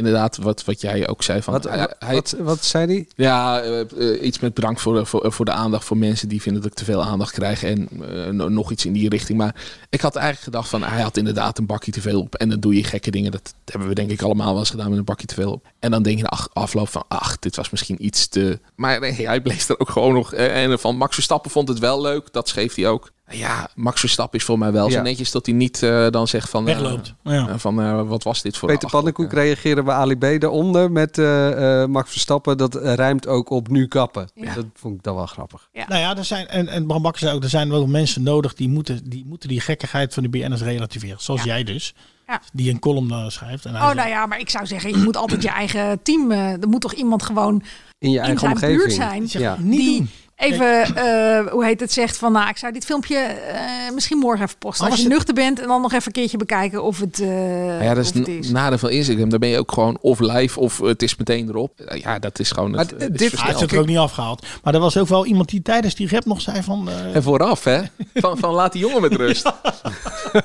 Inderdaad, 0.00 0.36
wat, 0.36 0.64
wat 0.64 0.80
jij 0.80 1.08
ook 1.08 1.22
zei. 1.22 1.42
Van, 1.42 1.52
Wat, 1.52 1.64
hij- 1.64 1.78
wat, 1.78 1.94
hij- 1.98 2.14
wat, 2.14 2.34
wat 2.38 2.64
zei 2.64 2.86
hij? 2.86 3.06
Ja, 3.14 3.60
eh, 3.60 3.80
eh, 3.80 4.22
iets 4.22 4.38
met 4.38 4.54
bedankt 4.54 4.80
voor, 4.80 4.94
de- 4.94 5.04
voor, 5.06 5.32
voor 5.32 5.44
de 5.44 5.50
aandacht 5.52 5.84
voor 5.84 5.96
mensen 5.96 6.28
die 6.28 6.42
vinden 6.42 6.62
dat 6.62 6.70
ik 6.70 6.76
te 6.76 6.84
veel 6.84 7.02
aandacht 7.02 7.32
krijg. 7.32 7.62
En 7.62 7.88
eh, 8.08 8.26
no- 8.32 8.48
nog 8.48 8.70
iets 8.70 8.84
in 8.86 8.92
die 8.92 9.08
richting. 9.08 9.38
Maar 9.38 9.54
ik 9.90 10.00
had 10.00 10.16
eigenlijk 10.16 10.44
gedacht 10.44 10.68
van 10.68 10.82
hij 10.82 11.02
had 11.02 11.16
inderdaad 11.16 11.58
een 11.58 11.66
bakje 11.66 11.90
te 11.92 12.00
veel 12.00 12.20
op. 12.20 12.34
En 12.34 12.48
dan 12.48 12.60
doe 12.60 12.74
je 12.74 12.84
gekke 12.84 13.10
dingen. 13.10 13.30
Dat 13.32 13.54
hebben 13.64 13.88
we 13.88 13.94
denk 13.94 14.10
ik 14.10 14.22
allemaal 14.22 14.50
wel 14.50 14.58
eens 14.58 14.70
gedaan 14.70 14.88
met 14.88 14.98
een 14.98 15.04
bakje 15.04 15.26
te 15.26 15.34
veel 15.34 15.52
op. 15.52 15.66
En 15.78 15.90
dan 15.90 16.02
denk 16.02 16.16
je 16.16 16.22
na 16.22 16.46
afloop 16.52 16.88
van 16.88 17.04
ach, 17.08 17.38
dit 17.38 17.56
was 17.56 17.70
misschien 17.70 18.04
iets 18.04 18.26
te... 18.26 18.58
Maar 18.74 19.00
nee, 19.00 19.26
hij 19.26 19.40
bleef 19.40 19.68
er 19.68 19.78
ook 19.80 19.90
gewoon 19.90 20.12
nog... 20.12 20.32
En 20.32 20.78
van 20.78 20.96
Max 20.96 21.14
Verstappen 21.14 21.50
vond 21.50 21.68
het 21.68 21.78
wel 21.78 22.00
leuk. 22.00 22.32
Dat 22.32 22.48
schreef 22.48 22.74
hij 22.74 22.88
ook. 22.88 23.10
Ja, 23.32 23.68
Max 23.74 24.00
Verstappen 24.00 24.38
is 24.38 24.44
voor 24.44 24.58
mij 24.58 24.72
wel 24.72 24.86
Ja. 24.88 24.92
zo 24.96 25.02
netjes 25.02 25.30
dat 25.30 25.46
hij 25.46 25.54
niet 25.54 25.82
eh, 25.82 26.06
dan 26.10 26.28
zegt 26.28 26.50
van... 26.50 26.68
eh, 26.68 26.74
Wegloopt. 26.78 27.14
Ja. 27.22 27.48
eh, 27.48 27.54
van 27.56 27.80
eh, 27.82 28.02
wat 28.08 28.22
was 28.22 28.42
dit 28.42 28.56
voor... 28.56 28.68
Peter 28.68 28.90
Pannenkoek 28.90 29.32
reageerde 29.32 29.82
bij 29.82 29.94
Ali 29.94 30.16
B 30.16 30.22
eronder 30.22 30.92
met 30.92 31.18
eh, 31.18 31.82
eh, 31.82 31.88
Max 31.88 32.10
Verstappen. 32.10 32.58
Dat 32.58 32.74
rijmt 32.74 33.26
ook 33.26 33.50
op 33.50 33.68
nu 33.68 33.86
kappen. 33.86 34.28
Ja. 34.34 34.54
Dat 34.54 34.64
vond 34.74 34.94
ik 34.96 35.02
dan 35.02 35.14
wel 35.14 35.26
grappig. 35.26 35.68
Nou 35.88 36.00
ja, 36.00 36.16
er 36.16 36.24
zijn, 36.24 36.48
en, 36.48 36.68
en 36.68 36.86
Bram 36.86 37.02
Bakker 37.02 37.20
zei 37.20 37.34
ook, 37.34 37.42
er 37.42 37.48
zijn 37.48 37.70
wel 37.70 37.86
mensen 37.86 38.22
nodig 38.22 38.54
die 38.54 38.68
moeten 38.68 39.08
die, 39.10 39.24
moeten 39.26 39.48
die 39.48 39.60
gekkigheid 39.60 40.14
van 40.14 40.22
de 40.22 40.28
BN'ers 40.28 40.62
relativeren. 40.62 41.16
Zoals 41.20 41.42
jij 41.42 41.64
dus, 41.64 41.94
Ja. 42.26 42.40
die 42.52 42.70
een 42.70 42.78
column 42.78 43.10
eh, 43.10 43.28
schrijft. 43.28 43.64
En 43.64 43.74
Oh, 43.74 43.92
nou 43.92 44.08
ja, 44.08 44.26
maar 44.26 44.38
ik 44.40 44.50
zou 44.50 44.66
zeggen, 44.66 44.90
je 44.90 44.96
moet 44.96 45.16
altijd 45.16 45.42
je 45.42 45.48
eigen 45.48 46.02
team... 46.02 46.30
eh, 46.30 46.38
er 46.62 46.68
moet 46.68 46.80
toch 46.80 46.92
iemand 46.92 47.22
gewoon 47.22 47.62
In 47.98 48.10
je 48.10 48.16
in 48.16 48.22
eigen 48.22 48.40
zijn 48.40 48.52
omgeving. 48.52 48.78
buurt 48.78 48.92
zijn... 48.92 49.28
Zeg, 49.28 49.42
Ja. 49.42 49.56
niet 49.58 49.80
die 49.80 49.96
doen. 49.98 50.10
Even, 50.40 50.82
eh, 50.96 51.52
hoe 51.52 51.64
heet 51.64 51.80
het, 51.80 51.92
zegt 51.92 52.16
van... 52.16 52.32
nou, 52.32 52.48
ik 52.48 52.56
zou 52.56 52.72
dit 52.72 52.84
filmpje 52.84 53.16
eh, 53.16 53.60
misschien 53.94 54.18
morgen 54.18 54.44
even 54.44 54.58
posten. 54.58 54.82
Maar 54.82 54.90
Als 54.92 55.00
je 55.00 55.06
het- 55.06 55.14
nuchter 55.16 55.34
bent 55.34 55.60
en 55.60 55.66
dan 55.68 55.80
nog 55.82 55.92
even 55.92 56.06
een 56.06 56.12
keertje 56.12 56.36
bekijken 56.36 56.82
of 56.82 57.00
het, 57.00 57.20
eh 57.20 57.26
Nou 57.28 57.82
ja, 57.84 57.94
dat 57.94 58.04
is 58.04 58.10
of 58.10 58.16
het 58.18 58.26
het 58.26 58.44
is. 58.44 58.50
nadeel 58.50 58.78
van 58.78 58.90
Instagram. 58.90 59.28
Daar 59.28 59.38
ben 59.38 59.48
je 59.48 59.58
ook 59.58 59.72
gewoon 59.72 59.98
of 60.00 60.18
live 60.20 60.60
of 60.60 60.78
het 60.78 61.02
is 61.02 61.16
meteen 61.16 61.48
erop. 61.48 61.72
Ja, 61.94 62.18
dat 62.18 62.38
is 62.38 62.50
gewoon... 62.50 62.70
Maar 62.70 62.78
Het, 62.80 62.88
d- 62.88 62.92
het 63.02 63.02
is 63.20 63.30
dit- 63.30 63.40
heeft 63.42 63.60
het 63.60 63.72
er 63.72 63.78
ook 63.78 63.86
niet 63.86 63.98
afgehaald. 63.98 64.46
Maar 64.62 64.74
er 64.74 64.80
was 64.80 64.96
ook 64.96 65.08
wel 65.08 65.26
iemand 65.26 65.48
die 65.48 65.62
tijdens 65.62 65.94
die 65.94 66.08
rap 66.10 66.24
nog 66.24 66.40
zei 66.40 66.62
van... 66.62 66.88
eh, 66.88 67.14
En 67.14 67.22
vooraf, 67.22 67.64
hè? 67.64 67.80
Van, 68.14 68.38
van 68.38 68.52
laat 68.54 68.72
die 68.72 68.80
jongen 68.80 69.00
met 69.00 69.14
rust. 69.22 69.52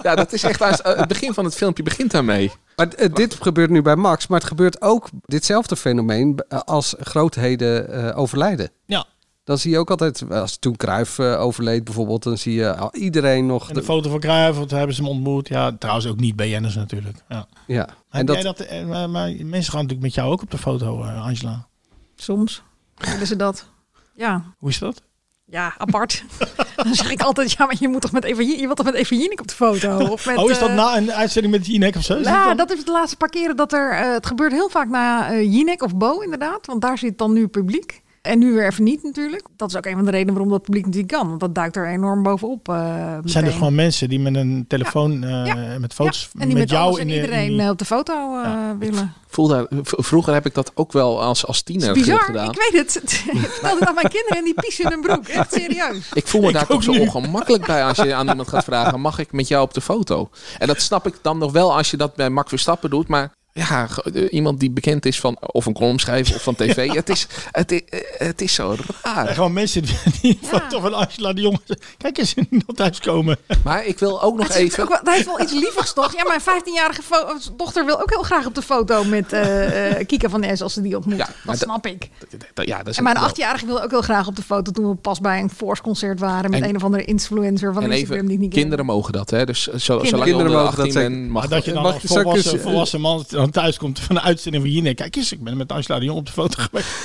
Ja, 0.01 0.15
dat 0.15 0.33
is 0.33 0.43
echt... 0.43 0.61
aan- 0.61 0.73
eh, 0.73 0.97
Het 0.97 1.07
begin 1.07 1.33
van 1.33 1.45
het 1.45 1.55
filmpje 1.55 1.83
begint 1.83 2.11
daarmee. 2.11 2.51
Maar 2.75 2.89
dit 3.13 3.37
gebeurt 3.41 3.69
nu 3.69 3.81
bij 3.81 3.95
Max, 3.95 4.27
maar 4.27 4.39
het 4.39 4.47
gebeurt 4.47 4.81
ook 4.81 5.09
ditzelfde 5.25 5.75
fenomeen 5.75 6.39
als 6.49 6.95
grootheden 6.99 7.91
eh, 8.09 8.17
overlijden. 8.17 8.69
Ja. 8.85 9.05
Dan 9.45 9.57
zie 9.57 9.71
je 9.71 9.77
ook 9.77 9.89
altijd, 9.89 10.31
als 10.31 10.57
toen 10.57 10.75
Cruijff 10.75 11.19
eh, 11.19 11.41
overleed 11.41 11.83
bijvoorbeeld, 11.83 12.23
dan 12.23 12.37
zie 12.37 12.53
je 12.53 12.89
iedereen 12.91 13.45
nog... 13.45 13.67
en 13.69 13.73
de 13.73 13.83
foto 13.83 14.09
van 14.09 14.19
Cruijff, 14.19 14.57
want 14.57 14.71
hebben 14.71 14.95
ze 14.95 15.01
hem 15.01 15.11
ontmoet. 15.11 15.47
Ja, 15.47 15.71
trouwens 15.79 16.07
ook 16.07 16.19
niet 16.19 16.35
BN'ers 16.35 16.75
natuurlijk. 16.75 17.17
Ja. 17.29 17.47
ja. 17.67 17.85
Maar, 17.85 18.19
En 18.19 18.25
dat, 18.25 18.35
jij 18.35 18.43
dat, 18.43 18.59
eh, 18.59 18.85
maar, 18.85 19.09
maar 19.09 19.29
mensen 19.29 19.71
gaan 19.71 19.81
natuurlijk 19.81 20.01
met 20.01 20.13
jou 20.13 20.31
ook 20.31 20.41
op 20.41 20.51
de 20.51 20.57
foto, 20.57 21.03
eh, 21.03 21.25
Angela. 21.25 21.67
Soms 22.15 22.63
willen 22.95 23.27
ze 23.27 23.35
dat. 23.35 23.69
Ja, 24.13 24.43
Hoe 24.57 24.69
is 24.69 24.79
dat? 24.79 25.01
ja, 25.45 25.73
apart. 25.77 26.23
dan 26.75 26.95
zeg 26.95 27.11
ik 27.11 27.21
altijd, 27.21 27.51
ja, 27.51 27.65
maar 27.65 27.75
je 27.79 27.87
moet 27.87 28.01
toch 28.01 28.11
met 28.11 28.23
Eva, 28.23 28.41
je 28.41 28.57
wilt 28.57 28.75
toch 28.75 28.85
met 28.85 28.95
Eva 28.95 29.15
Jinek 29.15 29.39
op 29.39 29.47
de 29.47 29.53
foto? 29.53 29.97
Of 30.11 30.25
met, 30.25 30.37
oh, 30.37 30.49
is 30.49 30.59
dat 30.59 30.71
na 30.71 30.97
een 30.97 31.11
uitzending 31.11 31.53
met 31.53 31.65
Jinek 31.65 31.95
of 31.95 32.03
zo? 32.03 32.17
Ja, 32.17 32.53
dat 32.53 32.71
is 32.71 32.85
de 32.85 32.91
laatste 32.91 33.17
paar 33.17 33.29
keren 33.29 33.55
dat 33.55 33.73
er... 33.73 33.95
het 33.95 34.25
gebeurt 34.25 34.51
heel 34.51 34.69
vaak 34.69 34.89
na 34.89 35.31
eh 35.31 35.53
Jinek 35.53 35.81
of 35.81 35.95
Bo 35.95 36.19
inderdaad. 36.19 36.65
Want 36.65 36.81
daar 36.81 36.97
zit 36.97 37.17
dan 37.17 37.33
nu 37.33 37.47
publiek. 37.47 38.03
En 38.25 38.39
nu 38.39 38.53
weer 38.53 38.65
even 38.67 38.83
niet 38.83 39.03
natuurlijk. 39.03 39.43
Dat 39.55 39.69
is 39.69 39.75
ook 39.77 39.85
een 39.85 39.95
van 39.95 40.05
de 40.05 40.11
redenen 40.11 40.33
waarom 40.33 40.51
dat 40.51 40.61
publiek 40.61 40.85
natuurlijk 40.85 41.13
kan. 41.13 41.27
Want 41.27 41.39
dat 41.39 41.55
duikt 41.55 41.75
er 41.75 41.87
enorm 41.87 42.23
bovenop. 42.23 42.69
eh 42.69 43.17
Zijn 43.23 43.45
er 43.45 43.51
gewoon 43.51 43.75
mensen 43.75 44.09
die 44.09 44.19
met 44.19 44.35
een 44.35 44.65
telefoon 44.67 45.23
eh, 45.23 45.45
Ja. 45.45 45.79
met 45.79 45.93
foto's 45.93 46.29
En 46.39 46.47
die 46.47 46.57
met, 46.57 46.69
jou 46.69 46.83
alles 46.83 46.95
in 46.95 47.01
en 47.01 47.07
de- 47.07 47.13
iedereen 47.15 47.43
in 47.45 47.51
die- 47.51 47.61
eh, 47.61 47.69
op 47.69 47.77
de 47.77 47.85
foto 47.85 48.41
eh, 48.43 48.51
willen. 48.79 49.13
Voel 49.27 49.47
daar, 49.47 49.65
v- 49.83 49.93
vroeger 49.97 50.33
heb 50.33 50.45
ik 50.45 50.53
dat 50.53 50.71
ook 50.75 50.91
wel 50.91 51.21
als, 51.21 51.45
als 51.45 51.57
Het 51.57 51.65
tiener 51.65 51.87
is 51.87 51.93
bizar, 52.03 52.19
gedaan. 52.19 52.51
ik 52.51 52.69
weet 52.71 52.83
het. 52.93 53.03
Ik 53.33 53.39
vertel 53.49 53.79
het 53.79 53.87
aan 53.87 53.93
mijn 53.95 54.09
kinderen 54.09 54.37
en 54.37 54.43
die 54.43 54.53
pissen 54.53 54.85
in 54.85 54.91
hun 54.91 55.01
broek. 55.01 55.27
Echt 55.27 55.53
serieus. 55.61 56.09
Ik 56.13 56.27
voel 56.27 56.41
me 56.41 56.47
Ik 56.47 56.53
daar 56.53 56.61
ook 56.63 56.69
toch 56.69 56.83
zo 56.83 56.91
nu. 56.91 56.99
ongemakkelijk 56.99 57.65
bij 57.65 57.83
als 57.85 57.97
je 57.97 58.13
aan 58.13 58.27
iemand 58.29 58.47
gaat 58.47 58.63
vragen: 58.63 59.01
mag 59.01 59.19
ik 59.19 59.31
met 59.31 59.47
jou 59.47 59.63
op 59.63 59.73
de 59.73 59.81
foto? 59.81 60.29
En 60.57 60.67
dat 60.67 60.81
snap 60.81 61.07
ik 61.07 61.13
dan 61.21 61.37
nog 61.37 61.51
wel 61.51 61.75
als 61.77 61.91
je 61.91 61.97
dat 61.97 62.15
bij 62.15 62.29
Max 62.29 62.49
Verstappen 62.49 62.89
doet, 62.89 63.07
maar 63.07 63.31
ja, 63.59 63.87
iemand 64.29 64.59
die 64.59 64.69
bekend 64.71 65.05
is 65.05 65.19
van 65.19 65.37
of 65.39 65.65
een 65.65 65.73
columnschrijver 65.73 66.35
of 66.35 66.41
van 66.43 66.55
tv, 66.55 66.91
het, 66.93 67.09
is, 67.09 67.27
het, 67.51 67.71
is, 67.71 67.81
het 68.17 68.41
is 68.41 68.53
zo 68.53 68.75
Ja, 69.03 69.13
raar. 69.13 69.27
gewoon 69.27 69.53
mensen 69.53 69.83
die 70.21 70.39
foto 70.41 70.79
van 70.79 70.93
Angela 70.93 71.33
de 71.33 71.41
Jong. 71.41 71.59
Kijk 71.97 72.17
eens, 72.17 72.33
in 72.33 72.47
dat 72.65 72.75
thuiskomen. 72.75 73.37
Maar 73.63 73.85
ik 73.85 73.99
wil 73.99 74.21
ook 74.21 74.37
nog 74.37 74.47
Het, 74.47 74.55
even. 74.57 74.83
ook 74.83 74.89
wel, 74.89 74.97
het 74.97 75.09
heeft 75.09 75.25
wel 75.25 75.41
iets 75.41 75.51
lievigs 75.53 75.93
toch? 75.93 76.13
Ja, 76.15 76.23
mijn 76.27 76.41
15-jarige 76.41 77.01
fo- 77.01 77.37
dochter 77.57 77.85
wil 77.85 78.01
ook 78.01 78.09
heel 78.09 78.23
graag 78.23 78.45
op 78.45 78.55
de 78.55 78.61
foto 78.61 79.03
met 79.03 79.33
eh 79.33 79.99
eh, 79.99 80.07
Kika 80.07 80.29
van 80.29 80.45
S 80.57 80.61
als 80.61 80.73
ze 80.73 80.81
die 80.81 80.95
ontmoet. 80.95 81.17
Ja, 81.17 81.29
dat 81.45 81.57
snap 81.57 81.85
ik. 81.85 82.09
Ja, 82.55 82.77
dat 82.77 82.87
is 82.87 82.97
En 82.97 83.03
mijn 83.03 83.15
wel- 83.15 83.25
achtjarige 83.25 83.65
wil 83.65 83.81
ook 83.83 83.89
heel 83.91 84.01
graag 84.01 84.27
op 84.27 84.35
de 84.35 84.41
foto 84.43 84.71
toen 84.71 84.89
we 84.89 84.95
pas 84.95 85.19
bij 85.19 85.39
een 85.39 85.49
Force 85.49 85.81
concert 85.81 86.19
waren 86.19 86.49
met 86.51 86.61
En- 86.61 86.69
een 86.69 86.75
of 86.75 86.83
andere 86.83 87.03
influencer 87.05 87.73
van 87.73 87.83
En 87.83 87.91
Instagram 87.91 88.15
even, 88.17 88.29
die 88.29 88.39
niet 88.39 88.53
kinderen 88.53 88.85
mogen 88.85 89.13
dat, 89.13 89.29
hè? 89.29 89.45
Dus 89.45 89.63
zo, 89.63 89.77
zolang 89.77 90.01
Kinderen 90.01 90.31
onder 90.35 90.47
de 90.47 90.53
mogen 90.53 90.69
dat 90.75 90.77
18 90.85 90.91
zeker. 90.91 91.09
bent, 91.09 91.29
mag 91.29 91.47
dat 91.47 91.65
je 91.65 91.71
dan 91.73 91.83
Mag- 91.83 92.01
volwassen, 92.03 92.61
volwassen 92.61 93.01
man 93.01 93.25
dan 93.51 93.63
thuis 93.63 93.77
komt 93.77 93.99
van 93.99 94.15
een 94.15 94.21
uitzending 94.21 94.63
van 94.63 94.73
Jinek. 94.73 94.95
Kijk 94.95 95.15
eens, 95.15 95.31
ik 95.31 95.43
ben 95.43 95.57
met 95.57 95.71
Angela 95.71 95.99
de 95.99 96.05
Jong 96.05 96.17
op 96.17 96.25
de 96.25 96.31
foto 96.31 96.63
geweest. 96.63 96.87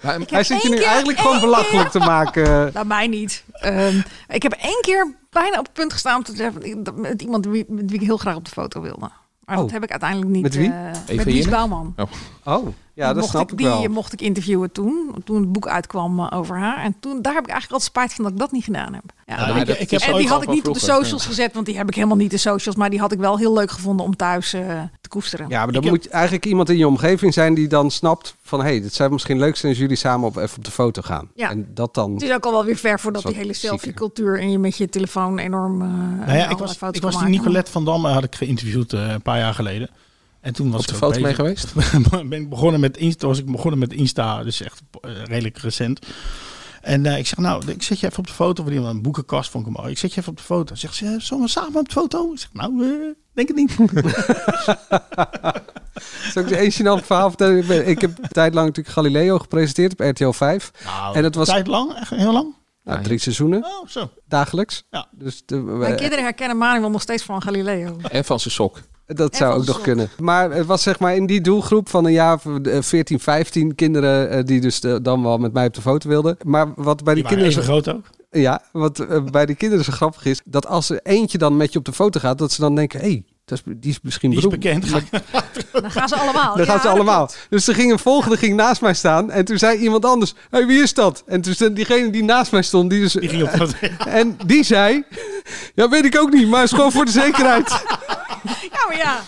Maar- 0.00 0.20
Ik 0.20 0.28
hij 0.30 0.38
heb 0.38 0.46
zit 0.46 0.62
je 0.62 0.68
nu 0.68 0.76
keer- 0.76 0.86
eigenlijk 0.86 1.18
gewoon 1.18 1.40
belachelijk 1.40 1.88
te 1.88 1.98
maken. 1.98 2.44
Nou, 2.74 2.86
mij 2.86 3.06
niet. 3.06 3.44
Ehm, 3.52 4.00
ik 4.28 4.42
heb 4.42 4.52
één 4.52 4.78
keer 4.80 5.14
bijna 5.30 5.58
op 5.58 5.64
het 5.64 5.72
punt 5.72 5.92
gestaan 5.92 6.16
om 6.16 6.22
te 6.22 6.36
zeggen 6.36 6.82
dat- 6.84 6.96
met 6.96 7.22
iemand 7.22 7.46
wie- 7.46 7.64
met 7.68 7.90
wie 7.90 8.00
ik 8.00 8.06
heel 8.06 8.16
graag 8.16 8.34
op 8.36 8.44
de 8.44 8.50
foto 8.50 8.80
wilde. 8.80 9.10
Maar 9.44 9.56
dat 9.56 9.64
Oh. 9.66 9.72
heb 9.72 9.82
ik 9.82 9.90
uiteindelijk 9.90 10.30
niet. 10.30 10.42
Met 10.42 10.54
wie? 10.54 10.72
Eva 11.06 11.24
met? 11.24 11.50
Bouwman. 11.50 11.94
Oh. 11.96 12.10
Oh, 12.44 12.68
ja, 12.98 13.04
Die 13.04 13.14
dat 13.14 13.22
mocht 13.22 13.28
snap 13.30 13.42
ik, 13.42 13.50
ik 13.50 13.56
die 13.58 13.66
wel. 13.66 13.88
mocht 13.88 14.12
ik 14.12 14.20
interviewen 14.20 14.72
toen. 14.72 15.14
Toen 15.24 15.40
het 15.40 15.52
boek 15.52 15.68
uitkwam 15.68 16.20
eh, 16.20 16.38
over 16.38 16.56
haar. 16.58 16.82
En 16.84 16.94
toen, 17.00 17.22
daar 17.22 17.34
heb 17.34 17.42
ik 17.44 17.50
eigenlijk 17.50 17.72
altijd 17.82 17.82
spijt 17.82 18.12
van 18.14 18.24
dat 18.24 18.32
ik 18.32 18.38
dat 18.38 18.52
niet 18.52 18.64
gedaan 18.64 18.94
heb. 18.94 19.02
Ja, 19.26 19.36
Ja, 19.36 19.46
dat- 19.46 19.56
ik- 19.56 19.66
dat 19.66 19.80
ik 19.80 19.90
heb 19.90 20.00
en 20.00 20.16
die 20.16 20.28
had 20.28 20.42
ik 20.42 20.48
niet 20.48 20.68
op 20.68 20.74
de 20.74 20.80
socials 20.80 21.26
gezet, 21.26 21.54
want 21.54 21.66
die 21.66 21.76
heb 21.76 21.88
ik 21.88 21.94
helemaal 21.94 22.16
niet 22.16 22.30
de 22.30 22.36
socials. 22.36 22.76
Maar 22.76 22.90
die 22.90 22.98
had 23.00 23.12
ik 23.12 23.18
wel 23.18 23.38
heel 23.38 23.52
leuk 23.52 23.70
gevonden 23.70 24.06
om 24.06 24.16
thuis 24.16 24.52
eh, 24.52 24.60
te 25.00 25.08
koesteren. 25.08 25.48
Ja, 25.48 25.56
maar 25.64 25.72
dan 25.72 25.82
Ik 25.82 25.88
heb- 25.90 25.92
moet 26.02 26.08
eigenlijk 26.08 26.46
iemand 26.46 26.68
in 26.68 26.76
je 26.76 26.86
omgeving 26.86 27.34
zijn 27.34 27.54
die 27.54 27.68
dan 27.68 27.90
snapt 27.90 28.34
van... 28.42 28.60
hé, 28.60 28.66
hey, 28.66 28.80
dit 28.80 28.94
zou 28.94 29.10
misschien 29.10 29.38
leuk 29.38 29.56
zijn 29.56 29.72
als 29.72 29.80
jullie 29.80 29.96
samen 29.96 30.28
op, 30.28 30.36
even 30.36 30.56
op 30.58 30.64
de 30.64 30.70
foto 30.70 31.02
gaan. 31.02 31.28
Ja. 31.34 31.50
En 31.50 31.68
dat 31.74 31.94
dan... 31.94 32.12
Het 32.12 32.22
is 32.22 32.32
ook 32.32 32.44
al 32.44 32.52
wel 32.52 32.64
weer 32.64 32.76
ver 32.76 33.00
voordat 33.00 33.22
Dat 33.22 33.32
die 33.32 33.40
hele 33.40 33.52
selfie-cultuur 33.52 34.40
en 34.40 34.50
je 34.50 34.58
met 34.58 34.76
je 34.76 34.88
telefoon 34.88 35.38
enorm. 35.38 35.82
eh 35.82 35.88
Nou 36.26 36.38
ja, 36.38 36.48
ik 36.48 36.58
was, 36.58 36.76
ik 36.90 36.92
die. 36.92 37.28
Nicolette 37.28 37.70
van 37.70 37.84
Dam 37.84 38.04
had 38.04 38.24
ik 38.24 38.34
geïnterviewd 38.34 38.92
eh, 38.92 39.10
een 39.10 39.22
paar 39.22 39.38
jaar 39.38 39.54
geleden. 39.54 39.90
En 40.40 40.52
toen 40.52 40.70
was 40.70 40.80
op 40.80 40.86
de 40.86 40.92
ik 40.92 40.98
foto 40.98 41.20
mee 41.20 41.34
geweest? 41.34 41.72
ben 42.28 42.32
ik 42.32 42.48
begonnen 42.48 42.80
met 42.80 42.96
Insta, 42.96 43.26
was 43.26 43.38
ik 43.38 43.50
begonnen 43.52 43.78
met 43.78 43.92
Insta, 43.92 44.42
dus 44.42 44.60
echt 44.62 44.80
eh, 45.00 45.10
redelijk 45.24 45.58
recent. 45.58 46.06
En 46.82 47.06
eh, 47.06 47.18
ik 47.18 47.26
zeg, 47.26 47.38
nou, 47.38 47.62
ik 47.70 47.82
zet 47.82 48.00
je 48.00 48.06
even 48.06 48.18
op 48.18 48.26
de 48.26 48.32
foto, 48.32 48.62
van 48.64 48.72
iemand 48.72 48.94
een 48.94 49.02
boekenkast 49.02 49.50
vond 49.50 49.66
ik 49.66 49.76
mooi. 49.76 49.90
Ik 49.90 49.98
zet 49.98 50.14
je 50.14 50.20
even 50.20 50.32
op 50.32 50.38
de 50.38 50.44
foto. 50.44 50.74
Zegt 50.74 50.94
ze, 50.94 51.14
zullen 51.18 51.44
we 51.44 51.50
samen 51.50 51.76
op 51.80 51.86
de 51.88 51.92
foto? 51.94 52.32
Ik 52.32 52.38
zeg, 52.38 52.48
nou, 52.52 52.82
eh, 52.82 53.14
denk 53.32 53.48
het 53.48 53.56
niet. 53.56 53.76
Zal 56.32 56.42
ik 56.42 56.50
één 56.50 56.72
gênant 56.72 57.06
verhaal 57.06 57.28
vertellen? 57.28 57.58
Ik 57.58 57.66
ben- 57.66 57.88
Ik 57.88 58.00
heb 58.00 58.18
een 58.22 58.28
tijd 58.28 58.54
lang 58.54 58.66
natuurlijk 58.66 58.94
Galileo 58.94 59.38
gepresenteerd 59.38 59.92
op 59.92 60.00
RTL 60.00 60.30
5. 60.30 60.70
Nou, 60.84 61.16
En 61.16 61.24
het 61.24 61.34
was- 61.34 61.48
tijd 61.48 61.66
lang, 61.66 61.92
echt 61.94 62.10
heel 62.10 62.32
lang. 62.32 62.54
Nou, 62.88 63.02
drie 63.02 63.18
seizoenen, 63.18 63.64
Oh, 63.64 63.86
zo. 63.88 64.10
dagelijks. 64.28 64.84
Ja. 64.90 65.08
Dus 65.12 65.42
de, 65.46 65.56
Mijn 65.56 65.96
kinderen 65.96 66.24
herkennen 66.24 66.56
Manuel 66.58 66.90
nog 66.90 67.02
steeds 67.02 67.22
van 67.22 67.42
Galileo. 67.42 67.96
En 68.10 68.24
van 68.24 68.40
zijn 68.40 68.54
sok. 68.54 68.80
Dat 69.06 69.30
En 69.30 69.36
zou 69.36 69.52
ook 69.54 69.60
de 69.60 69.66
nog 69.66 69.74
sok. 69.74 69.84
kunnen. 69.84 70.08
Maar 70.18 70.50
het 70.50 70.66
was 70.66 70.82
zeg 70.82 70.98
maar 70.98 71.16
in 71.16 71.26
die 71.26 71.40
doelgroep 71.40 71.88
van 71.88 72.04
een 72.04 72.12
jaar 72.12 72.40
van, 72.40 72.64
eh, 72.64 72.82
14, 72.82 73.20
15 73.20 73.74
kinderen 73.74 74.30
eh, 74.30 74.44
die 74.44 74.60
dus 74.60 74.80
eh, 74.80 74.96
dan 75.02 75.22
wel 75.22 75.38
met 75.38 75.52
mij 75.52 75.66
op 75.66 75.74
de 75.74 75.80
foto 75.80 76.08
wilden. 76.08 76.36
Maar 76.44 76.72
wat 76.74 77.04
bij 77.04 77.14
die, 77.14 77.24
kinderen... 77.24 77.50
even 77.50 77.62
groot 77.62 77.88
ook. 77.88 78.04
Ja, 78.30 78.62
wat 78.72 79.06
bij 79.30 79.46
die 79.46 79.56
kinderen 79.56 79.84
zo 79.84 79.92
grappig 79.92 80.24
is, 80.24 80.40
dat 80.44 80.66
als 80.66 80.90
er 80.90 81.00
eentje 81.02 81.38
dan 81.38 81.56
met 81.56 81.72
je 81.72 81.78
op 81.78 81.84
de 81.84 81.92
foto 81.92 82.20
gaat, 82.20 82.38
dat 82.38 82.52
ze 82.52 82.60
dan 82.60 82.74
denken, 82.74 83.00
hé, 83.00 83.06
hey, 83.06 83.24
dat 83.48 83.58
is, 83.58 83.72
die 83.76 83.90
is 83.90 83.98
misschien 84.02 84.30
Die 84.30 84.38
is 84.38 84.46
bekend. 84.46 84.86
Dan 85.72 85.90
gaan 85.90 86.08
ze 86.08 86.16
allemaal. 86.16 86.56
Dan 86.56 86.64
Ja, 86.66 86.72
gaan 86.72 86.80
ze 86.80 86.88
allemaal. 86.88 87.26
klopt. 87.26 87.46
Dus 87.50 87.68
er 87.68 87.74
ging 87.74 87.92
een 87.92 87.98
volgende 87.98 88.36
ging 88.36 88.56
naast 88.56 88.80
mij 88.80 88.94
staan. 88.94 89.30
En 89.30 89.44
toen 89.44 89.58
zei 89.58 89.78
iemand 89.78 90.04
anders: 90.04 90.34
Hé, 90.50 90.58
hey, 90.58 90.66
wie 90.66 90.82
is 90.82 90.94
dat? 90.94 91.22
En 91.26 91.40
toen 91.40 91.74
diegene 91.74 92.10
die 92.10 92.24
naast 92.24 92.52
mij 92.52 92.62
stond, 92.62 92.90
die 92.90 93.00
dus. 93.00 93.12
Die 93.12 93.28
ging 93.28 93.42
op 93.42 93.68
En 94.06 94.36
die 94.46 94.62
zei: 94.64 95.04
Ja, 95.74 95.88
weet 95.88 96.04
ik 96.04 96.18
ook 96.18 96.32
niet, 96.32 96.48
maar 96.48 96.62
is 96.62 96.70
gewoon 96.70 96.92
voor 96.92 97.04
de 97.04 97.10
zekerheid. 97.10 97.70
Ja, 98.72 98.86
maar 98.88 98.96
ja. 98.96 99.20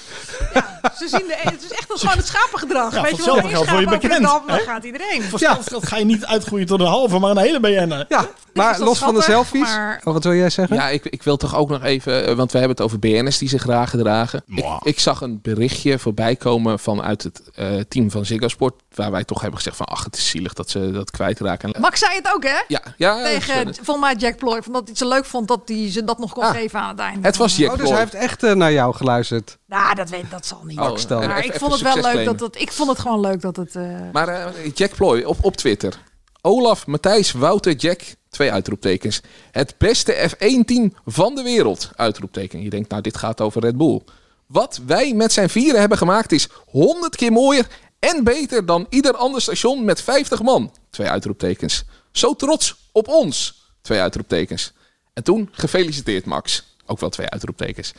ja. 0.54 0.69
Ze 0.98 1.08
zien 1.08 1.26
de, 1.26 1.36
het 1.38 1.62
is 1.64 1.70
echt 1.70 1.90
als 1.90 2.00
gewoon 2.00 2.16
het 2.16 2.26
schapengedrag. 2.26 2.94
Ja, 2.94 3.02
Weet 3.02 3.16
je 3.16 3.24
wel, 3.24 3.34
één 3.38 3.48
geld 3.48 3.64
je 3.64 3.70
schaap 3.70 3.84
de 3.84 3.98
bekend, 3.98 4.22
dan 4.22 4.42
gaat 4.66 4.84
iedereen. 4.84 5.22
Voor 5.22 5.38
hetzelfde 5.38 5.86
ga 5.86 5.96
je 5.96 6.04
niet 6.04 6.24
uitgroeien 6.26 6.66
tot 6.66 6.80
een 6.80 6.86
halve, 6.86 7.18
maar 7.18 7.30
een 7.30 7.36
hele 7.38 7.60
BN'er. 7.60 8.04
Ja, 8.08 8.26
maar 8.54 8.78
los 8.80 8.98
van 8.98 9.14
de 9.14 9.22
selfies. 9.22 9.60
maar- 9.60 10.00
Oh, 10.04 10.12
wat 10.12 10.24
wil 10.24 10.34
jij 10.34 10.50
zeggen? 10.50 10.76
Ja, 10.76 10.88
ik, 10.88 11.04
ik 11.04 11.22
wil 11.22 11.36
toch 11.36 11.56
ook 11.56 11.68
nog 11.68 11.82
even, 11.84 12.26
eh, 12.26 12.34
want 12.34 12.52
we 12.52 12.58
hebben 12.58 12.76
het 12.76 12.86
over 12.86 12.98
BN'ers 12.98 13.38
die 13.38 13.48
zich 13.48 13.62
graag 13.62 13.90
gedragen. 13.90 14.42
Ik, 14.46 14.64
ik 14.82 15.00
zag 15.00 15.20
een 15.20 15.38
berichtje 15.42 15.98
voorbij 15.98 16.36
komen 16.36 16.78
vanuit 16.78 17.22
het 17.22 17.42
eh, 17.54 17.66
team 17.88 18.10
van 18.10 18.24
Ziggo 18.24 18.48
Sport, 18.48 18.74
waar 18.94 19.10
wij 19.10 19.24
toch 19.24 19.40
hebben 19.40 19.58
gezegd 19.58 19.76
van, 19.76 19.86
ach, 19.86 20.04
het 20.04 20.16
is 20.16 20.28
zielig 20.28 20.52
dat 20.52 20.70
ze 20.70 20.90
dat 20.90 21.10
kwijtraken. 21.10 21.72
En- 21.72 21.80
Max 21.80 21.98
zei 21.98 22.14
het 22.14 22.32
ook, 22.34 22.42
hè? 22.42 22.58
Ja, 22.68 22.80
ja 22.96 23.22
Tegen, 23.22 23.74
volgens 23.74 24.00
mij 24.06 24.14
Jack 24.14 24.36
Ploy, 24.36 24.62
van 24.62 24.72
dat 24.72 24.80
hij 24.82 24.90
het 24.90 24.98
zo 24.98 25.08
leuk 25.08 25.24
vond 25.24 25.48
dat 25.48 25.60
hij 25.64 25.90
ze 25.90 26.04
dat 26.04 26.18
nog 26.18 26.32
kon 26.32 26.42
Ah, 26.42 26.50
geven 26.50 26.80
aan 26.80 26.88
het 26.88 26.98
einde. 26.98 27.26
het 27.26 27.36
was 27.36 27.56
Jack 27.56 27.70
Oh, 27.70 27.76
dus 27.76 27.82
Ploy. 27.88 27.94
hij 27.96 28.02
heeft 28.10 28.14
echt 28.24 28.42
eh, 28.42 28.52
naar 28.52 28.72
jou 28.72 28.94
geluisterd. 28.94 29.58
Nou, 29.66 29.94
dat, 29.94 30.10
weet, 30.10 30.30
dat 30.30 30.46
zal 30.46 30.60
niet. 30.64 30.69
Oh, 30.78 30.96
stel. 30.96 31.18
maar 31.20 31.44
ik 31.44 31.54
vond 31.54 31.72
het 31.72 31.82
wel 31.82 32.12
leuk 32.14 32.38
dat. 32.38 32.60
Ik 32.60 32.72
vond 32.72 32.88
het 32.88 32.98
gewoon 32.98 33.20
leuk 33.20 33.40
dat 33.40 33.56
het. 33.56 33.76
eh, 33.76 33.98
Maar 34.12 34.28
eh, 34.28 34.70
Jack 34.74 34.94
Ploy 34.94 35.22
op, 35.22 35.36
op 35.40 35.56
Twitter. 35.56 35.98
Olaf, 36.40 36.86
Matthijs, 36.86 37.32
Wouter, 37.32 37.72
Jack. 37.74 38.00
Twee 38.28 38.52
uitroeptekens. 38.52 39.20
Het 39.50 39.74
beste 39.78 40.30
F1-team 40.30 40.94
van 41.04 41.34
de 41.34 41.42
wereld. 41.42 41.90
Uitroepteken. 41.96 42.62
Je 42.62 42.70
denkt, 42.70 42.90
nou, 42.90 43.02
dit 43.02 43.16
gaat 43.16 43.40
over 43.40 43.60
Red 43.62 43.76
Bull. 43.76 44.00
Wat 44.46 44.80
wij 44.86 45.12
met 45.14 45.32
zijn 45.32 45.50
vieren 45.50 45.80
hebben 45.80 45.98
gemaakt 45.98 46.32
is 46.32 46.48
100 46.66 47.16
keer 47.16 47.32
mooier 47.32 47.66
en 47.98 48.24
beter 48.24 48.66
dan 48.66 48.86
ieder 48.88 49.14
ander 49.16 49.40
station 49.40 49.84
met 49.84 50.02
50 50.02 50.42
man. 50.42 50.72
Twee 50.90 51.08
uitroeptekens. 51.08 51.84
Zo 52.12 52.34
trots 52.34 52.76
op 52.92 53.08
ons. 53.08 53.62
Twee 53.82 54.00
uitroeptekens. 54.00 54.72
En 55.12 55.22
toen 55.22 55.48
gefeliciteerd 55.52 56.24
Max. 56.24 56.64
Ook 56.86 57.00
wel 57.00 57.08
twee 57.10 57.28
uitroeptekens. 57.28 57.92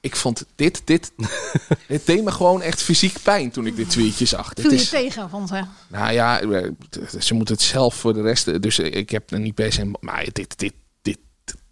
Ik 0.00 0.16
vond 0.16 0.44
dit, 0.54 0.82
dit, 0.84 1.12
dit 1.88 2.06
deed 2.06 2.24
me 2.24 2.30
gewoon 2.30 2.62
echt 2.62 2.82
fysiek 2.82 3.22
pijn 3.22 3.50
toen 3.50 3.66
ik 3.66 3.76
dit 3.76 3.90
tweetje 3.90 4.24
zag. 4.24 4.52
Viel 4.54 4.70
je 4.70 4.76
is, 4.76 4.88
tegen 4.88 5.30
van 5.30 5.46
ze. 5.46 5.62
nou 5.88 6.12
ja, 6.12 6.40
eh, 6.40 6.70
ze 7.20 7.34
moeten 7.34 7.54
het 7.54 7.64
zelf 7.64 7.94
voor 7.94 8.14
de 8.14 8.22
rest. 8.22 8.62
Dus 8.62 8.78
eh, 8.78 8.94
ik 8.94 9.10
heb 9.10 9.30
er 9.30 9.40
niet 9.40 9.54
per 9.54 9.72
se. 9.72 9.90
Maar 10.00 10.26
dit, 10.32 10.58
dit, 10.58 10.72
dit. 11.02 11.18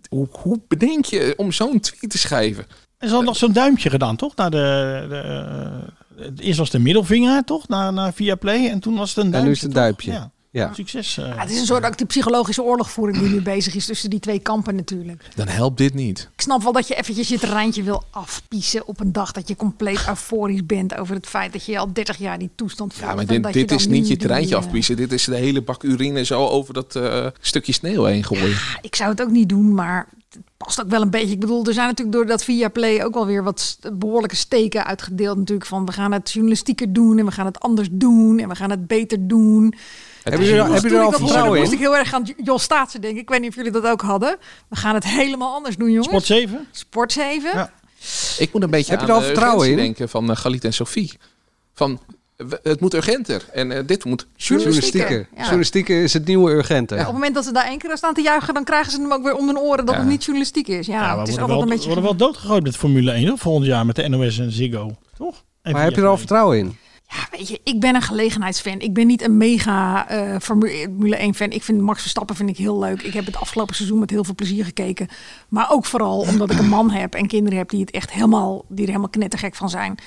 Hoe, 0.09 0.29
hoe 0.31 0.61
bedenk 0.69 1.05
je 1.05 1.35
om 1.37 1.53
zo'n 1.53 1.81
tweet 1.81 2.11
te 2.11 2.19
schrijven? 2.19 2.67
Er 2.99 3.07
is 3.07 3.13
al 3.13 3.23
nog 3.23 3.37
zo'n 3.37 3.53
duimpje 3.53 3.91
gedaan, 3.91 4.17
toch? 4.17 4.37
Naar 4.37 4.51
de, 4.51 5.07
de, 5.09 6.23
eh, 6.23 6.47
eerst 6.47 6.59
was 6.59 6.71
de 6.71 6.79
middelvinger, 6.79 7.45
toch? 7.45 7.69
Naar, 7.69 7.93
naar 7.93 8.13
Viaplay. 8.13 8.69
En 8.69 8.81
toen 8.81 8.97
was 8.97 9.15
het 9.15 9.25
een 9.25 9.31
duimpje. 9.31 9.39
En 9.41 9.47
nu 9.47 9.53
is 9.53 9.61
het 9.61 9.69
een 9.69 9.77
duimpje. 9.77 10.13
Ja. 10.13 10.33
Ja. 10.55 10.75
Succes. 10.75 11.17
eh. 11.19 11.27
Ja, 11.27 11.37
het 11.39 11.51
is 11.51 11.61
een 11.61 11.67
soort 11.67 11.85
ook 11.85 11.99
die 11.99 12.07
psychologische 12.07 12.63
oorlogvoering 12.63 13.19
die 13.19 13.29
nu 13.29 13.41
bezig 13.55 13.75
is 13.75 13.87
tussen 13.87 14.11
die 14.11 14.21
twee 14.21 14.39
kampen 14.39 14.77
natuurlijk. 14.77 15.31
Dan 15.35 15.49
helpt 15.49 15.79
dit 15.79 15.95
niet. 15.95 16.29
Ik 16.35 16.41
snap 16.41 16.63
wel 16.63 16.73
dat 16.73 16.89
je 16.89 16.95
eventjes 16.95 17.29
je 17.29 17.39
terreintje 17.39 17.83
wil 17.83 18.05
afpiezen 18.11 18.87
op 18.87 19.01
een 19.01 19.13
dag 19.13 19.33
dat 19.33 19.49
je 19.49 19.57
compleet 19.57 20.09
euforisch 20.09 20.67
bent 20.67 20.97
over 20.97 21.15
het 21.15 21.27
feit 21.27 21.53
dat 21.53 21.65
je 21.65 21.79
al 21.79 21.93
30 21.93 22.17
jaar 22.17 22.39
die 22.39 22.51
toestand 22.55 22.95
voelt. 22.95 23.09
Ja, 23.09 23.15
maar 23.15 23.27
dit, 23.27 23.43
dat 23.43 23.53
dit 23.53 23.71
is 23.71 23.87
niet 23.87 24.03
je 24.03 24.09
die, 24.09 24.17
terreintje 24.17 24.55
eh, 24.55 24.61
afpiezen. 24.61 24.97
Dit 24.97 25.13
is 25.13 25.25
de 25.25 25.37
hele 25.37 25.63
bak 25.63 25.83
urine 25.83 26.25
zo 26.25 26.47
over 26.47 26.75
dat 26.75 26.97
eh, 26.97 27.27
stukje 27.41 27.73
sneeuw 27.73 28.05
heen 28.05 28.25
gooien. 28.25 28.57
Ik 28.81 28.95
zou 28.95 29.11
het 29.11 29.23
ook 29.23 29.31
niet 29.31 29.49
doen, 29.49 29.75
maar 29.75 30.09
het 30.31 30.43
past 30.57 30.81
ook 30.83 30.91
wel 30.91 31.03
een 31.03 31.11
beetje. 31.11 31.35
Ik 31.35 31.41
bedoel, 31.41 31.67
er 31.67 31.73
zijn 31.73 31.87
natuurlijk 31.89 32.17
door 32.17 32.27
dat 32.27 32.45
via 32.45 32.69
Play 32.69 33.05
ook 33.05 33.15
wel 33.15 33.27
weer 33.27 33.43
wat 33.43 33.79
behoorlijke 33.93 34.37
steken 34.37 34.85
uitgedeeld. 34.85 35.37
Natuurlijk 35.39 35.69
van 35.69 35.85
we 35.87 35.93
gaan 35.93 36.13
het 36.13 36.31
journalistieker 36.31 36.93
doen 36.93 37.19
en 37.19 37.25
we 37.25 37.33
gaan 37.33 37.47
het 37.47 37.61
anders 37.61 37.89
doen 37.91 38.39
en 38.39 38.49
we 38.49 38.55
gaan 38.55 38.71
het 38.71 38.87
beter 38.87 39.29
doen. 39.29 39.75
Hebben 40.31 40.47
jullie 40.49 40.61
er- 40.63 40.65
hebben 40.73 40.83
jullie 40.91 40.99
er 40.99 41.05
al 41.05 41.13
vertrouwen 41.19 41.59
moest 41.59 41.71
in? 41.73 41.79
ik 41.79 41.83
heel 41.85 41.97
erg 41.97 42.15
aan 42.15 42.35
Jos 42.37 42.63
Staatsen 42.63 43.01
denken. 43.01 43.21
Ik 43.21 43.29
weet 43.29 43.41
niet 43.41 43.49
of 43.49 43.55
jullie 43.57 43.71
dat 43.71 43.87
ook 43.87 44.01
hadden. 44.03 44.37
We 44.69 44.77
gaan 44.77 44.95
het 44.95 45.05
helemaal 45.05 45.53
anders 45.55 45.77
doen, 45.77 45.89
jongens. 45.89 46.07
Sport 46.07 46.25
7? 46.25 46.67
Sport 46.71 47.13
7. 47.13 47.51
Ja. 47.55 47.73
Ik 48.39 48.53
moet 48.53 48.63
een 48.63 48.71
beetje 48.71 48.91
Heb 48.91 49.01
je 49.01 49.07
er 49.07 49.13
al 49.13 49.21
vertrouwen 49.23 49.71
in? 49.71 49.77
denken 49.77 50.09
van 50.09 50.31
uh, 50.31 50.37
Galit 50.37 50.65
en 50.65 50.73
Sophie. 50.73 51.13
Van, 51.75 52.01
het 52.63 52.81
moet 52.81 52.95
urgenter. 52.95 53.45
En 53.53 53.73
eh, 53.73 53.83
dit 53.87 54.05
moet 54.05 54.27
Journalistieke. 54.37 55.27
Ja. 55.35 55.41
Journalistieke 55.41 56.03
is 56.03 56.13
het 56.13 56.27
nieuwe 56.27 56.51
urgente. 56.51 56.95
Ja, 56.95 57.01
op 57.01 57.07
het 57.07 57.15
moment 57.15 57.35
dat 57.35 57.45
ze 57.45 57.53
daar 57.53 57.67
één 57.67 57.79
keer 57.79 57.91
aan 57.91 57.97
staan 57.97 58.15
te 58.15 58.23
juichen, 58.23 58.55
dan 58.55 58.65
krijgen 58.65 58.93
ze 58.93 59.01
hem 59.01 59.13
ook 59.13 59.23
weer 59.23 59.37
om 59.37 59.47
hun 59.47 59.59
oren 59.59 59.87
dat 59.87 59.95
Ja. 59.95 60.01
het 60.01 60.11
niet 60.11 60.25
journalistiek 60.25 60.69
is. 60.69 60.87
Ja, 60.87 60.93
Ja, 60.93 61.13
we 61.15 61.19
het 61.21 61.29
is 61.29 61.35
worden 61.39 61.41
altijd 61.41 61.49
wel, 61.49 61.63
een 61.63 61.69
beetje. 61.69 61.87
worden 61.87 62.05
wel 62.05 62.17
doodgegooid 62.17 62.63
met 62.63 62.77
Formule 62.77 63.13
1 63.13 63.29
hoor, 63.29 63.39
volgend 63.39 63.67
jaar 63.67 63.87
met 63.87 63.97
de 63.97 64.09
NOS 64.09 64.39
en 64.39 64.53
Ziggo. 64.53 64.91
Toch? 65.17 65.45
Maar 65.63 65.83
heb 65.83 65.95
je 65.95 66.01
er 66.01 66.07
al 66.07 66.17
vertrouwen 66.19 66.59
in? 66.59 66.77
Weet 67.31 67.49
je, 67.49 67.61
ik 67.65 67.81
ben 67.81 67.95
een 67.95 68.03
gelegenheidsfan. 68.03 68.81
Ik 68.81 68.95
ben 68.95 69.07
niet 69.07 69.23
een 69.23 69.37
mega 69.37 70.09
eh, 70.09 70.41
Formule 70.41 71.17
1 71.17 71.35
fan. 71.35 71.51
Ik 71.51 71.63
vind 71.63 71.81
Max 71.81 72.01
Verstappen 72.01 72.37
vind 72.37 72.51
ik 72.51 72.57
heel 72.57 72.79
leuk. 72.79 73.03
Ik 73.03 73.13
heb 73.13 73.27
het 73.27 73.37
afgelopen 73.37 73.75
seizoen 73.75 73.99
met 73.99 74.11
heel 74.11 74.25
veel 74.25 74.35
plezier 74.35 74.65
gekeken. 74.65 75.09
Maar 75.49 75.71
ook 75.71 75.85
vooral 75.85 76.19
omdat 76.19 76.51
ik 76.51 76.59
een 76.59 76.69
man 76.69 76.91
heb 76.91 77.15
en 77.15 77.27
kinderen 77.27 77.59
heb 77.59 77.69
die 77.69 77.81
het 77.81 77.91
echt 77.91 78.13
helemaal, 78.13 78.65
die 78.69 78.83
er 78.83 78.87
helemaal 78.87 79.09
knettergek 79.09 79.55
van 79.55 79.71
zijn. 79.71 79.99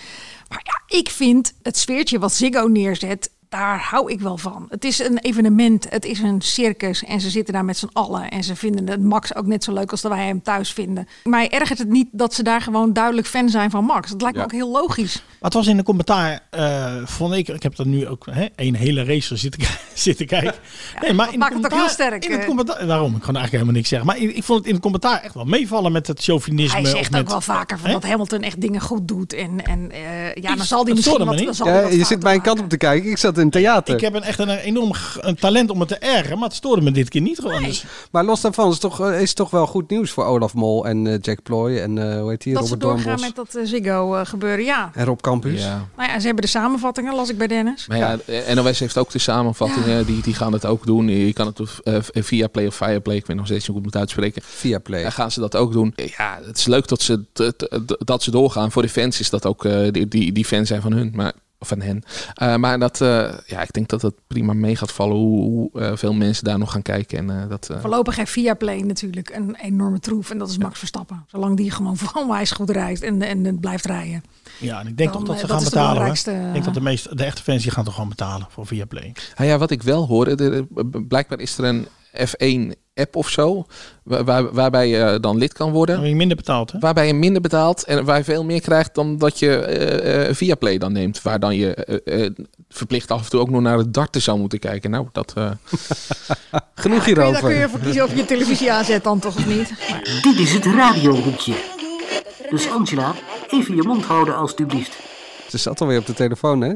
Maar 0.50 0.62
ja, 0.64 0.98
ik 0.98 1.10
vind 1.10 1.54
het 1.64 1.78
sfeertje 1.78 2.20
wat 2.20 2.34
Ziggo 2.34 2.68
neerzet, 2.68 3.32
daar 3.50 3.80
hou 3.80 4.12
ik 4.12 4.20
wel 4.20 4.38
van. 4.38 4.66
Het 4.70 4.84
is 4.86 5.00
een 5.00 5.18
evenement, 5.18 5.86
het 5.90 6.06
is 6.06 6.20
een 6.20 6.42
circus 6.42 7.04
en 7.04 7.22
ze 7.22 7.30
zitten 7.30 7.54
daar 7.54 7.66
met 7.66 7.78
z'n 7.78 7.90
allen. 7.94 8.30
En 8.30 8.44
ze 8.44 8.56
vinden 8.56 8.88
het 8.88 9.02
Max 9.02 9.36
ook 9.36 9.46
net 9.46 9.64
zo 9.64 9.74
leuk 9.74 9.92
als 9.92 10.02
dat 10.02 10.12
wij 10.12 10.26
hem 10.26 10.42
thuis 10.42 10.72
vinden. 10.74 11.08
Mij 11.24 11.50
ergert 11.50 11.80
het 11.80 11.90
niet 11.90 12.08
dat 12.12 12.34
ze 12.34 12.44
daar 12.44 12.62
gewoon 12.62 12.94
duidelijk 12.94 13.28
fan 13.28 13.50
zijn 13.50 13.70
van 13.70 13.84
Max. 13.84 14.12
Dat 14.12 14.22
lijkt 14.22 14.36
me 14.38 14.42
Ja. 14.42 14.48
ook 14.48 14.54
heel 14.56 14.72
logisch. 14.72 15.14
Maar 15.16 15.36
het 15.40 15.54
was 15.54 15.68
in 15.68 15.78
de 15.78 15.84
commentaar, 15.84 16.40
eh, 16.50 16.96
vond 17.06 17.34
ik, 17.34 17.48
ik 17.48 17.64
heb 17.64 17.78
er 17.78 17.88
nu 17.88 18.08
ook 18.08 18.26
hè, 18.32 18.46
een 18.56 18.76
hele 18.76 19.04
race 19.04 19.36
zitten, 19.36 19.62
zitten 19.94 20.26
kijken. 20.26 20.54
nee, 21.02 21.14
maar 21.14 21.26
dat 21.26 21.34
in 21.34 21.40
maakt 21.40 21.54
het 21.54 21.66
ook 21.66 21.74
heel 21.80 21.90
sterk, 21.90 22.26
In 22.26 22.32
het 22.32 22.40
eh. 22.40 22.48
commentaar, 22.48 22.88
daarom, 22.88 23.16
ik 23.16 23.22
kan 23.22 23.36
eigenlijk 23.36 23.52
helemaal 23.52 23.74
niks 23.74 23.90
zeggen. 23.90 24.08
Maar 24.08 24.18
ik, 24.18 24.36
ik 24.36 24.44
vond 24.44 24.58
het 24.60 24.68
in 24.68 24.74
het 24.74 24.82
commentaar 24.82 25.22
echt 25.22 25.34
wel 25.34 25.46
meevallen 25.46 25.92
met 25.92 26.08
het 26.08 26.24
chauvinisme. 26.24 26.82
Hij 26.82 26.92
of 26.92 26.98
zegt 26.98 27.12
met, 27.12 27.22
ook 27.22 27.28
wel 27.30 27.42
vaker 27.42 27.78
van 27.80 27.88
Hè? 27.88 27.94
dat 27.94 28.04
Hamilton 28.04 28.42
echt 28.42 28.62
dingen 28.62 28.82
goed 28.82 29.08
doet. 29.08 29.34
En, 29.34 29.66
en 29.66 29.92
eh, 29.92 30.36
ja, 30.36 30.56
dan 30.56 30.66
zal 30.66 30.78
hij 30.78 30.88
dat 30.88 30.96
misschien 30.96 31.26
wat, 31.26 31.38
dan 31.38 31.56
zal 31.56 31.68
Ja, 31.68 31.88
je 31.88 32.04
zit 32.04 32.24
mijn 32.24 32.42
kant 32.42 32.60
op 32.60 32.70
te 32.70 32.78
kijken. 32.78 33.10
Ik 33.10 33.18
zat 33.18 33.37
in 33.38 33.50
theater. 33.50 33.96
Ik 33.96 34.02
heb 34.02 34.14
een, 34.14 34.24
echt 34.24 34.40
een 34.40 34.50
enorm 34.50 34.92
een 35.20 35.36
talent 35.36 35.70
om 35.70 35.80
het 35.80 35.90
te 35.90 35.98
ergeren, 35.98 36.38
maar 36.38 36.48
het 36.48 36.58
stoorde 36.58 36.82
me 36.82 36.92
dit 36.92 37.10
keer 37.10 37.22
niet 37.22 37.40
gewoon. 37.40 37.64
Dus, 37.64 37.86
Maar 38.12 38.26
los 38.26 38.42
daarvan 38.42 38.68
is 38.68 38.72
het 38.72 38.82
toch, 38.82 39.02
eh, 39.02 39.22
is 39.22 39.28
het 39.28 39.36
toch 39.36 39.50
wel 39.50 39.68
goed 39.68 39.90
nieuws 39.90 40.12
voor 40.12 40.26
Olaf 40.26 40.54
Mol 40.54 40.86
en 40.88 41.08
eh, 41.08 41.18
Jack 41.22 41.44
Ploy 41.44 41.78
en 41.78 41.98
eh, 41.98 42.20
hoe 42.20 42.30
heet 42.30 42.44
die, 42.44 42.54
Dat 42.54 42.68
ze 42.68 42.74
Robert 42.74 42.90
doorgaan 42.90 43.18
Doornbos 43.18 43.46
met 43.46 43.54
dat 43.54 43.68
Ziggo 43.68 44.24
gebeuren, 44.24 44.66
ja. 44.66 44.92
en 44.94 45.06
Rob 45.06 45.20
Campus. 45.20 45.64
Ja. 45.64 45.88
Nou 45.98 46.10
ja, 46.10 46.20
ze 46.20 46.26
hebben 46.26 46.44
de 46.44 46.50
samenvattingen, 46.50 47.16
las 47.16 47.30
ik 47.30 47.38
bij 47.38 47.48
Dennis. 47.48 47.88
Maar 47.88 47.98
ja, 47.98 48.18
NOS 48.54 48.80
heeft 48.80 48.98
ook 48.98 49.12
de 49.12 49.20
samenvattingen. 49.20 50.06
Die, 50.06 50.22
die 50.22 50.34
gaan 50.34 50.54
het 50.54 50.66
ook 50.66 50.86
doen. 50.86 51.08
Je 51.08 51.34
kan 51.34 51.48
het 51.48 51.62
via 52.14 52.48
Play 52.48 52.68
of 52.68 52.76
Fireplay. 52.76 53.16
Ik 53.16 53.26
weet 53.26 53.38
nog 53.38 53.46
steeds 53.46 53.62
niet 53.62 53.70
hoe 53.70 53.78
ik 53.78 53.84
moet 53.84 53.96
uitspreken. 53.96 54.42
Via 54.46 54.80
Play. 54.80 55.02
Dan 55.02 55.12
gaan 55.12 55.32
ze 55.32 55.40
dat 55.40 55.56
ook 55.56 55.72
doen. 55.72 55.94
Ja, 55.96 56.40
het 56.46 56.58
is 56.58 56.66
leuk 56.66 56.88
dat 56.88 57.02
ze, 57.02 57.24
dat 58.00 58.24
ze 58.24 58.32
doorgaan. 58.32 58.72
Voor 58.72 58.82
de 58.82 58.90
fans 58.90 59.20
is 59.20 59.30
dat 59.30 59.46
ook 59.46 59.66
eh, 59.66 59.92
die, 59.92 60.08
die, 60.08 60.32
die 60.32 60.46
fans 60.46 60.68
zijn 60.68 60.82
van 60.82 60.92
hun. 60.92 61.12
Maar, 61.16 61.34
van 61.60 61.82
hen. 61.82 62.04
Eh, 62.34 62.56
maar 62.56 62.80
dat, 62.80 63.02
eh, 63.02 63.34
ja, 63.46 63.62
ik 63.62 63.72
denk 63.74 63.90
dat 63.90 64.02
het 64.02 64.14
prima 64.28 64.54
mee 64.54 64.76
gaat 64.76 64.92
vallen 64.92 65.16
hoe, 65.16 65.42
hoe 65.42 65.82
eh, 65.82 65.92
veel 65.96 66.14
mensen 66.14 66.44
daar 66.44 66.58
nog 66.58 66.72
gaan 66.72 66.82
kijken. 66.82 67.18
En, 67.18 67.42
eh, 67.44 67.50
dat, 67.50 67.70
eh, 67.70 67.80
Voorlopig 67.80 68.16
heeft 68.16 68.32
Viaplay 68.32 68.80
natuurlijk 68.80 69.30
een 69.36 69.56
enorme 69.56 70.00
troef. 70.00 70.32
En 70.32 70.38
dat 70.38 70.50
is 70.50 70.58
Max 70.58 70.80
Verstappen. 70.80 71.26
Zolang 71.28 71.58
die 71.58 71.72
gewoon 71.72 71.98
onwijs 72.24 72.52
goed 72.52 72.70
rijdt 72.70 73.02
en, 73.02 73.22
en, 73.22 73.46
en 73.46 73.60
blijft 73.60 73.86
rijden. 73.86 74.24
ja, 74.60 74.80
en 74.80 74.88
ik 74.88 74.98
denk 74.98 75.14
Dan, 75.14 75.24
toch 75.24 75.28
dat 75.36 75.40
ze 75.40 75.48
dat 75.48 75.56
gaan 75.56 75.64
de 75.64 75.70
betalen. 75.70 75.88
hoor. 75.88 75.94
belangrijkste, 76.14 76.32
Ik 76.48 76.54
denk 76.54 76.66
dat 76.66 76.74
de, 76.74 76.82
meeste, 76.82 77.16
de 77.16 77.24
echte 77.24 77.44
fans 77.44 77.62
die 77.64 77.72
gaan 77.72 77.84
toch 77.84 77.94
gewoon 77.94 78.10
betalen 78.10 78.48
voor 78.50 78.66
Viaplay. 78.68 79.14
Nou 79.38 79.50
ja, 79.50 79.58
wat 79.58 79.72
ik 79.72 79.84
wel 79.84 80.06
hoorde, 80.08 80.44
er- 80.76 80.86
blijkbaar 81.08 81.40
is 81.40 81.58
er 81.58 81.64
een 81.66 81.88
F1 82.28 82.78
app 82.98 83.16
of 83.16 83.30
zo, 83.30 83.66
waar, 84.04 84.24
waar- 84.24 84.54
waarbij 84.54 84.88
je 84.88 85.18
dan 85.22 85.38
lid 85.38 85.54
kan 85.54 85.66
Dan 85.68 85.76
worden. 85.76 85.96
heb 86.00 86.06
je 86.08 86.16
minder 86.16 86.38
betaald, 86.38 86.72
hè? 86.72 86.80
Waarbij 86.80 87.08
je 87.08 87.14
minder 87.14 87.42
betaalt 87.42 87.84
en 87.84 88.06
waar 88.06 88.18
je 88.18 88.24
veel 88.24 88.44
meer 88.44 88.62
krijgt 88.62 88.96
dan 88.96 89.18
dat 89.18 89.40
je 89.40 89.56
eh 89.58 90.28
eh, 90.28 90.36
via 90.36 90.56
Play 90.56 90.78
dan 90.78 90.92
neemt. 90.92 91.22
Waar 91.22 91.40
dan 91.40 91.56
je 91.56 91.74
eh, 91.74 92.30
verplicht 92.70 93.12
af 93.12 93.24
en 93.24 93.30
toe 93.30 93.40
ook 93.40 93.50
nog 93.50 93.62
naar 93.62 93.78
het 93.78 93.94
darten 93.94 94.22
zou 94.22 94.40
moeten 94.40 94.60
kijken. 94.60 94.90
Nou, 94.92 95.08
dat... 95.12 95.34
eh, 95.36 95.52
Genoeg 96.76 97.06
je, 97.06 97.14
daar 97.14 97.26
kun 97.26 97.34
je 97.34 97.46
hierover. 97.46 97.62
ervoor 97.62 97.80
kiezen 97.80 98.04
of 98.04 98.16
je 98.16 98.26
televisie 98.26 98.72
aanzet 98.72 99.04
dan 99.04 99.20
toch 99.20 99.36
of 99.36 99.48
niet. 99.48 99.74
Maar, 99.90 100.20
Dit 100.22 100.40
is 100.40 100.54
het 100.54 100.66
radiohoekje. 100.66 101.54
Dus 102.50 102.70
Angela, 102.70 103.14
even 103.50 103.76
je 103.76 103.84
mond 103.84 104.06
houden 104.06 104.36
alstublieft. 104.36 104.98
Ze 105.50 105.58
zat 105.68 105.82
alweer 105.82 106.00
op 106.00 106.06
de 106.06 106.14
telefoon, 106.14 106.62
hè? 106.62 106.68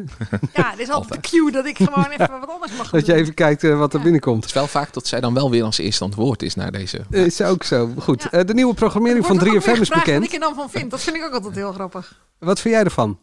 ja, 0.53 0.71
dit 0.71 0.79
is 0.79 0.89
altijd 0.89 1.23
de 1.23 1.29
cue 1.29 1.51
dat 1.51 1.65
ik 1.65 1.77
gewoon 1.77 2.05
even 2.05 2.39
wat 2.39 2.49
anders 2.49 2.77
mag 2.77 2.89
Dat 2.89 3.05
je 3.05 3.12
doen. 3.12 3.21
even 3.21 3.34
kijkt 3.34 3.63
eh, 3.63 3.77
wat 3.77 3.93
er 3.93 4.01
binnenkomt. 4.01 4.36
het 4.38 4.45
is 4.45 4.53
wel 4.53 4.67
vaak 4.67 4.93
dat 4.93 5.07
zij 5.07 5.19
dan 5.19 5.34
wel 5.34 5.49
weer 5.49 5.63
als 5.63 5.77
eerste 5.77 6.03
aan 6.03 6.10
het 6.10 6.19
woord 6.19 6.43
is 6.43 6.55
naar 6.55 6.71
deze... 6.71 7.01
Is 7.10 7.41
ook 7.41 7.63
zo. 7.63 7.89
Goed. 7.97 8.29
Eh, 8.29 8.45
de 8.45 8.53
nieuwe 8.53 8.73
programmering 8.73 9.25
van 9.25 9.36
Wordt 9.39 9.49
ook 9.49 9.62
3FM 9.62 9.65
weer 9.65 9.81
is 9.81 9.89
bekend. 9.89 10.17
Wat 10.17 10.27
ik 10.27 10.34
er 10.34 10.39
dan 10.39 10.55
van 10.55 10.69
vind. 10.69 10.91
Dat 10.91 11.01
vind 11.01 11.15
ik 11.15 11.23
ook 11.23 11.34
altijd 11.34 11.55
heel 11.55 11.71
grappig. 11.73 12.19
Wat 12.39 12.60
vind 12.60 12.73
jij 12.73 12.84
ervan? 12.84 13.19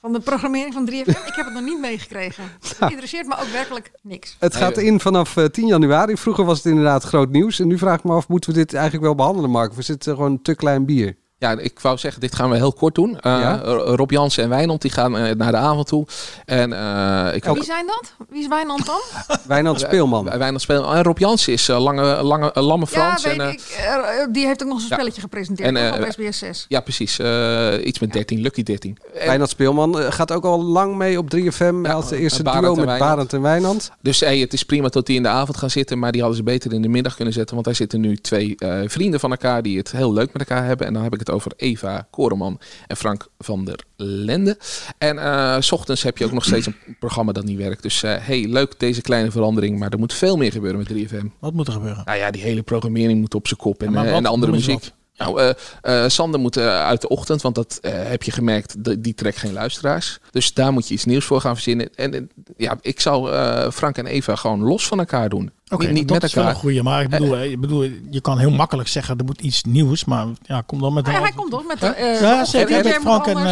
Van 0.00 0.12
de 0.12 0.20
programmering 0.20 0.74
van 0.74 0.86
3FM. 0.90 1.08
Ik 1.26 1.32
heb 1.34 1.44
het 1.44 1.54
nog 1.54 1.62
niet 1.62 1.80
meegekregen. 1.80 2.44
Het 2.60 2.76
interesseert 2.80 3.26
me 3.26 3.34
ook 3.40 3.48
werkelijk 3.52 3.90
niks. 4.02 4.36
Het 4.38 4.56
gaat 4.56 4.76
in 4.76 5.00
vanaf 5.00 5.36
eh, 5.36 5.44
10 5.44 5.66
januari. 5.66 6.16
Vroeger 6.16 6.44
was 6.44 6.56
het 6.56 6.66
inderdaad 6.66 7.02
groot 7.04 7.30
nieuws. 7.30 7.58
En 7.60 7.66
nu 7.68 7.78
vraag 7.78 7.98
ik 7.98 8.04
me 8.04 8.12
af, 8.12 8.28
moeten 8.28 8.50
we 8.50 8.56
dit 8.56 8.74
eigenlijk 8.74 9.04
wel 9.04 9.14
behandelen, 9.14 9.50
Mark? 9.50 9.70
Of 9.70 9.78
is 9.78 9.88
het 9.88 10.06
eh, 10.06 10.14
gewoon 10.14 10.42
te 10.42 10.54
klein 10.54 10.86
bier? 10.86 11.16
Ja, 11.40 11.58
ik 11.58 11.80
wou 11.80 11.98
zeggen, 11.98 12.20
dit 12.20 12.34
gaan 12.34 12.50
we 12.50 12.56
heel 12.56 12.72
kort 12.72 12.94
doen. 12.94 13.20
Eh, 13.20 13.32
Ja? 13.40 13.60
Rob 13.74 14.10
Jansen 14.10 14.42
en 14.42 14.48
Wijnand 14.48 14.82
die 14.82 14.90
gaan 14.90 15.16
eh, 15.18 15.34
naar 15.34 15.50
de 15.52 15.56
avond 15.58 15.86
toe. 15.86 16.06
En 16.44 16.72
eh 16.72 17.34
ik 17.34 17.44
Wie 17.44 17.64
zijn 17.64 17.86
dat? 17.86 18.12
Wie 18.28 18.40
is 18.40 18.48
Wijnand 18.48 18.86
dan? 18.86 19.00
Wijnand 19.46 19.80
Speelman. 19.80 20.24
Wij- 20.24 20.38
Wijnand 20.38 20.60
spelen. 20.62 20.94
En 20.94 21.02
Rob 21.02 21.18
Jansen 21.18 21.52
is 21.52 21.66
lange, 21.66 22.22
lange, 22.22 22.50
lamme 22.54 22.86
Frans. 22.86 23.22
ja, 23.22 23.28
weet 23.28 23.38
en, 23.38 23.48
ik. 23.50 24.28
Die 24.34 24.46
heeft 24.46 24.62
ook 24.62 24.68
nog 24.68 24.78
zo'n 24.80 24.88
ja. 24.88 24.94
spelletje 24.94 25.20
gepresenteerd 25.20 25.76
En, 25.76 25.92
op 26.04 26.10
SBS 26.12 26.38
6. 26.38 26.64
Ja, 26.68 26.80
precies. 26.80 27.18
Eh, 27.18 27.72
iets 27.86 27.98
met 27.98 28.12
13, 28.12 28.40
Lucky 28.40 28.62
13. 28.62 28.96
En- 29.14 29.26
Wijnand 29.26 29.50
Speelman 29.50 29.96
gaat 29.96 30.32
ook 30.32 30.44
al 30.44 30.62
lang 30.64 30.96
mee 30.96 31.18
op 31.18 31.30
3FM 31.34 31.90
als 31.90 32.08
de 32.08 32.16
eerste 32.18 32.42
Barend 32.42 32.62
duo 32.62 32.72
en 32.72 32.78
met 32.78 32.86
Wijnand. 32.88 33.10
Barend 33.10 33.32
en 33.32 33.42
Wijnand. 33.42 33.90
Dus 34.00 34.20
hey, 34.20 34.38
het 34.38 34.52
is 34.52 34.62
prima 34.62 34.88
dat 34.88 35.06
die 35.06 35.16
in 35.16 35.22
de 35.22 35.28
avond 35.28 35.56
gaan 35.56 35.70
zitten, 35.70 35.98
maar 35.98 36.12
die 36.12 36.20
hadden 36.20 36.38
ze 36.38 36.44
beter 36.44 36.72
in 36.72 36.82
de 36.82 36.88
middag 36.88 37.14
kunnen 37.14 37.34
zetten. 37.34 37.54
Want 37.54 37.66
daar 37.66 37.74
zitten 37.76 38.00
nu 38.00 38.16
twee 38.16 38.54
eh, 38.58 38.80
vrienden 38.86 39.20
van 39.20 39.30
elkaar 39.30 39.62
die 39.62 39.78
het 39.78 39.90
heel 39.90 40.12
leuk 40.12 40.32
met 40.32 40.48
elkaar 40.48 40.64
hebben. 40.66 40.86
En 40.86 40.92
dan 40.92 41.02
heb 41.02 41.12
ik 41.12 41.18
het 41.18 41.27
over 41.30 41.52
Eva 41.56 42.06
Koreman 42.10 42.60
en 42.86 42.96
Frank 42.96 43.28
van 43.38 43.64
der 43.64 43.84
Lende. 43.96 44.58
En 44.98 45.18
eh, 45.18 45.56
s 45.60 45.72
ochtends 45.72 46.02
heb 46.02 46.18
je 46.18 46.24
ook 46.24 46.32
nog 46.32 46.44
steeds 46.44 46.66
een 46.66 46.76
programma 46.98 47.32
dat 47.32 47.44
niet 47.44 47.58
werkt. 47.58 47.82
Dus 47.82 48.02
eh, 48.02 48.14
hey, 48.18 48.44
leuk 48.48 48.78
deze 48.78 49.00
kleine 49.00 49.30
verandering, 49.30 49.78
maar 49.78 49.90
er 49.90 49.98
moet 49.98 50.12
veel 50.14 50.36
meer 50.36 50.52
gebeuren 50.52 50.78
met 50.78 51.10
3FM. 51.10 51.26
Wat 51.38 51.52
moet 51.52 51.66
er 51.66 51.72
gebeuren? 51.72 52.02
Nou 52.04 52.18
ja, 52.18 52.30
die 52.30 52.42
hele 52.42 52.62
programmering 52.62 53.20
moet 53.20 53.34
op 53.34 53.46
zijn 53.46 53.60
kop 53.60 53.82
en, 53.82 53.92
Ja, 53.92 53.98
eh, 53.98 54.04
wat? 54.06 54.16
en 54.16 54.22
de 54.22 54.28
andere 54.28 54.52
muziek. 54.52 54.90
Nou, 55.18 55.40
eh, 55.40 56.04
eh, 56.04 56.10
Sander 56.10 56.40
moet 56.40 56.56
eh, 56.56 56.66
uit 56.66 57.00
de 57.00 57.08
ochtend, 57.08 57.42
want 57.42 57.54
dat 57.54 57.78
heb 57.82 58.22
je 58.22 58.30
gemerkt, 58.30 58.84
de- 58.84 59.00
die 59.00 59.14
trekt 59.14 59.36
geen 59.38 59.52
luisteraars. 59.52 60.18
Dus 60.30 60.54
daar 60.54 60.72
moet 60.72 60.88
je 60.88 60.94
iets 60.94 61.04
nieuws 61.04 61.24
voor 61.24 61.40
gaan 61.40 61.54
verzinnen. 61.54 61.88
En 61.94 62.30
ja, 62.56 62.78
ik 62.80 63.00
zou 63.00 63.32
eh, 63.32 63.70
Frank 63.70 63.96
en 63.98 64.06
Eva 64.06 64.34
gewoon 64.36 64.60
los 64.62 64.86
van 64.86 64.98
elkaar 64.98 65.28
doen. 65.28 65.50
Oké, 65.70 65.84
niet 65.84 65.94
niet 65.94 66.08
dat 66.08 66.20
met 66.20 66.28
is 66.28 66.34
wel 66.34 66.44
elkaar. 66.44 66.56
een 66.56 66.62
goeie. 66.62 66.82
Maar 66.82 67.02
ik 67.02 67.08
bedoel, 67.08 67.38
ik 67.42 67.60
bedoel, 67.60 67.82
je 68.10 68.20
kan 68.20 68.38
heel 68.38 68.50
makkelijk 68.50 68.88
zeggen, 68.88 69.18
er 69.18 69.24
moet 69.24 69.40
iets 69.40 69.62
nieuws. 69.62 70.04
Maar 70.04 70.26
ja, 70.42 70.60
kom 70.60 70.80
dan 70.80 70.92
met 70.92 71.06
een... 71.06 71.12
Ja, 71.12 71.20
hij 71.20 71.32
komt 71.32 71.50
toch 71.50 71.66
met 71.66 71.80
de... 71.80 72.18
Ja, 72.20 72.44
zeker. 72.44 73.00
Frank 73.00 73.26
en 73.26 73.36
Eva 73.36 73.44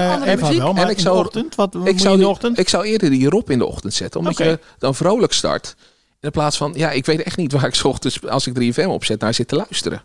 wel. 0.56 0.72
Maar 0.72 0.82
En 0.84 0.90
ik 0.90 0.96
in 0.96 1.02
zou- 1.02 1.16
de 1.16 1.24
ochtend, 1.24 1.54
wat 1.54 1.74
moet 1.74 1.86
Ik 1.88 1.94
je 1.94 2.00
zou, 2.00 2.14
in 2.14 2.20
de 2.20 2.28
ochtend? 2.28 2.58
ik 2.58 2.68
zou 2.68 2.84
eerder 2.84 3.10
die 3.10 3.28
Rob 3.28 3.50
in 3.50 3.58
de 3.58 3.66
ochtend 3.66 3.94
zetten, 3.94 4.20
omdat 4.20 4.38
je 4.38 4.58
dan 4.78 4.94
vrolijk 4.94 5.32
start. 5.32 5.76
In 6.20 6.30
plaats 6.30 6.56
van, 6.56 6.72
ja, 6.76 6.90
ik 6.90 7.06
weet 7.06 7.22
echt 7.22 7.36
niet 7.36 7.52
waar 7.52 7.64
ik 7.66 7.74
's 7.74 7.84
ochtends, 7.84 8.26
als 8.28 8.46
ik 8.46 8.54
3FM 8.78 8.86
opzet, 8.88 9.20
naar 9.20 9.34
zit 9.34 9.48
te 9.48 9.56
luisteren. 9.56 10.02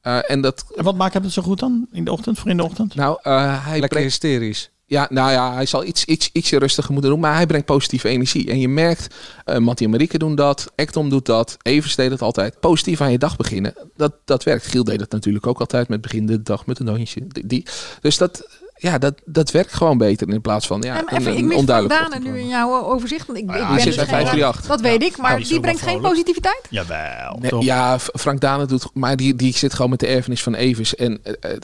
Eh, 0.00 0.30
en 0.30 0.40
dat, 0.40 0.64
En 0.76 0.84
wat 0.84 0.96
maakt 0.96 1.14
hem 1.14 1.22
het 1.22 1.32
zo 1.32 1.42
goed 1.42 1.58
dan? 1.58 1.86
In 1.92 2.04
de 2.04 2.12
ochtend, 2.12 2.38
voor 2.38 2.50
in 2.50 2.56
de 2.56 2.64
ochtend? 2.64 2.94
nou, 2.94 3.18
eh, 3.22 3.64
hij 3.64 3.72
Lekker 3.72 3.88
brengt, 3.88 4.08
hysterisch. 4.08 4.70
Ja, 4.86 5.06
nou 5.10 5.30
ja, 5.30 5.54
hij 5.54 5.66
zal 5.66 5.84
iets, 5.84 6.04
iets, 6.04 6.30
ietsje 6.32 6.58
rustiger 6.58 6.92
moeten 6.92 7.10
doen, 7.10 7.20
maar 7.20 7.34
hij 7.34 7.46
brengt 7.46 7.66
positieve 7.66 8.08
energie. 8.08 8.50
En 8.50 8.60
je 8.60 8.68
merkt, 8.68 9.14
eh 9.44 9.56
Mattie 9.56 9.86
en 9.86 9.92
Marieke 9.92 10.18
doen 10.18 10.34
dat, 10.34 10.72
Ektom 10.74 11.08
doet 11.08 11.26
dat, 11.26 11.56
Evers 11.62 11.94
deed 11.94 12.10
het 12.10 12.22
altijd. 12.22 12.60
Positief 12.60 13.00
aan 13.00 13.12
je 13.12 13.18
dag 13.18 13.36
beginnen, 13.36 13.74
dat, 13.96 14.12
dat 14.24 14.42
werkt. 14.42 14.66
Giel 14.66 14.84
deed 14.84 15.00
het 15.00 15.12
natuurlijk 15.12 15.46
ook 15.46 15.60
altijd 15.60 15.88
met 15.88 16.00
begin 16.00 16.26
de 16.26 16.42
dag 16.42 16.66
met 16.66 16.78
een. 16.78 17.06
Die, 17.28 17.46
die. 17.46 17.66
Dus 18.00 18.18
dat, 18.18 18.59
ja, 18.82 18.98
dat, 18.98 19.14
dat 19.24 19.50
werkt 19.50 19.72
gewoon 19.72 19.98
beter 19.98 20.28
in 20.28 20.40
plaats 20.40 20.66
van 20.66 20.80
ja, 20.82 20.98
En 20.98 21.04
een, 21.08 21.18
even, 21.20 21.36
ik 21.36 21.38
een 21.50 21.54
onduidelijk. 21.56 22.00
Dane 22.10 22.18
nu 22.18 22.38
in 22.38 22.48
jouw 22.48 22.82
overzicht. 22.84 23.26
Want 23.26 23.38
ik, 23.38 23.44
ik 23.44 23.56
ja, 23.56 23.74
ben 23.74 23.84
dus 23.84 23.84
bij 23.84 23.94
geen- 23.94 24.06
538. 24.06 24.66
Dat 24.66 24.80
weet 24.80 25.02
ik, 25.02 25.16
maar 25.16 25.30
Ja, 25.30 25.36
die 25.36 25.46
die 25.46 25.60
brengt 25.60 25.80
geen 25.80 25.88
vrolijk. 25.90 26.08
positiviteit. 26.12 26.66
Jawel, 26.70 27.36
Nee, 27.40 27.50
toch? 27.50 27.64
ja, 27.64 27.98
Frank 27.98 28.40
Dane 28.40 28.66
doet, 28.66 28.90
maar 28.94 29.16
die, 29.16 29.34
die 29.34 29.56
zit 29.56 29.74
gewoon 29.74 29.90
met 29.90 30.00
de 30.00 30.06
erfenis 30.06 30.42
van 30.42 30.54
Evers. 30.54 30.94
En 30.94 31.20
eh, 31.22 31.52
eh, 31.52 31.58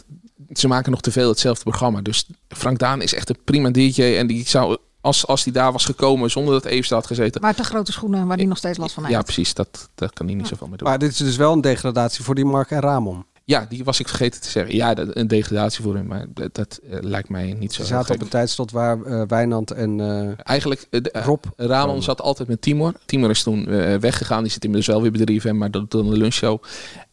ze 0.52 0.68
maken 0.68 0.90
nog 0.90 1.00
te 1.00 1.12
veel 1.12 1.28
hetzelfde 1.28 1.62
programma. 1.62 2.00
Dus 2.00 2.26
Frank 2.48 2.78
Daan 2.78 3.02
is 3.02 3.14
echt 3.14 3.28
een 3.28 3.38
prima 3.44 3.70
DJ. 3.70 4.02
En 4.02 4.26
die 4.26 4.48
zou, 4.48 4.76
als, 5.00 5.26
als 5.26 5.44
die 5.44 5.52
daar 5.52 5.72
was 5.72 5.84
gekomen 5.84 6.30
zonder 6.30 6.54
dat 6.54 6.64
Evers 6.64 6.88
daar 6.88 6.98
had 6.98 7.06
gezeten. 7.06 7.40
Maar 7.40 7.54
te 7.54 7.64
grote 7.64 7.92
schoenen 7.92 8.26
waar 8.26 8.36
hij 8.36 8.46
nog 8.46 8.58
steeds 8.58 8.78
last 8.78 8.94
van 8.94 9.02
heeft. 9.04 9.14
Ja, 9.16 9.22
precies. 9.22 9.54
Dat, 9.54 9.88
daar 9.94 10.12
kan 10.12 10.26
hij 10.26 10.34
niet 10.34 10.46
zoveel 10.46 10.66
mee 10.66 10.76
doen. 10.76 10.88
Maar 10.88 10.98
dit 10.98 11.10
is 11.10 11.16
dus 11.16 11.36
wel 11.36 11.52
een 11.52 11.60
degradatie 11.60 12.24
voor 12.24 12.34
die 12.34 12.44
Mark 12.44 12.70
en 12.70 12.80
Ramon. 12.80 13.24
Ja, 13.48 13.66
die 13.68 13.84
was 13.84 14.00
ik 14.00 14.08
vergeten 14.08 14.40
te 14.40 14.50
zeggen. 14.50 14.74
Ja, 14.74 14.94
dat, 14.94 15.16
een 15.16 15.28
degradatie 15.28 15.82
voor 15.82 15.94
hem. 15.94 16.06
Maar 16.06 16.26
dat, 16.34 16.54
dat, 16.54 16.80
eh, 16.90 16.98
lijkt 17.00 17.28
mij 17.28 17.52
niet 17.52 17.72
zo 17.72 17.82
Ze 17.82 17.88
zaten 17.88 18.14
op 18.14 18.20
een 18.20 18.28
tijdslot 18.28 18.70
waar 18.70 19.02
eh, 19.02 19.22
Wijnand 19.26 19.70
en 19.70 20.00
eh, 20.00 20.32
Eigenlijk, 20.44 20.86
de- 20.90 21.10
Rob 21.12 21.44
Ramon 21.56 22.02
zat 22.02 22.20
altijd 22.20 22.48
met 22.48 22.62
Timor. 22.62 22.92
Timor 23.04 23.30
is 23.30 23.42
toen 23.42 23.68
eh, 23.68 23.94
weggegaan. 23.98 24.42
Die 24.42 24.52
zit 24.52 24.64
inmiddels 24.64 24.94
wel 24.96 25.02
weer 25.10 25.24
bij 25.24 25.40
3FM, 25.52 25.54
maar 25.56 25.70
dat 25.70 25.90
dan 25.90 26.10
de 26.10 26.16
lunchshow. 26.16 26.62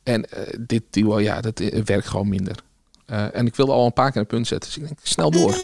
En 0.03 0.29
eh, 0.29 0.53
dit 0.59 0.83
duo, 0.89 1.19
ja, 1.19 1.41
dat 1.41 1.61
werkt 1.85 2.07
gewoon 2.07 2.29
minder. 2.29 2.55
Eh, 3.05 3.35
en 3.35 3.45
ik 3.45 3.55
wilde 3.55 3.71
al 3.71 3.85
een 3.85 3.93
paar 3.93 4.11
keer 4.11 4.21
een 4.21 4.27
punt 4.27 4.47
zetten. 4.47 4.69
Dus 4.69 4.77
ik 4.81 4.85
denk, 4.87 4.99
snel 5.03 5.31
door. 5.31 5.51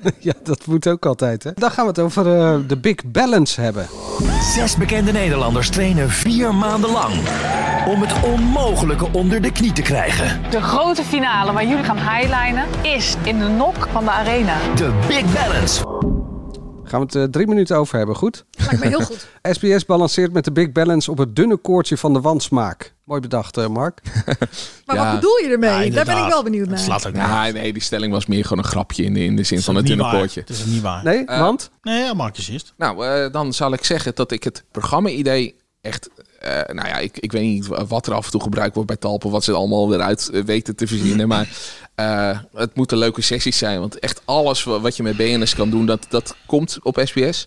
ja, 0.18 0.32
dat 0.42 0.66
moet 0.66 0.88
ook 0.88 1.06
altijd. 1.06 1.44
Hè? 1.44 1.50
Dan 1.54 1.70
gaan 1.70 1.84
we 1.84 1.90
het 1.90 1.98
over 1.98 2.38
eh, 2.38 2.58
de 2.66 2.76
Big 2.76 3.04
Balance 3.04 3.60
hebben. 3.60 3.86
Zes 4.54 4.76
bekende 4.76 5.12
Nederlanders 5.12 5.70
trainen 5.70 6.10
vier 6.10 6.54
maanden 6.54 6.90
lang 6.90 7.14
om 7.86 8.00
het 8.00 8.24
onmogelijke 8.24 9.08
onder 9.12 9.42
de 9.42 9.52
knie 9.52 9.72
te 9.72 9.82
krijgen. 9.82 10.40
De 10.50 10.60
grote 10.60 11.04
finale 11.04 11.52
waar 11.52 11.66
jullie 11.66 11.84
gaan 11.84 11.98
highlinen 11.98 12.64
is 12.82 13.16
in 13.24 13.38
de 13.38 13.48
nok 13.48 13.88
van 13.92 14.04
de 14.04 14.10
arena. 14.10 14.56
De 14.74 14.92
Big 15.08 15.32
Balance. 15.32 15.84
Gaan 16.86 17.00
we 17.00 17.06
het 17.06 17.14
eh, 17.14 17.22
drie 17.22 17.46
minuten 17.46 17.76
over 17.76 17.96
hebben, 17.98 18.16
goed? 18.16 18.44
Lijkt 18.50 18.78
me 18.80 18.88
heel 18.88 19.00
goed. 19.10 19.26
SBS 19.42 19.84
balanceert 19.84 20.32
met 20.32 20.44
de 20.44 20.52
Big 20.52 20.72
Balance 20.72 21.10
op 21.10 21.18
het 21.18 21.36
dunne 21.36 21.56
koordje 21.56 21.96
van 21.96 22.12
de 22.12 22.20
wandsmaak. 22.20 22.94
Mooi 23.04 23.20
bedacht, 23.20 23.56
eh, 23.56 23.66
Mark. 23.66 24.00
Maar 24.86 24.96
Ja. 24.96 25.04
wat 25.04 25.14
bedoel 25.20 25.36
je 25.36 25.48
ermee? 25.48 25.88
Ja, 25.88 25.94
Daar 25.94 26.04
ben 26.04 26.16
ik 26.24 26.28
wel 26.28 26.42
benieuwd 26.42 26.68
naar. 26.68 26.78
Slaat 26.78 27.06
ook. 27.06 27.14
Ja, 27.14 27.50
nee, 27.50 27.72
die 27.72 27.82
stelling 27.82 28.12
was 28.12 28.26
meer 28.26 28.42
gewoon 28.42 28.58
een 28.64 28.70
grapje 28.70 29.02
in 29.04 29.14
de, 29.14 29.24
in 29.24 29.36
de 29.36 29.42
zin 29.42 29.60
van 29.62 29.74
het 29.74 29.86
dunne 29.86 30.02
waar. 30.02 30.12
koordje. 30.18 30.40
Het 30.40 30.48
is 30.48 30.64
niet 30.64 30.82
waar. 30.82 31.04
Nee, 31.04 31.24
Eh, 31.24 31.40
want? 31.40 31.70
Nee, 31.82 32.02
ja, 32.02 32.14
Mark 32.14 32.38
is 32.38 32.48
eerst. 32.48 32.74
Nou, 32.76 33.06
eh, 33.06 33.32
dan 33.32 33.52
zal 33.52 33.72
ik 33.72 33.84
zeggen 33.84 34.14
dat 34.14 34.30
ik 34.32 34.44
het 34.44 34.64
programma-idee 34.70 35.56
echt... 35.80 36.08
eh, 36.40 36.50
nou 36.74 36.88
ja, 36.88 36.96
ik, 36.98 37.18
ik 37.18 37.32
weet 37.32 37.42
niet 37.42 37.66
wat 37.88 38.06
er 38.06 38.14
af 38.14 38.24
en 38.24 38.30
toe 38.30 38.42
gebruikt 38.42 38.74
wordt 38.74 38.88
bij 38.88 38.98
Talpen, 38.98 39.30
wat 39.30 39.44
ze 39.44 39.50
er 39.50 39.56
allemaal 39.56 39.88
weer 39.88 40.00
uit 40.00 40.30
weten 40.44 40.76
te 40.76 40.86
verzinnen. 40.86 41.28
maar 41.28 41.48
eh, 41.96 42.38
het 42.54 42.74
moeten 42.74 42.98
leuke 42.98 43.22
sessies 43.22 43.58
zijn, 43.58 43.80
want 43.80 43.98
echt 43.98 44.20
alles 44.24 44.64
wa- 44.64 44.80
wat 44.80 44.96
je 44.96 45.02
met 45.02 45.16
BNS 45.16 45.54
kan 45.54 45.70
doen, 45.70 45.86
dat, 45.86 46.06
dat 46.08 46.34
komt 46.46 46.78
op 46.82 47.00
SBS. 47.04 47.46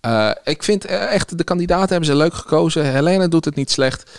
Eh, 0.00 0.30
ik 0.44 0.62
vind 0.62 0.84
eh, 0.84 1.12
echt, 1.12 1.38
de 1.38 1.44
kandidaten 1.44 1.88
hebben 1.88 2.08
ze 2.08 2.14
leuk 2.16 2.34
gekozen. 2.34 2.92
Helena 2.92 3.26
doet 3.28 3.44
het 3.44 3.54
niet 3.54 3.70
slecht. 3.70 4.10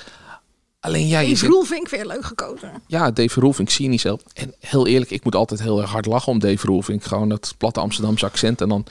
Alleen 0.80 1.08
ja, 1.08 1.20
je 1.20 1.26
Dave 1.28 1.38
zit... 1.40 1.50
Roelvink 1.50 1.88
je 1.88 2.06
leuk 2.06 2.26
gekozen. 2.26 2.72
Ja, 2.88 3.12
Dave 3.12 3.40
Roelvink 3.40 3.70
zie 3.70 3.86
je 3.86 3.92
niet 3.92 4.02
zelf. 4.02 4.22
En 4.34 4.54
heel 4.60 4.88
eerlijk, 4.88 5.12
ik 5.12 5.24
moet 5.24 5.36
altijd 5.36 5.62
heel 5.62 5.82
erg 5.82 5.92
hard 5.92 6.06
lachen 6.06 6.32
om 6.32 6.40
Dave 6.40 6.66
Roelvink. 6.68 7.04
Gewoon 7.04 7.30
dat 7.30 7.54
platte 7.58 7.80
Amsterdamse 7.80 8.26
accent 8.26 8.62
en 8.62 8.70
dan 8.70 8.86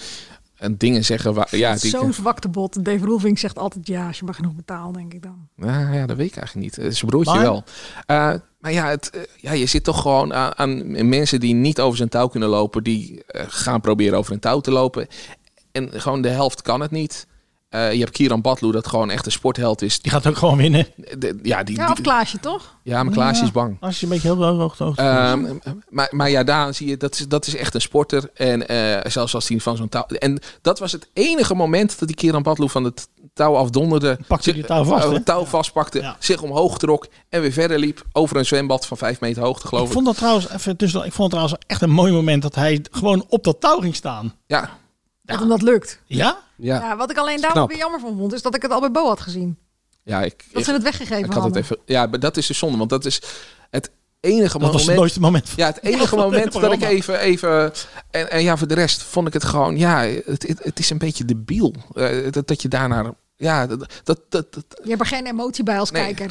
en 0.65 0.77
dingen 0.77 1.05
zeggen 1.05 1.35
waar... 1.35 1.57
Ja, 1.57 1.77
die, 1.77 1.91
Zo'n 1.91 2.13
zwaktebot. 2.13 2.85
Dave 2.85 3.05
Roelvink 3.05 3.39
zegt 3.39 3.59
altijd 3.59 3.87
ja, 3.87 4.07
als 4.07 4.19
je 4.19 4.25
maar 4.25 4.35
genoeg 4.35 4.55
betaalt, 4.55 4.95
denk 4.95 5.15
ik 5.15 5.23
dan. 5.23 5.49
Nou 5.57 5.95
ja, 5.95 6.07
dat 6.07 6.17
weet 6.17 6.27
ik 6.31 6.37
eigenlijk 6.37 6.77
niet. 6.77 6.87
Is 6.87 7.03
een 7.03 7.09
broertje 7.09 7.35
Maar? 7.35 7.43
wel. 7.43 7.65
Eh, 8.07 8.35
maar 8.61 8.73
ja, 8.73 8.89
het, 8.89 9.11
eh, 9.11 9.21
ja, 9.37 9.53
je 9.53 9.67
zit 9.67 9.85
toch 9.85 10.01
gewoon 10.01 10.35
aan, 10.35 10.59
aan 10.59 11.09
mensen 11.09 11.41
die 11.41 11.55
niet 11.55 11.81
over 11.81 11.97
zijn 11.97 12.09
touw 12.09 12.27
kunnen 12.27 12.49
lopen. 12.49 12.83
Die 12.83 13.25
eh, 13.25 13.45
gaan 13.49 13.81
proberen 13.81 14.19
over 14.19 14.33
een 14.33 14.41
touw 14.41 14.61
te 14.61 14.71
lopen. 14.71 15.07
En 15.73 15.91
gewoon 15.93 16.23
de 16.23 16.29
helft 16.29 16.63
kan 16.63 16.81
het 16.81 16.91
niet. 16.91 17.27
Eh, 17.75 17.93
je 17.93 17.99
hebt 17.99 18.11
Kieran 18.11 18.41
Badloe, 18.41 18.73
dat 18.73 18.87
gewoon 18.87 19.11
echt 19.11 19.27
een 19.27 19.33
sportheld 19.33 19.83
is. 19.83 20.01
Die 20.01 20.13
gaat 20.13 20.27
ook 20.27 20.37
gewoon 20.37 20.57
winnen. 20.57 20.87
De- 21.19 21.39
ja, 21.43 21.63
die, 21.63 21.77
Ja, 21.77 21.91
of 21.91 22.01
Klaasje, 22.01 22.41
toch? 22.41 22.77
ja, 22.83 23.03
maar 23.03 23.13
Klaas 23.13 23.39
Ja, 23.39 23.45
is 23.45 23.51
bang. 23.53 23.77
Als 23.81 24.01
je 24.01 24.07
een 24.07 24.13
beetje 24.13 24.35
heel 24.35 24.45
hoog 24.45 24.79
hoog 24.79 24.97
Ehm, 24.97 25.45
maar, 25.89 26.09
maar 26.11 26.31
ja, 26.31 26.45
daar 26.45 26.75
zie 26.75 26.89
je, 26.89 26.97
dat 26.97 27.15
is, 27.15 27.29
dat 27.29 27.47
is 27.47 27.57
echt 27.57 27.75
een 27.75 27.81
sporter. 27.81 28.31
En 28.35 28.69
eh, 28.69 29.11
zelfs 29.11 29.35
als 29.35 29.49
hij 29.49 29.61
van 29.61 29.77
zo'n 29.77 29.89
touw... 29.89 30.03
En 30.07 30.41
dat 30.63 30.79
was 30.79 30.93
het 30.93 31.09
enige 31.13 31.55
moment 31.55 31.99
dat 31.99 32.09
die 32.09 32.17
Kieran 32.17 32.43
Badloe 32.43 32.69
van 32.69 32.85
het 32.85 33.09
touw 33.35 33.55
afdonderde. 33.57 34.19
Pakte 34.27 34.53
die 34.53 34.65
touw 34.65 34.85
vast, 34.85 35.05
eh, 35.07 35.13
hè? 35.13 35.21
touw 35.21 35.45
vastpakte, 35.45 36.15
zich 36.19 36.43
omhoog 36.43 36.79
trok 36.79 37.07
en 37.29 37.41
weer 37.41 37.53
verder 37.53 37.79
liep 37.79 38.03
over 38.13 38.37
een 38.37 38.47
zwembad 38.47 38.87
van 38.87 38.97
vijf 38.97 39.21
meter 39.21 39.43
hoogte, 39.43 39.67
geloof 39.67 39.83
Ik 39.83 39.89
ik. 39.89 39.95
vond 39.95 40.07
dat 40.07 40.17
trouwens, 40.17 40.51
even 40.51 40.77
tussen, 40.77 41.05
ik 41.05 41.13
vond 41.13 41.33
het 41.33 41.41
trouwens 41.41 41.65
echt 41.67 41.83
een 41.83 41.91
mooi 41.91 42.13
moment 42.13 42.43
dat 42.43 42.55
hij 42.55 42.85
gewoon 42.91 43.25
op 43.29 43.45
dat 43.45 43.61
touw 43.61 43.81
ging 43.81 43.95
staan. 43.95 44.35
Ja. 44.47 44.71
Dat 45.25 45.39
hem 45.39 45.49
dat 45.49 45.63
lukt. 45.63 45.99
Ja? 46.07 46.39
Ja, 46.57 46.97
wat 46.97 47.11
ik 47.11 47.17
alleen 47.17 47.41
daar 47.41 47.51
knap. 47.53 47.69
weer 47.69 47.79
jammer 47.79 48.01
van 48.01 48.17
vond, 48.17 48.33
is 48.33 48.43
dat 48.43 48.55
ik 48.55 48.63
het 48.63 48.71
al 48.71 48.81
bij 48.81 48.91
Bo 48.91 49.07
had 49.07 49.21
gezien. 49.21 49.59
Ja, 50.03 50.23
ik, 50.23 50.45
Dat 50.53 50.65
ze 50.65 50.73
het 50.73 50.83
weggegeven 50.83 51.19
ik 51.19 51.25
had 51.25 51.35
het 51.35 51.43
hadden. 51.43 51.63
even. 51.63 51.77
Ja, 51.85 52.07
maar 52.07 52.21
dat 52.21 52.37
is 52.37 52.47
dus 52.47 52.59
zonde, 52.59 52.79
want 52.79 52.91
dat 52.91 53.05
is 53.05 53.23
het 53.71 53.91
enige 54.21 54.43
Dat 54.43 54.53
moment. 54.53 54.73
was 54.73 54.87
het 54.87 54.97
mooiste 54.97 55.21
moment. 55.21 55.49
Ja, 55.57 55.67
het 55.67 55.83
enige 55.83 56.15
Ja, 56.17 56.23
moment 56.23 56.53
dat 56.53 56.73
ik 56.73 56.83
even, 56.83 57.19
even 57.19 57.73
en, 58.11 58.31
en 58.31 58.43
ja, 58.43 58.57
voor 58.57 58.67
de 58.69 58.75
rest 58.75 59.03
vond 59.03 59.27
ik 59.27 59.33
het 59.33 59.45
gewoon, 59.45 59.79
ja, 59.79 60.01
het, 60.25 60.45
het, 60.49 60.59
het 60.63 60.79
is 60.79 60.91
een 60.91 60.99
beetje 60.99 61.25
debiel 61.25 61.75
eh, 61.95 62.33
dat, 62.33 62.47
dat 62.49 62.63
je 62.63 62.69
daarnaar, 62.69 63.13
ja, 63.37 63.67
dat, 63.67 63.79
dat, 64.05 64.21
dat, 64.29 64.53
dat- 64.55 64.65
Je 64.83 64.89
hebt 64.89 65.01
er 65.01 65.07
geen 65.07 65.27
emotie 65.27 65.65
bij 65.65 65.79
als 65.79 65.91
kijker. 65.91 66.31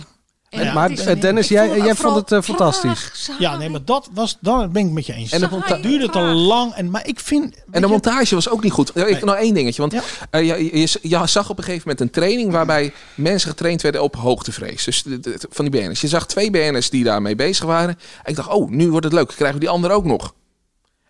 En 0.54 0.64
Ja. 0.64 0.74
Maar 0.74 0.92
is- 0.92 1.00
eh, 1.06 1.22
Dennis, 1.22 1.48
jij, 1.48 1.66
vond 1.66 1.76
het 1.78 1.86
jij 1.86 1.96
vond 1.96 2.16
het 2.16 2.32
eh, 2.32 2.42
fantastisch. 2.42 3.10
traag, 3.26 3.40
Ja, 3.40 3.58
nee, 3.58 3.70
maar 3.70 3.86
dat 3.86 4.10
was, 4.14 4.38
dan 4.42 4.72
ben 4.72 4.86
ik 4.86 4.92
met 4.92 5.06
je 5.06 5.14
eens. 5.14 5.32
En 5.32 5.42
het 5.42 5.84
duurde 5.84 6.10
te 6.10 6.20
lang. 6.20 6.74
En, 6.74 6.90
maar 6.90 7.08
ik 7.08 7.20
vind... 7.20 7.56
En 7.72 7.82
de 7.82 7.88
montage 7.88 8.36
was 8.36 8.50
ook 8.50 8.64
niet 8.64 8.72
goed. 8.72 8.92
Ja, 8.96 9.06
Ik 9.06 9.24
nog 9.26 9.36
één 9.36 9.54
dingetje. 9.54 9.82
Want 9.82 9.94
eh, 10.30 10.48
je, 10.48 10.80
je, 10.80 11.00
je 11.02 11.28
zag 11.28 11.50
op 11.50 11.58
een 11.58 11.64
gegeven 11.64 11.84
moment 11.90 12.02
een 12.06 12.22
training 12.22 12.52
waarbij 12.52 12.94
mensen 13.16 13.50
getraind 13.50 13.82
werden 13.82 14.04
op 14.04 14.16
hoogtevrees. 14.16 14.84
Dus 14.84 15.04
de- 15.04 15.20
de- 15.20 15.40
van 15.50 15.66
die 15.70 15.82
BN'ers. 15.82 16.02
Je 16.02 16.08
zag 16.08 16.28
twee 16.28 16.52
BN'ers 16.52 16.90
die 16.90 17.04
daarmee 17.04 17.36
bezig 17.36 17.66
waren. 17.66 17.90
En 18.24 18.30
ik 18.32 18.36
dacht, 18.36 18.50
oh, 18.50 18.70
nu 18.70 18.90
wordt 18.90 19.06
het 19.06 19.14
leuk. 19.14 19.28
Krijgen 19.28 19.54
we 19.54 19.60
die 19.60 19.70
andere 19.70 19.94
ook 19.94 20.06
nog. 20.06 20.34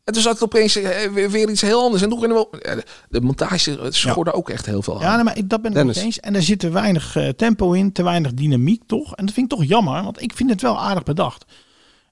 En 0.04 0.14
toen 0.14 0.22
zat 0.22 0.34
het 0.34 0.44
opeens 0.44 0.76
eh, 0.76 1.12
weer, 1.12 1.32
weer 1.32 1.50
iets 1.50 1.62
heel 1.62 1.82
anders. 1.82 2.02
En 2.04 2.10
nog 2.10 2.24
in 2.24 2.30
de, 2.30 2.48
ja, 2.62 2.76
de, 3.10 3.22
montage 3.22 3.80
eh, 3.80 3.86
schorde 3.90 4.34
ook 4.34 4.50
echt 4.50 4.66
heel 4.66 4.82
veel 4.82 4.96
aan. 4.96 5.02
Ja, 5.02 5.16
nee, 5.16 5.24
maar 5.24 5.38
ik, 5.38 5.50
dat 5.50 5.62
ben 5.62 5.72
ik 5.72 5.78
Dennis. 5.78 5.98
je 5.98 6.04
eens. 6.04 6.20
En 6.20 6.36
er 6.36 6.44
zit 6.44 6.60
te 6.60 6.70
weinig 6.70 7.16
eh, 7.16 7.30
tempo 7.30 7.72
in, 7.72 7.92
te 7.92 8.04
weinig 8.04 8.34
dynamiek 8.34 8.82
toch. 8.88 9.16
En 9.16 9.26
dat 9.26 9.34
vind 9.34 9.52
ik 9.52 9.58
toch 9.58 9.68
jammer, 9.68 10.04
want 10.04 10.22
ik 10.22 10.34
vind 10.34 10.50
het 10.50 10.62
wel 10.62 10.80
aardig 10.80 11.04
bedacht. 11.04 11.46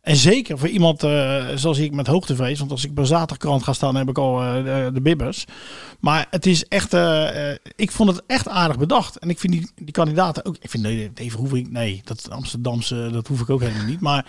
En 0.02 0.16
zeker 0.16 0.58
voor 0.58 0.68
iemand 0.68 1.04
eh, 1.04 1.46
zoals 1.56 1.78
ik 1.78 1.92
met 1.92 2.08
hoogtevrees. 2.08 2.60
Want 2.60 2.72
als 2.72 2.86
ik 2.86 2.94
bij 2.94 3.06
zaterdagkrant 3.06 3.64
ga 3.64 3.74
staan, 3.74 3.96
heb 3.96 4.10
ik 4.10 4.18
al 4.18 4.42
eh, 4.42 4.54
de, 4.64 4.90
de 4.94 5.02
bibbers. 5.02 5.46
Maar 6.00 6.28
het 6.30 6.46
is 6.46 6.66
echt... 6.66 6.94
eh, 6.94 7.52
eh, 7.52 7.58
ik 7.76 7.92
vond 7.92 8.10
het 8.10 8.22
echt 8.28 8.48
aardig 8.48 8.78
bedacht. 8.78 9.18
En 9.18 9.30
ik 9.30 9.40
vind 9.40 9.54
die, 9.54 9.72
die 9.76 9.92
kandidaten 9.92 10.46
ook... 10.46 10.56
Ik 10.60 10.70
vind 10.70 10.84
nee, 10.84 11.12
hoef 11.36 11.54
ik... 11.54 11.72
Nee, 11.72 12.02
dat 12.04 12.30
Amsterdamse, 12.30 13.10
dat 13.12 13.28
hoef 13.28 13.42
ik 13.42 13.50
ook 13.50 13.62
helemaal 13.62 13.86
niet. 13.86 14.00
Maar 14.00 14.26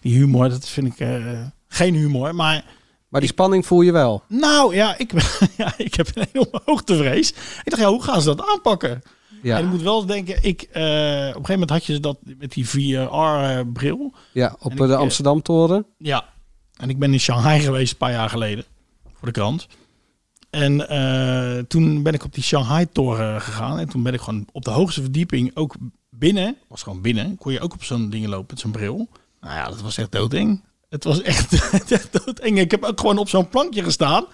die 0.00 0.16
humor, 0.16 0.48
dat 0.48 0.68
vind 0.68 0.86
ik 0.86 1.00
eh, 1.00 1.24
geen 1.68 1.94
humor. 1.94 2.34
Maar... 2.34 2.64
Maar 3.08 3.20
die 3.20 3.30
spanning 3.30 3.66
voel 3.66 3.80
je 3.80 3.92
wel. 3.92 4.22
Nou 4.28 4.74
ja, 4.74 4.98
ik, 4.98 5.12
ja, 5.56 5.74
ik 5.76 5.94
heb 5.94 6.08
een 6.14 6.26
enorme 6.32 6.60
hoogtevrees. 6.64 7.30
Ik 7.30 7.70
dacht, 7.70 7.82
ja, 7.82 7.88
hoe 7.88 8.02
gaan 8.02 8.20
ze 8.20 8.34
dat 8.34 8.46
aanpakken? 8.48 9.02
Ja. 9.42 9.58
En 9.58 9.64
ik 9.64 9.70
moet 9.70 9.82
wel 9.82 10.06
denken, 10.06 10.38
ik, 10.42 10.62
eh, 10.62 10.82
op 10.82 10.82
een 10.82 11.32
gegeven 11.32 11.52
moment 11.52 11.70
had 11.70 11.84
je 11.84 12.00
dat 12.00 12.18
met 12.38 12.52
die 12.52 12.68
VR-bril. 12.68 14.14
Ja, 14.32 14.56
op 14.58 14.70
En 14.70 14.76
eh, 14.76 14.82
ik, 14.82 14.88
de 14.88 14.94
eh, 14.94 15.00
Amsterdam-toren. 15.00 15.86
Ja, 15.98 16.24
en 16.76 16.90
ik 16.90 16.98
ben 16.98 17.12
in 17.12 17.20
Shanghai 17.20 17.60
geweest 17.60 17.92
een 17.92 17.98
paar 17.98 18.10
jaar 18.10 18.30
geleden 18.30 18.64
voor 19.14 19.26
de 19.28 19.34
krant. 19.34 19.66
En 20.50 20.76
toen 21.68 22.02
ben 22.02 22.14
ik 22.14 22.24
op 22.24 22.34
die 22.34 22.42
Shanghai-toren 22.42 23.40
gegaan. 23.40 23.78
En 23.78 23.88
toen 23.88 24.02
ben 24.02 24.14
ik 24.14 24.20
gewoon 24.20 24.46
op 24.52 24.64
de 24.64 24.70
hoogste 24.70 25.00
verdieping 25.00 25.50
ook 25.54 25.74
binnen. 26.10 26.56
Was 26.68 26.82
gewoon 26.82 27.00
binnen. 27.00 27.36
Kon 27.36 27.52
je 27.52 27.60
ook 27.60 27.72
op 27.72 27.84
zo'n 27.84 28.10
ding 28.10 28.26
lopen 28.26 28.46
met 28.50 28.60
zo'n 28.60 28.70
bril. 28.70 29.08
Nou 29.40 29.54
ja, 29.54 29.68
dat 29.68 29.80
was 29.80 29.98
echt 29.98 30.12
doodeng. 30.12 30.62
Het 30.88 31.04
was 31.04 31.22
echt, 31.22 31.52
echt 31.92 32.24
doodeng. 32.24 32.58
Ik 32.58 32.70
heb 32.70 32.84
ook 32.84 33.00
gewoon 33.00 33.18
op 33.18 33.28
zo'n 33.28 33.48
plankje 33.48 33.82
gestaan. 33.82 34.24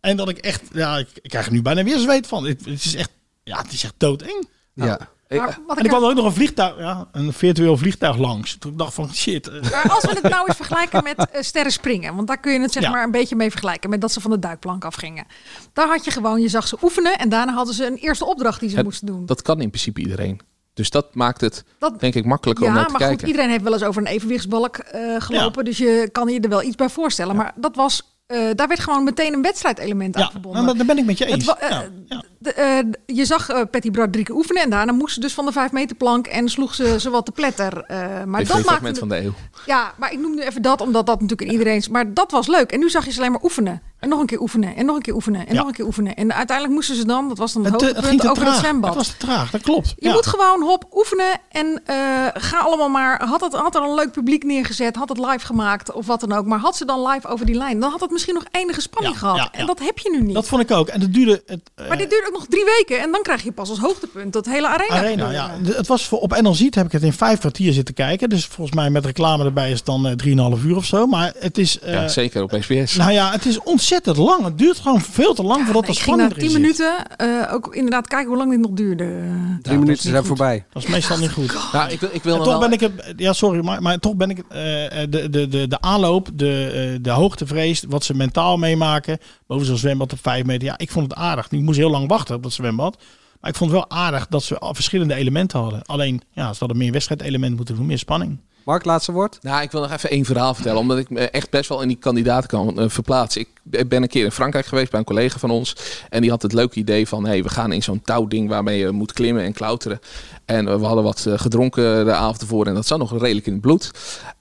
En 0.00 0.16
dat 0.16 0.28
ik 0.28 0.38
echt, 0.38 0.62
ja, 0.72 0.98
ik, 0.98 1.08
ik 1.22 1.30
krijg 1.30 1.46
er 1.46 1.52
nu 1.52 1.62
bijna 1.62 1.84
weer 1.84 1.98
zweet 1.98 2.26
van. 2.26 2.44
Het, 2.46 2.64
het 2.64 2.84
is 2.84 2.94
echt, 2.94 3.10
ja, 3.44 3.58
het 3.62 3.72
is 3.72 3.84
echt 3.84 3.94
doodeng. 3.96 4.48
Ja. 4.74 4.98
Maar 5.28 5.58
wat 5.66 5.76
En 5.78 5.82
er 5.82 5.88
kwam 5.90 6.04
ook 6.04 6.14
nog 6.14 6.24
een 6.24 6.32
vliegtuig, 6.32 6.78
ja, 6.78 7.08
een 7.12 7.32
virtueel 7.32 7.76
vliegtuig 7.76 8.16
langs. 8.16 8.56
Toen 8.58 8.72
ik 8.72 8.78
dacht 8.78 8.94
van 8.94 9.14
shit. 9.14 9.48
eh, 9.48 9.62
Maar 9.70 9.90
als 9.90 10.02
we 10.04 10.10
het 10.10 10.22
nou 10.22 10.46
eens 10.46 10.56
vergelijken 10.56 11.02
met 11.02 11.30
eh, 11.30 11.42
sterren 11.42 11.72
springen, 11.72 12.14
want 12.14 12.26
daar 12.28 12.40
kun 12.40 12.52
je 12.52 12.60
het 12.60 12.72
zeg 12.72 12.82
Ja. 12.82 12.90
maar 12.90 13.04
een 13.04 13.10
beetje 13.10 13.36
mee 13.36 13.50
vergelijken 13.50 13.90
met 13.90 14.00
dat 14.00 14.12
ze 14.12 14.20
van 14.20 14.30
de 14.30 14.38
duikplank 14.38 14.84
afgingen. 14.84 15.26
Daar 15.72 15.86
had 15.88 16.04
je 16.04 16.10
gewoon, 16.10 16.40
je 16.40 16.48
zag 16.48 16.66
ze 16.68 16.76
oefenen 16.82 17.18
en 17.18 17.28
daarna 17.28 17.52
hadden 17.54 17.74
ze 17.74 17.86
een 17.86 17.96
eerste 17.96 18.24
opdracht 18.24 18.60
die 18.60 18.68
ze 18.68 18.76
Het- 18.76 18.84
moesten 18.84 19.06
doen. 19.06 19.26
Dat 19.26 19.42
kan 19.42 19.60
in 19.60 19.68
principe 19.70 20.00
iedereen. 20.00 20.40
Dus 20.74 20.90
dat 20.90 21.14
maakt 21.14 21.40
het, 21.40 21.64
Dat- 21.78 22.00
denk 22.00 22.14
ik, 22.14 22.24
makkelijker 22.24 22.64
Ja, 22.64 22.70
om 22.70 22.74
maar 22.76 22.84
naar 22.84 22.98
te 22.98 23.04
goed, 23.04 23.08
kijken. 23.08 23.26
iedereen 23.28 23.50
heeft 23.50 23.62
wel 23.62 23.72
eens 23.72 23.82
over 23.84 24.02
een 24.02 24.08
evenwichtsbalk 24.08 24.76
eh, 24.76 25.00
gelopen, 25.18 25.64
dus 25.64 25.78
je 25.78 26.08
kan 26.12 26.28
je 26.28 26.40
er 26.40 26.48
wel 26.48 26.62
iets 26.62 26.76
bij 26.76 26.88
voorstellen. 26.88 27.36
Maar 27.36 27.52
dat 27.56 27.76
was 27.76 28.12
eh, 28.26 28.38
daar 28.54 28.68
werd 28.68 28.80
gewoon 28.80 29.04
meteen 29.04 29.32
een 29.34 29.42
wedstrijdelement 29.42 30.16
aan 30.16 30.22
Ja, 30.22 30.30
verbonden. 30.30 30.64
maar 30.64 30.74
daar 30.76 30.86
ben 30.86 30.98
ik 30.98 31.04
met 31.04 31.18
je 31.18 31.26
eens. 31.26 31.44
wa- 31.44 31.58
eh, 31.58 31.78
Ja, 32.08 32.24
de, 32.38 32.52
eh, 32.52 32.78
je 33.16 33.24
zag 33.24 33.48
eh 33.48 33.60
Patty 33.70 33.90
Brad 33.90 34.12
drie 34.12 34.24
keer 34.24 34.34
oefenen 34.34 34.62
en 34.62 34.70
daarna 34.70 34.92
moest 34.92 35.14
ze 35.14 35.20
dus 35.20 35.32
van 35.34 35.44
de 35.46 35.52
vijf 35.52 35.72
meter 35.72 35.96
plank 35.96 36.26
en 36.26 36.48
sloeg 36.48 36.74
ze, 36.74 37.00
ze 37.00 37.10
wat 37.10 37.24
te 37.24 37.32
pletter. 37.32 37.78
Eh, 37.86 38.24
maar 38.24 38.44
dat 38.44 38.98
van 38.98 39.08
de 39.08 39.16
eeuw. 39.16 39.32
Ja, 39.66 39.92
maar 39.98 40.12
ik 40.12 40.18
noem 40.18 40.34
nu 40.34 40.40
even 40.42 40.62
dat, 40.62 40.80
omdat 40.80 41.06
dat 41.06 41.20
natuurlijk 41.20 41.50
in 41.50 41.58
iedereen... 41.58 41.84
Maar 41.90 42.14
dat 42.14 42.30
was 42.30 42.46
leuk. 42.46 42.72
En 42.72 42.78
nu 42.78 42.90
zag 42.90 43.04
je 43.04 43.10
ze 43.12 43.18
alleen 43.18 43.32
maar 43.32 43.42
oefenen. 43.42 43.82
En 44.04 44.10
nog 44.10 44.20
een 44.20 44.26
keer 44.26 44.40
oefenen. 44.40 44.76
En 44.76 44.86
nog 44.86 44.96
een 44.96 45.02
keer 45.02 45.14
oefenen. 45.14 45.46
En 45.46 45.52
Ja. 45.54 45.58
nog 45.58 45.66
een 45.68 45.74
keer 45.74 45.84
oefenen. 45.84 46.14
En 46.14 46.34
uiteindelijk 46.34 46.76
moesten 46.76 46.96
ze 46.96 47.06
dan, 47.06 47.28
dat 47.28 47.38
was 47.38 47.52
dan 47.52 47.64
het, 47.64 47.72
Het, 47.72 47.80
eh, 47.82 47.86
het 47.88 47.96
hoogtepunt, 47.96 48.20
te 48.20 48.30
over 48.30 48.46
het 48.46 48.54
zwembad. 48.56 48.88
Het 48.94 48.98
was 48.98 49.08
te 49.08 49.16
traag, 49.16 49.50
dat 49.50 49.60
klopt. 49.62 49.94
Je 49.96 50.08
Ja. 50.08 50.12
moet 50.14 50.26
gewoon 50.26 50.62
hop 50.62 50.84
oefenen 50.92 51.40
en 51.48 51.82
eh, 51.84 51.96
ga 52.34 52.58
allemaal 52.58 52.88
maar. 52.88 53.24
Had, 53.26 53.40
het, 53.40 53.52
had 53.52 53.74
er 53.74 53.82
een 53.82 53.94
leuk 53.94 54.12
publiek 54.12 54.44
neergezet, 54.44 54.96
had 54.96 55.08
het 55.08 55.18
live 55.18 55.46
gemaakt 55.46 55.92
of 55.92 56.06
wat 56.06 56.20
dan 56.20 56.32
ook. 56.32 56.46
Maar 56.46 56.58
had 56.58 56.76
ze 56.76 56.84
dan 56.84 57.06
live 57.08 57.28
over 57.28 57.46
die 57.46 57.54
lijn, 57.54 57.80
dan 57.80 57.90
had 57.90 58.00
het 58.00 58.10
misschien 58.10 58.34
nog 58.34 58.44
enige 58.50 58.80
spanning 58.80 59.14
Ja, 59.14 59.20
gehad. 59.20 59.36
ja, 59.36 59.48
En 59.52 59.66
dat 59.66 59.78
heb 59.78 59.98
je 59.98 60.10
nu 60.10 60.20
niet. 60.22 60.34
Dat 60.34 60.46
vond 60.46 60.62
ik 60.62 60.70
ook. 60.70 60.88
En 60.88 61.00
dat 61.00 61.12
duurde... 61.12 61.42
Het, 61.46 61.60
eh, 61.74 61.88
maar 61.88 61.96
dit 61.98 62.10
duurt 62.10 62.26
ook 62.26 62.32
nog 62.34 62.46
drie 62.48 62.64
weken 62.64 63.00
en 63.00 63.12
dan 63.12 63.22
krijg 63.22 63.42
je 63.42 63.52
pas 63.52 63.68
als 63.70 63.78
hoogtepunt 63.78 64.32
dat 64.32 64.46
hele 64.46 64.66
arena. 64.68 64.94
Arena, 64.94 65.30
ja. 65.30 65.50
Het 65.64 65.86
was 65.86 66.06
voor, 66.06 66.18
op 66.20 66.40
NL 66.40 66.54
Ziet 66.54 66.74
heb 66.74 66.86
ik 66.86 66.92
het 66.92 67.02
in 67.02 67.12
vijf 67.12 67.38
kwartier 67.38 67.72
zitten 67.72 67.94
kijken. 67.94 68.28
Dus 68.28 68.46
volgens 68.46 68.76
mij 68.76 68.90
met 68.90 69.04
reclame 69.06 69.44
erbij 69.44 69.70
is 69.70 69.76
het 69.76 69.86
dan 69.86 70.06
eh, 70.06 70.12
drieënhalf 70.12 70.64
uur 70.64 70.76
of 70.76 70.84
zo. 70.84 71.06
Maar 71.06 71.32
het 71.38 71.58
is... 71.58 71.78
eh, 71.78 71.92
Ja, 71.92 72.08
zeker 72.08 72.42
op 72.42 72.56
SBS. 72.60 72.96
Nou 72.96 73.10
ja, 73.12 73.30
het 73.30 73.46
is 73.46 73.58
ontzettend 73.58 73.92
lang. 74.02 74.44
Het 74.44 74.58
duurt 74.58 74.78
gewoon 74.78 75.00
veel 75.00 75.34
te 75.34 75.42
lang 75.42 75.64
voordat 75.64 75.84
ging 75.84 75.96
na 75.96 76.02
spanning 76.02 76.32
tien 76.32 76.38
erin 76.38 76.50
zit. 76.50 76.60
minuten 76.60 77.16
eh, 77.46 77.54
ook 77.54 77.74
inderdaad 77.74 78.08
kijken 78.08 78.28
hoe 78.28 78.36
lang 78.36 78.50
dit 78.50 78.60
nog 78.60 78.70
duurde. 78.70 79.22
Drie 79.62 79.78
minuten 79.78 80.10
zijn 80.10 80.24
voorbij. 80.24 80.64
Dat 80.72 80.82
is 80.82 80.88
meestal 80.88 81.18
niet 81.18 81.30
goed. 81.30 81.54
Nou, 81.72 81.90
ik 81.90 82.00
wil, 82.00 82.08
ik 82.12 82.22
wil 82.22 82.32
En 82.32 82.38
nog 82.38 82.48
toch 82.48 82.58
wel- 82.58 82.68
ben 82.68 82.72
ik 82.72 82.80
het, 82.80 83.14
ja 83.16 83.32
sorry, 83.32 83.64
maar, 83.64 83.82
maar 83.82 83.98
toch 83.98 84.14
ben 84.14 84.30
ik 84.30 84.42
eh, 84.48 85.02
eh, 85.02 85.10
de, 85.10 85.30
de, 85.30 85.48
de, 85.48 85.68
de 85.68 85.80
aanloop, 85.80 86.28
de, 86.34 86.92
eh, 86.94 86.98
de 87.02 87.10
hoogtevrees, 87.10 87.84
wat 87.88 88.04
ze 88.04 88.14
mentaal 88.14 88.56
meemaken, 88.56 89.18
boven 89.46 89.66
zo'n 89.66 89.76
zwembad 89.76 90.12
op 90.12 90.18
vijf 90.22 90.44
meter. 90.44 90.68
Ja, 90.68 90.78
ik 90.78 90.90
vond 90.90 91.10
het 91.10 91.18
aardig. 91.18 91.46
Ik 91.50 91.60
moest 91.60 91.78
heel 91.78 91.90
lang 91.90 92.08
wachten 92.08 92.34
op 92.34 92.42
dat 92.42 92.52
zwembad. 92.52 92.96
Maar 93.40 93.50
ik 93.52 93.58
vond 93.58 93.70
het 93.70 93.80
wel 93.80 93.98
aardig 93.98 94.26
dat 94.26 94.42
ze 94.42 94.58
al 94.58 94.74
verschillende 94.74 95.14
elementen 95.14 95.60
hadden. 95.60 95.82
Alleen, 95.84 96.22
ja, 96.32 96.52
ze 96.52 96.58
hadden 96.58 96.76
meer 96.78 96.92
wedstrijdelementen 96.92 97.56
moeten 97.56 97.76
doen, 97.76 97.86
meer 97.86 97.98
spanning. 97.98 98.38
Mark, 98.64 98.84
laatste 98.84 99.12
woord. 99.12 99.38
Nou, 99.42 99.62
ik 99.62 99.70
wil 99.70 99.80
nog 99.80 99.92
even 99.92 100.10
één 100.10 100.24
verhaal 100.24 100.54
vertellen, 100.54 100.78
omdat 100.78 100.98
ik 100.98 101.10
me 101.10 101.20
echt 101.30 101.50
best 101.50 101.68
wel 101.68 101.82
in 101.82 101.88
die 101.88 101.96
kandidaten 101.96 102.48
kan 102.48 102.90
verplaatsen. 102.90 103.40
Ik 103.40 103.48
ben 103.64 104.02
een 104.02 104.08
keer 104.08 104.24
in 104.24 104.30
Frankrijk 104.30 104.66
geweest 104.66 104.90
bij 104.90 105.00
een 105.00 105.06
collega 105.06 105.38
van 105.38 105.50
ons. 105.50 105.76
En 106.10 106.20
die 106.20 106.30
had 106.30 106.42
het 106.42 106.52
leuke 106.52 106.78
idee 106.78 107.08
van, 107.08 107.26
hey, 107.26 107.42
we 107.42 107.48
gaan 107.48 107.72
in 107.72 107.82
zo'n 107.82 108.02
touwding 108.02 108.48
waarmee 108.48 108.78
je 108.78 108.90
moet 108.90 109.12
klimmen 109.12 109.42
en 109.42 109.52
klauteren. 109.52 110.00
En 110.44 110.68
eh, 110.68 110.76
we 110.76 110.84
hadden 110.84 111.04
wat 111.04 111.26
eh, 111.26 111.38
gedronken 111.38 112.04
de 112.04 112.12
avond 112.12 112.40
ervoor 112.40 112.66
en 112.66 112.74
dat 112.74 112.86
zat 112.86 112.98
nog 112.98 113.18
redelijk 113.18 113.46
in 113.46 113.52
het 113.52 113.60
bloed. 113.60 113.90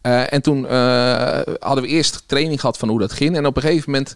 Eh, 0.01 0.33
en 0.33 0.41
toen 0.41 0.65
hadden 1.59 1.83
we 1.83 1.87
eerst 1.87 2.23
training 2.25 2.59
gehad 2.59 2.77
van 2.77 2.89
hoe 2.89 2.99
dat 2.99 3.11
ging. 3.11 3.35
En 3.35 3.45
op 3.45 3.55
een 3.55 3.61
gegeven 3.61 3.91
moment 3.91 4.13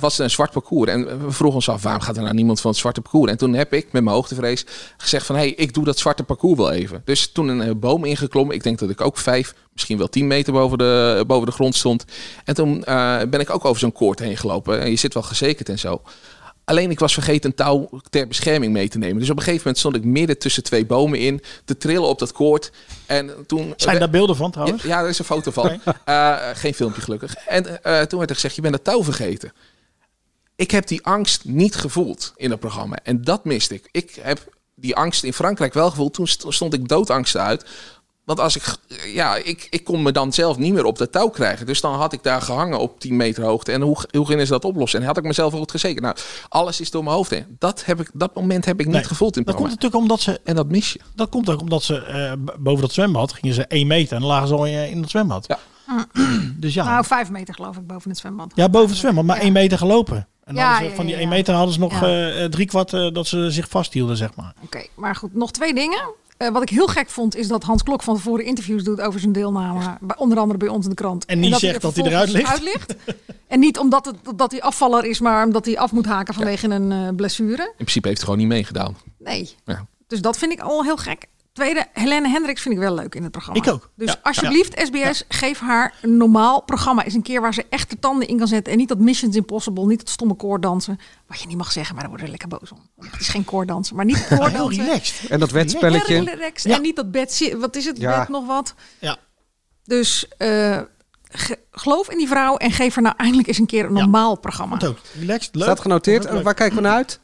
was 0.00 0.18
er 0.18 0.24
een 0.24 0.30
zwart 0.30 0.50
parcours. 0.50 0.90
En 0.90 1.24
we 1.24 1.30
vroegen 1.30 1.56
ons 1.56 1.68
af, 1.68 1.82
waarom 1.82 2.02
gaat 2.02 2.16
er 2.16 2.22
nou 2.22 2.34
niemand 2.34 2.60
van 2.60 2.70
het 2.70 2.80
zwarte 2.80 3.00
parcours? 3.00 3.30
En 3.30 3.36
toen 3.36 3.54
heb 3.54 3.72
ik 3.72 3.92
met 3.92 4.02
mijn 4.02 4.16
hoogtevrees 4.16 4.66
gezegd 4.96 5.26
van, 5.26 5.36
hey, 5.36 5.50
ik 5.50 5.74
doe 5.74 5.84
dat 5.84 5.98
zwarte 5.98 6.22
parcours 6.22 6.58
wel 6.58 6.70
even. 6.72 7.02
Dus 7.04 7.32
toen 7.32 7.48
een 7.48 7.78
boom 7.78 8.04
ingeklommen. 8.04 8.54
Ik 8.54 8.62
denk 8.62 8.78
dat 8.78 8.90
ik 8.90 9.00
ook 9.00 9.18
vijf, 9.18 9.54
misschien 9.74 9.98
wel 9.98 10.08
tien 10.08 10.26
meter 10.26 10.52
boven 10.52 10.78
de, 10.78 11.24
boven 11.26 11.46
de 11.46 11.52
grond 11.52 11.74
stond. 11.76 12.04
En 12.44 12.54
toen 12.54 12.84
eh, 12.84 13.20
ben 13.30 13.40
ik 13.40 13.50
ook 13.50 13.64
over 13.64 13.80
zo'n 13.80 13.92
koord 13.92 14.18
heen 14.18 14.36
gelopen. 14.36 14.80
En 14.80 14.90
je 14.90 14.96
zit 14.96 15.14
wel 15.14 15.22
gezekerd 15.22 15.68
en 15.68 15.78
zo. 15.78 16.02
Alleen 16.64 16.90
ik 16.90 16.98
was 16.98 17.14
vergeten 17.14 17.50
een 17.50 17.56
touw 17.56 17.88
ter 18.10 18.28
bescherming 18.28 18.72
mee 18.72 18.88
te 18.88 18.98
nemen. 18.98 19.18
Dus 19.18 19.30
op 19.30 19.36
een 19.36 19.42
gegeven 19.42 19.62
moment 19.64 19.78
stond 19.78 19.96
ik 19.96 20.04
midden 20.04 20.38
tussen 20.38 20.62
twee 20.62 20.86
bomen 20.86 21.18
in 21.18 21.42
te 21.64 21.76
trillen 21.76 22.08
op 22.08 22.18
dat 22.18 22.32
koord. 22.32 22.72
En 23.06 23.30
toen 23.46 23.72
Zijn 23.76 23.98
daar 23.98 24.10
beelden 24.10 24.36
van 24.36 24.50
trouwens? 24.50 24.82
ja, 24.82 24.88
ja, 24.88 25.02
er 25.02 25.08
is 25.08 25.18
een 25.18 25.24
foto 25.24 25.50
van. 25.50 25.80
Eh, 26.04 26.36
geen 26.54 26.74
filmpje 26.74 27.00
gelukkig. 27.00 27.34
En 27.34 27.82
eh, 27.84 28.00
toen 28.00 28.18
werd 28.18 28.30
er 28.30 28.36
gezegd, 28.36 28.54
je 28.54 28.62
bent 28.62 28.74
het 28.74 28.84
touw 28.84 29.04
vergeten. 29.04 29.52
Ik 30.56 30.70
heb 30.70 30.86
die 30.86 31.04
angst 31.04 31.44
niet 31.44 31.74
gevoeld 31.74 32.32
in 32.36 32.50
het 32.50 32.60
programma. 32.60 32.96
En 33.02 33.22
dat 33.22 33.44
miste 33.44 33.74
ik. 33.74 33.88
Ik 33.90 34.18
heb 34.22 34.46
die 34.74 34.96
angst 34.96 35.24
in 35.24 35.32
Frankrijk 35.32 35.74
wel 35.74 35.90
gevoeld. 35.90 36.14
Toen 36.14 36.26
st- 36.26 36.44
stond 36.48 36.74
ik 36.74 36.88
doodangsten 36.88 37.40
uit. 37.42 37.64
Want 38.24 38.40
als 38.40 38.56
ik, 38.56 38.76
ja, 39.06 39.36
ik, 39.36 39.66
ik 39.70 39.84
kon 39.84 40.02
me 40.02 40.12
dan 40.12 40.32
zelf 40.32 40.56
niet 40.58 40.72
meer 40.72 40.84
op 40.84 40.98
de 40.98 41.10
touw 41.10 41.28
krijgen. 41.28 41.66
Dus 41.66 41.80
dan 41.80 41.94
had 41.94 42.12
ik 42.12 42.22
daar 42.22 42.42
gehangen 42.42 42.78
op 42.78 43.00
10 43.00 43.16
meter 43.16 43.44
hoogte. 43.44 43.72
En 43.72 43.80
hoe, 43.80 43.96
hoe 44.10 44.26
gingen 44.26 44.46
ze 44.46 44.52
dat 44.52 44.64
oplossen? 44.64 45.00
En 45.00 45.06
had 45.06 45.16
ik 45.16 45.24
mezelf 45.24 45.52
goed 45.52 45.70
gezekerd. 45.70 46.00
Nou, 46.02 46.16
alles 46.48 46.80
is 46.80 46.90
door 46.90 47.04
mijn 47.04 47.16
hoofd 47.16 47.30
heen. 47.30 47.56
Dat, 47.58 47.84
heb 47.84 48.00
ik, 48.00 48.10
dat 48.12 48.34
moment 48.34 48.64
heb 48.64 48.80
ik 48.80 48.86
niet 48.86 49.06
gevoeld 49.06 49.36
in 49.36 49.42
het 49.42 49.46
Dat 49.50 49.56
komt 49.60 49.68
natuurlijk 49.68 50.02
omdat 50.02 50.20
ze... 50.20 50.40
En 50.44 50.54
dat 50.54 50.68
mis 50.68 50.92
je. 50.92 51.00
Dat 51.14 51.28
komt 51.28 51.50
ook 51.50 51.60
omdat 51.60 51.82
ze 51.82 51.96
eh, 52.04 52.32
boven 52.58 52.80
dat 52.82 52.92
zwembad 52.92 53.32
gingen 53.32 53.54
ze 53.54 53.66
één 53.66 53.86
meter 53.86 54.14
en 54.14 54.20
dan 54.20 54.28
lagen 54.30 54.48
ze 54.48 54.54
al 54.54 54.66
in, 54.66 54.90
in 54.90 55.00
het 55.00 55.10
zwembad. 55.10 55.46
Ja. 55.46 55.58
Dus 56.56 56.74
ja. 56.74 56.84
Nou, 56.84 57.04
vijf 57.04 57.30
meter 57.30 57.54
geloof 57.54 57.76
ik 57.76 57.86
boven 57.86 58.10
het 58.10 58.18
zwembad. 58.18 58.52
Ja, 58.54 58.68
boven 58.68 58.88
het 58.88 58.98
zwembad, 58.98 59.24
maar 59.24 59.38
één 59.38 59.52
meter 59.52 59.78
gelopen. 59.78 60.26
En 60.44 60.54
Ja, 60.54 60.78
ze- 60.78 60.90
van 60.94 61.04
die 61.04 61.14
ja, 61.14 61.20
één 61.20 61.28
ja. 61.30 61.34
meter 61.34 61.54
hadden 61.54 61.74
ze 61.74 61.80
nog 61.80 62.00
Ja. 62.00 62.30
eh, 62.30 62.44
drie 62.44 62.66
kwart 62.66 62.92
eh, 62.92 63.12
dat 63.12 63.26
ze 63.26 63.50
zich 63.50 63.68
vasthielden, 63.68 64.16
zeg 64.16 64.34
maar. 64.34 64.54
Oké, 64.64 64.86
maar 64.94 65.16
goed, 65.16 65.34
nog 65.34 65.50
twee 65.50 65.74
dingen. 65.74 66.10
Eh, 66.36 66.48
wat 66.48 66.62
ik 66.62 66.68
heel 66.68 66.86
gek 66.86 67.10
vond, 67.10 67.36
is 67.36 67.48
dat 67.48 67.62
Hans 67.62 67.82
Klok 67.82 68.02
van 68.02 68.16
tevoren 68.16 68.44
interviews 68.44 68.84
doet 68.84 69.00
over 69.00 69.20
zijn 69.20 69.32
deelname. 69.32 69.98
Bij, 70.00 70.16
onder 70.16 70.38
andere 70.38 70.58
bij 70.58 70.68
ons 70.68 70.84
in 70.84 70.90
de 70.90 70.96
krant. 70.96 71.24
En 71.24 71.40
niet 71.40 71.50
dat 71.50 71.60
zegt 71.60 71.82
dat 71.82 71.96
hij 71.96 72.04
eruit 72.04 72.62
ligt. 72.62 72.94
en 73.46 73.60
niet 73.60 73.78
omdat 73.78 74.06
het, 74.06 74.16
dat 74.36 74.50
hij 74.50 74.62
afvaller 74.62 75.04
is, 75.04 75.20
maar 75.20 75.46
omdat 75.46 75.64
hij 75.64 75.78
af 75.78 75.92
moet 75.92 76.06
haken 76.06 76.34
vanwege 76.34 76.68
een 76.68 76.92
eh, 76.92 77.14
blessure. 77.16 77.62
In 77.62 77.72
principe 77.74 78.08
heeft 78.08 78.20
hij 78.20 78.30
gewoon 78.30 78.46
niet 78.46 78.54
meegedaan. 78.54 78.96
Nee. 79.18 79.54
Ja. 79.64 79.86
Dus 80.06 80.20
dat 80.20 80.38
vind 80.38 80.52
ik 80.52 80.60
al 80.60 80.82
heel 80.82 80.96
gek. 80.96 81.26
Tweede, 81.54 81.86
Helene 81.92 82.28
Hendricks 82.28 82.62
vind 82.62 82.74
ik 82.74 82.80
wel 82.80 82.94
leuk 82.94 83.14
in 83.14 83.22
het 83.22 83.32
programma. 83.32 83.60
Ik 83.62 83.68
ook. 83.68 83.90
Dus 83.96 84.10
Ja. 84.12 84.18
alsjeblieft, 84.22 84.80
SBS, 84.86 85.24
geef 85.28 85.58
haar 85.60 85.94
een 86.02 86.16
normaal 86.16 86.62
programma. 86.62 87.04
Eens 87.04 87.14
een 87.14 87.22
keer 87.22 87.40
waar 87.40 87.54
ze 87.54 87.66
echt 87.70 87.90
de 87.90 87.98
tanden 87.98 88.28
in 88.28 88.38
kan 88.38 88.46
zetten. 88.46 88.72
En 88.72 88.78
niet 88.78 88.88
dat 88.88 88.98
Missions 88.98 89.36
Impossible, 89.36 89.86
niet 89.86 89.98
dat 89.98 90.08
stomme 90.08 90.34
koordansen. 90.34 90.98
Wat 91.26 91.40
je 91.40 91.46
niet 91.46 91.56
mag 91.56 91.72
zeggen, 91.72 91.94
maar 91.94 92.02
daar 92.04 92.12
worden 92.12 92.30
we 92.32 92.38
lekker 92.38 92.58
boos 92.58 92.72
om. 92.72 92.88
Het 93.10 93.20
is 93.20 93.28
geen 93.28 93.44
koordansen, 93.44 93.96
maar 93.96 94.04
niet 94.04 94.28
Heel 94.28 94.38
koordansen. 94.38 94.84
relaxed. 94.84 95.30
En 95.30 95.40
dat 95.40 95.50
wedspelletje. 95.50 96.14
Heel 96.14 96.24
relaxed. 96.24 96.70
Ja. 96.70 96.76
En 96.76 96.82
niet 96.82 96.96
dat 96.96 97.10
bed, 97.10 97.54
wat 97.58 97.76
is 97.76 97.84
het, 97.84 97.98
Ja. 97.98 98.18
bed 98.18 98.28
nog 98.28 98.46
wat. 98.46 98.74
Ja. 98.98 99.16
Dus 99.84 100.28
eh, 100.36 100.80
ge- 101.30 101.58
geloof 101.70 102.10
in 102.10 102.18
die 102.18 102.28
vrouw 102.28 102.56
en 102.56 102.70
geef 102.70 102.94
haar 102.94 103.04
nou 103.04 103.14
eindelijk 103.18 103.48
eens 103.48 103.58
een 103.58 103.66
keer 103.66 103.84
een 103.84 103.92
normaal 103.92 104.38
programma. 104.38 104.78
Ook. 104.84 104.98
Relaxed, 105.18 105.54
leuk. 105.54 105.64
Staat 105.64 105.80
genoteerd. 105.80 106.24
Leuk. 106.30 106.42
Waar 106.44 106.54
kijken 106.54 106.76
we 106.76 106.82
naar 106.82 106.94
uit? 106.94 107.20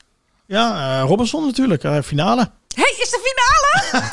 Ja, 0.46 0.98
eh, 1.00 1.08
Robinson 1.08 1.44
natuurlijk, 1.46 1.84
eh, 1.84 2.00
finale. 2.02 2.50
Hey, 2.80 2.94
is 3.00 3.10
de 3.10 3.20
finale? 3.30 4.04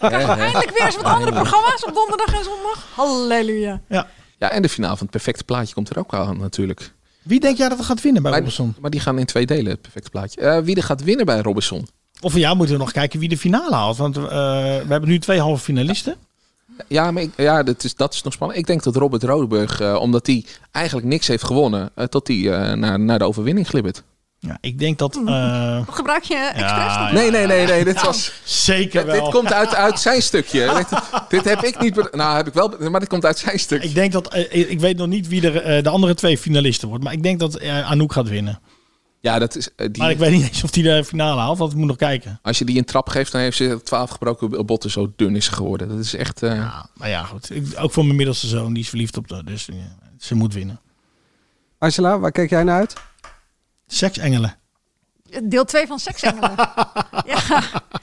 We 0.36 0.40
eindelijk 0.42 0.70
weer 0.70 0.86
eens 0.86 0.96
wat 0.96 1.04
andere 1.04 1.32
programma's 1.32 1.84
op 1.84 1.94
donderdag 1.94 2.34
en 2.34 2.44
zondag? 2.44 2.86
Halleluja. 2.94 3.80
Ja. 3.88 4.06
Ja, 4.38 4.50
en 4.50 4.62
de 4.62 4.68
finale 4.68 4.92
van 4.96 5.02
het 5.02 5.10
perfecte 5.10 5.44
plaatje 5.44 5.74
komt 5.74 5.90
er 5.90 5.98
ook 5.98 6.14
aan 6.14 6.38
natuurlijk. 6.38 6.92
Wie 7.22 7.40
denk 7.40 7.56
jij 7.56 7.68
dat 7.68 7.78
er 7.78 7.84
gaat 7.84 8.02
winnen 8.02 8.22
bij 8.22 8.30
Maar, 8.30 8.40
Robinson? 8.40 8.74
maar 8.80 8.90
die 8.90 9.00
gaan 9.00 9.18
in 9.18 9.26
twee 9.26 9.46
delen, 9.46 9.70
het 9.72 9.80
perfecte 9.80 10.10
plaatje. 10.10 10.40
Eh, 10.40 10.58
wie 10.58 10.76
er 10.76 10.82
gaat 10.82 11.02
winnen 11.02 11.26
bij 11.26 11.40
Robinson? 11.40 11.88
Of 12.20 12.34
ja, 12.36 12.54
moeten 12.54 12.74
we 12.74 12.80
nog 12.80 12.92
kijken 12.92 13.18
wie 13.20 13.28
de 13.28 13.38
finale 13.38 13.74
haalt. 13.74 13.96
Want 13.96 14.16
eh, 14.16 14.22
we 14.22 14.84
hebben 14.88 15.08
nu 15.08 15.18
twee 15.18 15.40
halve 15.40 15.62
finalisten. 15.64 16.16
Ja, 16.88 17.10
maar 17.10 17.22
ik- 17.22 17.32
ja 17.36 17.62
dat, 17.62 17.84
is, 17.84 17.94
dat 17.94 18.14
is 18.14 18.22
nog 18.22 18.32
spannend. 18.32 18.58
Ik 18.60 18.66
denk 18.66 18.82
dat 18.82 18.96
Robert 18.96 19.22
Rodeburg, 19.22 19.80
eh, 19.80 19.94
omdat 19.94 20.26
hij 20.26 20.44
eigenlijk 20.70 21.06
niks 21.06 21.26
heeft 21.26 21.44
gewonnen, 21.44 21.90
eh, 21.94 22.04
tot 22.04 22.28
hij 22.28 22.36
eh, 22.52 22.72
naar, 22.72 23.00
naar 23.00 23.18
de 23.18 23.24
overwinning 23.24 23.68
glibbert. 23.68 24.02
Ja, 24.46 24.58
ik 24.60 24.78
denk 24.78 24.98
dat... 24.98 25.20
eh, 25.26 25.80
Gebruik 25.90 26.22
je 26.22 26.34
expres? 26.36 26.64
Ja, 26.94 27.12
Nee, 27.12 27.30
nee, 27.30 27.46
nee, 27.46 27.66
nee. 27.66 27.84
Dit 27.84 28.02
was. 28.02 28.32
zeker 28.44 29.06
wel. 29.06 29.24
Dit 29.24 29.32
komt 29.34 29.52
uit, 29.52 29.74
uit 29.86 30.00
zijn 30.00 30.22
stukje. 30.22 30.72
dit, 30.74 31.00
dit 31.28 31.44
heb 31.44 31.62
ik 31.64 31.80
niet. 31.80 32.12
Nou, 32.12 32.36
heb 32.36 32.46
ik 32.46 32.52
wel. 32.54 32.74
Maar 32.90 33.00
dit 33.00 33.08
komt 33.08 33.24
uit 33.24 33.38
zijn 33.38 33.58
stukje. 33.58 33.88
Ik 33.88 33.94
denk 33.94 34.12
dat... 34.12 34.32
eh, 34.34 34.70
ik 34.70 34.80
weet 34.80 34.96
nog 34.96 35.06
niet 35.06 35.28
wie 35.28 35.50
er, 35.50 35.62
eh, 35.62 35.82
de 35.82 35.88
andere 35.88 36.14
twee 36.14 36.38
finalisten 36.38 36.88
wordt. 36.88 37.04
Maar 37.04 37.12
ik 37.12 37.22
denk 37.22 37.40
dat 37.40 37.60
Anouk 37.62 38.12
gaat 38.12 38.28
winnen. 38.28 38.60
Ja, 39.20 39.38
dat 39.38 39.56
is. 39.56 39.68
die, 39.76 39.90
Maar 39.98 40.10
ik 40.10 40.18
weet 40.18 40.30
niet 40.32 40.42
eens 40.48 40.64
of 40.64 40.70
die 40.70 40.82
de 40.82 41.04
finale 41.04 41.40
haalt. 41.40 41.58
Want 41.58 41.72
ik 41.72 41.78
moet 41.78 41.86
nog 41.86 41.96
kijken. 41.96 42.38
Als 42.42 42.58
je 42.58 42.64
die 42.64 42.78
een 42.78 42.84
trap 42.84 43.08
geeft, 43.08 43.32
dan 43.32 43.40
heeft 43.40 43.56
ze 43.56 43.80
12 43.84 44.10
gebroken 44.10 44.66
botten. 44.66 44.90
Zo 44.90 45.12
dun 45.16 45.36
is 45.36 45.44
ze 45.44 45.52
geworden. 45.52 45.88
Dat 45.88 45.98
is 45.98 46.14
echt. 46.14 46.42
eh, 46.42 46.54
Ja, 46.56 46.86
maar 46.94 47.08
ja, 47.08 47.22
goed. 47.22 47.54
Ik, 47.54 47.66
ook 47.78 47.92
voor 47.92 48.04
mijn 48.04 48.16
middelste 48.16 48.46
zoon. 48.46 48.72
Die 48.72 48.82
is 48.82 48.88
verliefd 48.88 49.16
op 49.16 49.28
de... 49.28 49.44
Dus 49.44 49.68
ze 50.18 50.34
moet 50.34 50.54
winnen. 50.54 50.80
Angela, 51.78 52.18
waar 52.18 52.32
kijk 52.32 52.50
jij 52.50 52.62
naar 52.62 52.78
uit? 52.78 52.94
Seksengelen. 53.92 54.56
Deel 55.42 55.64
2 55.64 55.86
van 55.86 55.98
Seksengelen. 55.98 56.50
ja, 57.26 57.38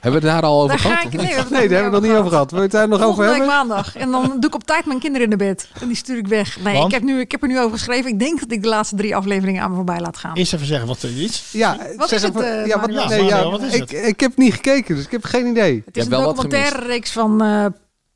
we 0.00 0.10
het 0.10 0.22
daar 0.22 0.42
al 0.42 0.62
over 0.62 0.68
daar 0.68 0.78
gehad? 0.78 1.04
ik... 1.04 1.12
Nee, 1.12 1.26
we 1.26 1.32
hebben 1.32 1.52
Nee, 1.52 1.68
daar 1.68 1.82
hebben 1.82 1.90
we 1.90 1.96
het 1.96 2.02
nog 2.06 2.10
niet 2.10 2.12
over 2.20 2.30
gehad. 2.30 2.50
Wil 2.50 2.58
je 2.58 2.64
het 2.64 2.74
daar 2.74 2.88
nog 2.88 3.00
over 3.02 3.14
Volgende 3.14 3.30
week 3.30 3.40
hebben? 3.48 3.56
maandag. 3.68 3.96
En 3.96 4.10
dan 4.10 4.22
doe 4.40 4.48
ik 4.50 4.54
op 4.54 4.64
tijd 4.64 4.86
mijn 4.86 4.98
kinderen 4.98 5.24
in 5.24 5.38
de 5.38 5.44
bed. 5.44 5.68
En 5.80 5.86
die 5.86 5.96
stuur 5.96 6.16
ik 6.18 6.26
weg. 6.26 6.60
Nee, 6.60 6.74
Want? 6.74 6.86
ik 6.86 6.92
heb, 6.92 7.02
nu, 7.02 7.20
ik 7.20 7.30
heb 7.30 7.42
er 7.42 7.48
nu 7.48 7.60
over 7.60 7.78
geschreven. 7.78 8.10
Ik 8.10 8.18
denk 8.18 8.40
dat 8.40 8.52
ik 8.52 8.62
de 8.62 8.68
laatste 8.68 8.96
drie 8.96 9.16
afleveringen 9.16 9.62
aan 9.62 9.70
me 9.70 9.76
voorbij 9.76 10.00
laat 10.00 10.16
gaan. 10.16 10.36
Eerst 10.36 10.52
even 10.54 10.66
zeggen 10.66 10.86
wat 10.88 11.02
er 11.02 11.22
is. 11.22 11.48
Ja, 11.52 11.78
Wat 11.96 12.12
is 12.12 12.22
het, 12.22 12.40
eh, 12.40 12.66
ja, 12.66 12.80
wat, 12.80 12.90
nee, 13.08 13.24
Ja, 13.24 13.58
is 13.60 13.74
ik, 13.74 13.90
ik 13.92 14.20
heb 14.20 14.36
niet 14.36 14.52
gekeken, 14.54 14.94
dus 14.96 15.04
ik 15.04 15.10
heb 15.10 15.24
geen 15.24 15.46
idee. 15.46 15.82
Het 15.86 15.96
is 15.96 16.04
een 16.04 16.10
wel 16.10 16.24
wat 16.24 16.36
documentaire 16.36 16.86
reeks 16.86 17.12
van 17.12 17.42
eh 17.42 17.66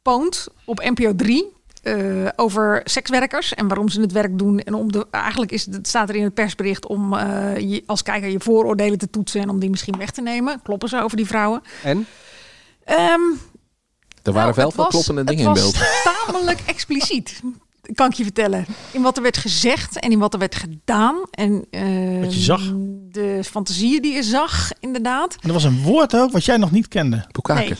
Poont 0.02 0.46
op 0.64 0.80
NPO 0.94 1.14
3. 1.16 1.52
Eh, 1.84 2.28
over 2.36 2.80
sekswerkers 2.84 3.54
en 3.54 3.68
waarom 3.68 3.88
ze 3.88 4.00
het 4.00 4.12
werk 4.12 4.38
doen. 4.38 4.58
En 4.60 4.74
om 4.74 4.92
de, 4.92 5.06
eigenlijk 5.10 5.52
is 5.52 5.66
het, 5.66 5.88
staat 5.88 6.08
er 6.08 6.14
in 6.14 6.22
het 6.24 6.34
persbericht 6.34 6.86
om 6.86 7.14
eh, 7.14 7.58
je, 7.58 7.82
als 7.86 8.02
kijker 8.02 8.28
je 8.30 8.40
vooroordelen 8.40 8.98
te 8.98 9.10
toetsen 9.10 9.40
en 9.40 9.48
om 9.48 9.58
die 9.58 9.70
misschien 9.70 9.98
weg 9.98 10.10
te 10.10 10.22
nemen. 10.22 10.60
Kloppen 10.62 10.88
ze 10.88 11.02
over 11.02 11.16
die 11.16 11.26
vrouwen? 11.26 11.62
En? 11.82 12.06
Ehm, 12.84 13.20
Er 14.22 14.32
waren 14.32 14.42
nou, 14.42 14.54
wel 14.54 14.70
veel 14.70 14.82
was- 14.82 14.88
kloppende 14.88 15.24
dingen 15.24 15.42
in 15.44 15.50
het 15.50 15.58
beeld. 15.60 15.78
was 15.78 16.02
tamelijk 16.26 16.60
expliciet. 16.66 17.40
kan 17.94 18.06
ik 18.10 18.14
je 18.14 18.22
vertellen. 18.22 18.66
In 18.90 19.02
wat 19.02 19.16
er 19.16 19.22
werd 19.22 19.36
gezegd 19.36 19.98
en 19.98 20.10
in 20.10 20.18
wat 20.18 20.32
er 20.32 20.38
werd 20.38 20.54
gedaan. 20.54 21.16
En 21.30 21.66
eh, 21.70 22.20
Wat 22.20 22.34
je 22.34 22.40
zag. 22.40 22.62
De 23.10 23.40
fantasieën 23.44 24.02
die 24.02 24.14
je 24.14 24.22
zag, 24.22 24.70
inderdaad. 24.80 25.36
En 25.40 25.48
er 25.48 25.52
was 25.54 25.64
een 25.64 25.82
woord 25.82 26.16
ook 26.16 26.32
wat 26.32 26.44
jij 26.44 26.56
nog 26.56 26.70
niet 26.70 26.88
kende. 26.88 27.24
Boekaken. 27.32 27.76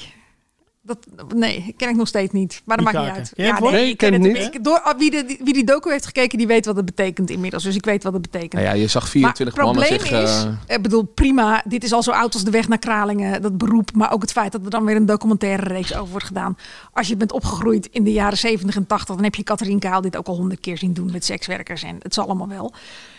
Dat, 0.87 0.99
nee, 1.35 1.75
ken 1.77 1.89
ik 1.89 1.97
nog 1.97 2.09
steeds 2.09 2.33
niet. 2.33 2.63
Maar 2.65 2.77
dat 2.77 2.93
maakt 2.93 3.07
niet 3.07 3.17
uit. 3.17 3.59
Woord? 3.59 3.73
nee, 3.73 3.81
Nee, 3.81 3.91
ik 3.91 3.97
ken 3.97 4.13
het 4.13 4.23
niet. 4.23 4.37
ik- 4.37 4.65
door, 4.65 4.81
ah, 4.81 4.99
wie, 4.99 5.11
de, 5.11 5.37
wie 5.45 5.53
die 5.53 5.65
docu 5.65 5.91
heeft 5.91 6.07
gekeken, 6.07 6.39
die 6.39 6.47
weet 6.47 6.67
wat 6.67 6.77
het 6.77 6.85
betekent 6.85 7.31
inmiddels. 7.31 7.63
Dus 7.63 7.75
ik 7.75 7.85
weet 7.85 8.03
wat 8.03 8.13
het 8.13 8.23
betekent. 8.23 8.53
Nou 8.53 8.65
ja, 8.65 8.73
je 8.73 8.87
zag 8.87 9.09
24 9.09 9.57
maar 9.57 9.67
het 9.67 9.75
mannen 9.77 9.97
probleem 9.99 10.27
zich... 10.27 10.37
is, 10.37 10.45
eh, 10.67 10.77
ik 10.77 10.83
bedoel, 10.83 11.03
prima, 11.03 11.63
dit 11.67 11.85
is 11.85 11.93
al 11.93 12.03
zo 12.03 12.11
oud 12.11 12.35
als 12.35 12.45
de 12.45 12.51
weg 12.51 12.69
naar 12.69 12.79
Kralingen, 12.79 13.43
dat 13.43 13.59
beroep. 13.59 13.91
Maar 13.95 14.13
ook 14.13 14.23
het 14.23 14.33
feit 14.33 14.53
dat 14.53 14.65
er 14.65 14.71
dan 14.71 14.85
weer 14.85 14.97
een 14.97 15.07
documentaire 15.07 15.63
reeks 15.63 15.95
over 15.95 16.11
wordt 16.11 16.27
gedaan. 16.27 16.57
Als 16.93 17.09
je 17.09 17.17
bent 17.17 17.33
opgegroeid 17.33 17.89
in 17.91 18.05
de 18.05 18.13
jaren 18.13 18.39
70 18.39 18.77
en 18.77 18.87
80, 18.87 19.15
dan 19.15 19.25
heb 19.25 19.35
je 19.35 19.43
Catherine 19.43 19.79
Kaal 19.79 20.01
dit 20.01 20.17
ook 20.17 20.27
al 20.27 20.37
honderd 20.37 20.61
keer 20.61 20.79
zien 20.79 20.93
doen 20.93 21.11
met 21.13 21.25
sekswerkers. 21.25 21.83
En 21.83 21.97
het 22.03 22.15
zal 22.15 22.25
allemaal 22.25 22.49
wel. 22.49 22.73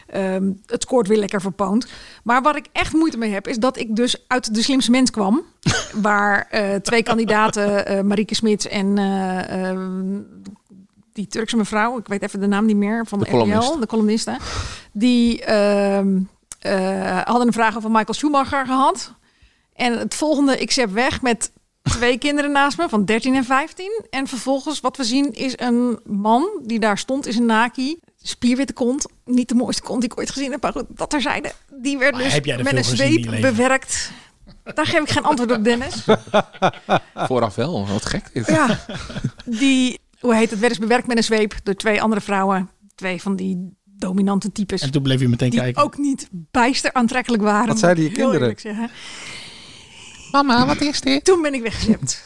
Ehm, 0.06 0.52
het 0.66 0.82
scoort 0.82 1.08
weer 1.08 1.18
lekker 1.18 1.42
verpoond. 1.42 1.88
Maar 2.24 2.42
wat 2.42 2.56
ik 2.56 2.66
echt 2.72 2.94
moeite 2.94 3.18
mee 3.18 3.32
heb, 3.32 3.48
is 3.48 3.58
dat 3.58 3.78
ik 3.78 3.96
dus 3.96 4.24
uit 4.28 4.56
de 4.56 4.62
slimste 4.62 4.92
mens 4.92 5.12
kwam. 5.12 5.42
waar 6.02 6.48
eh, 6.50 6.76
twee 6.76 7.04
kandidaten, 7.04 7.86
eh 7.86 8.02
Marieke 8.02 8.36
Smits 8.36 8.68
en 8.68 8.98
eh, 8.98 9.70
ehm, 9.70 10.22
die 11.14 11.28
Turkse 11.28 11.58
mevrouw, 11.58 11.98
ik 11.98 12.08
weet 12.08 12.22
even 12.22 12.40
de 12.40 12.48
naam 12.48 12.66
niet 12.66 12.76
meer, 12.76 13.06
van 13.06 13.20
de, 13.20 13.26
De 13.26 13.32
columnist. 13.32 13.70
RTL, 13.70 13.80
de 13.80 13.88
columniste. 13.88 14.38
Die 14.92 15.44
ehm, 15.44 16.20
eh, 16.60 17.22
hadden 17.24 17.48
een 17.48 17.54
vraag 17.54 17.78
over 17.78 17.92
Michael 17.92 18.14
Schumacher 18.14 18.66
gehad. 18.66 19.14
En 19.74 20.00
het 20.00 20.16
volgende, 20.16 20.58
ik 20.58 20.72
zet 20.72 20.92
weg 20.92 21.22
met 21.22 21.52
twee 21.82 22.18
kinderen 22.18 22.52
naast 22.52 22.78
me 22.78 22.90
van 22.90 23.06
13 23.06 23.36
en 23.36 23.44
15. 23.44 24.06
En 24.10 24.28
vervolgens 24.28 24.80
wat 24.80 24.98
we 24.98 25.04
zien 25.04 25.34
is 25.34 25.54
een 25.60 26.00
man 26.06 26.50
die 26.64 26.80
daar 26.80 26.98
stond 26.98 27.26
in 27.26 27.34
zijn 27.34 27.46
naki. 27.46 28.00
Spierwitte 28.28 28.74
kont. 28.74 29.06
Niet 29.26 29.50
de 29.50 29.56
mooiste 29.56 29.82
kont 29.82 30.02
die 30.02 30.12
ik 30.12 30.20
ooit 30.20 30.30
gezien 30.30 30.52
heb. 30.52 30.62
Maar 30.62 30.72
goed, 30.72 30.86
dat 30.90 31.10
terzijde. 31.10 31.52
Die 31.82 31.98
werd 31.98 32.14
Maar 32.14 32.24
dus 32.24 32.34
heb 32.34 32.46
jij 32.46 32.64
met 32.64 32.76
een 32.76 32.84
zweep 32.84 33.42
bewerkt. 33.42 34.12
Daar 34.64 34.86
geef 34.86 35.02
ik 35.02 35.10
geen 35.10 35.24
antwoord 35.24 35.52
op, 35.52 35.64
Dennis. 35.64 36.04
Vooraf 37.28 37.56
wel, 37.56 37.88
wat 37.88 38.06
gek 38.06 38.30
dit. 38.34 38.48
Ja, 38.48 38.80
die, 39.46 40.00
hoe 40.20 40.36
heet 40.36 40.50
het, 40.50 40.60
werd 40.60 40.72
dus 40.72 40.82
bewerkt 40.82 41.08
met 41.08 41.18
een 41.18 41.24
zweep 41.24 41.54
door 41.64 41.76
twee 41.76 42.02
andere 42.02 42.22
vrouwen. 42.22 42.70
Twee 42.96 43.22
van 43.22 43.36
die 43.36 43.78
dominante 43.86 44.52
types. 44.52 44.82
En 44.82 44.92
toen 44.92 45.04
bleef 45.04 45.20
je 45.20 45.28
meteen 45.28 45.50
die 45.50 45.60
kijken. 45.60 45.84
ook 45.84 45.98
niet 45.98 46.28
bijster 46.32 46.94
aantrekkelijk 46.94 47.44
waren. 47.44 47.68
Wat 47.68 47.80
zeiden 47.80 48.04
je 48.04 48.12
kinderen? 48.12 48.56
Mama, 50.32 50.66
wat 50.66 50.82
is 50.82 51.02
dit? 51.02 51.26
Toen 51.26 51.42
ben 51.42 51.54
ik 51.54 51.62
weggezept. 51.62 52.24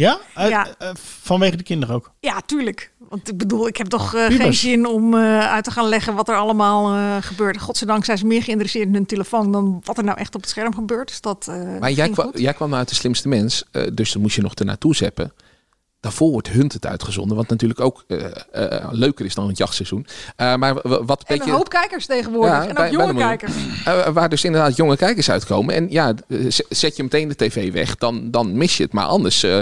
Ja? 0.00 0.18
Eh, 0.34 0.48
Ja. 0.48 0.66
eh, 0.78 0.90
vanwege 1.22 1.56
de 1.56 1.62
kinderen 1.62 1.94
ook. 1.94 2.10
Ja, 2.20 2.40
tuurlijk. 2.46 2.90
Want 3.08 3.28
ik 3.28 3.36
bedoel, 3.38 3.66
ik 3.66 3.76
heb 3.76 3.86
toch 3.86 4.14
eh, 4.14 4.26
Piemers. 4.26 4.42
geen 4.44 4.54
zin 4.70 4.86
om 4.86 5.14
eh, 5.14 5.38
uit 5.52 5.64
te 5.64 5.70
gaan 5.70 5.88
leggen 5.88 6.14
wat 6.14 6.28
er 6.28 6.36
allemaal 6.36 6.94
eh, 6.94 7.16
gebeurt. 7.20 7.60
Godzijdank 7.60 8.04
zijn 8.04 8.18
ze 8.18 8.26
meer 8.26 8.42
geïnteresseerd 8.42 8.86
in 8.86 8.94
hun 8.94 9.06
telefoon 9.06 9.52
dan 9.52 9.80
wat 9.84 9.98
er 9.98 10.04
nou 10.04 10.18
echt 10.18 10.34
op 10.34 10.40
het 10.40 10.50
scherm 10.50 10.74
gebeurt. 10.74 11.08
Dus 11.08 11.20
dat, 11.20 11.46
eh, 11.48 11.78
Maar 11.80 11.90
jij, 11.92 12.08
kwa- 12.08 12.24
goed. 12.24 12.38
jij 12.38 12.52
kwam 12.54 12.74
uit 12.74 12.88
de 12.88 12.94
slimste 12.94 13.28
mens, 13.28 13.64
eh, 13.72 13.82
dus 13.92 14.12
dan 14.12 14.22
moest 14.22 14.34
je 14.36 14.42
nog 14.42 14.54
ernaartoe 14.54 14.94
zeppen. 14.94 15.32
Daarvoor 16.00 16.30
wordt 16.30 16.48
Hunt 16.48 16.72
het 16.72 16.86
uitgezonden, 16.86 17.36
wat 17.36 17.48
natuurlijk 17.48 17.80
ook 17.80 18.04
eh, 18.08 18.24
eh, 18.52 18.88
leuker 18.90 19.24
is 19.24 19.34
dan 19.34 19.48
het 19.48 19.58
jachtseizoen. 19.58 20.06
Eh, 20.36 20.54
maar 20.56 20.74
wat 20.82 21.18
En 21.18 21.24
beetje... 21.36 21.50
een 21.50 21.56
hoop 21.56 21.68
kijkers 21.68 22.06
tegenwoordig. 22.06 22.62
en 22.62 22.68
ook 22.70 22.76
bij- 22.76 22.90
jonge 22.90 23.14
kijkers. 23.14 23.52
Eh, 23.84 24.06
waar 24.08 24.28
dus 24.28 24.44
inderdaad 24.44 24.76
jonge 24.76 24.96
kijkers 24.96 25.30
uitkomen. 25.30 25.74
En 25.74 25.90
ja, 25.90 26.14
eh, 26.28 26.38
zet 26.68 26.96
je 26.96 27.02
meteen 27.02 27.28
de 27.28 27.36
tv 27.36 27.72
weg, 27.72 27.96
dan, 27.96 28.30
dan 28.30 28.56
mis 28.56 28.76
je 28.76 28.82
het. 28.82 28.92
Maar 28.92 29.04
anders, 29.06 29.42
eh, 29.42 29.60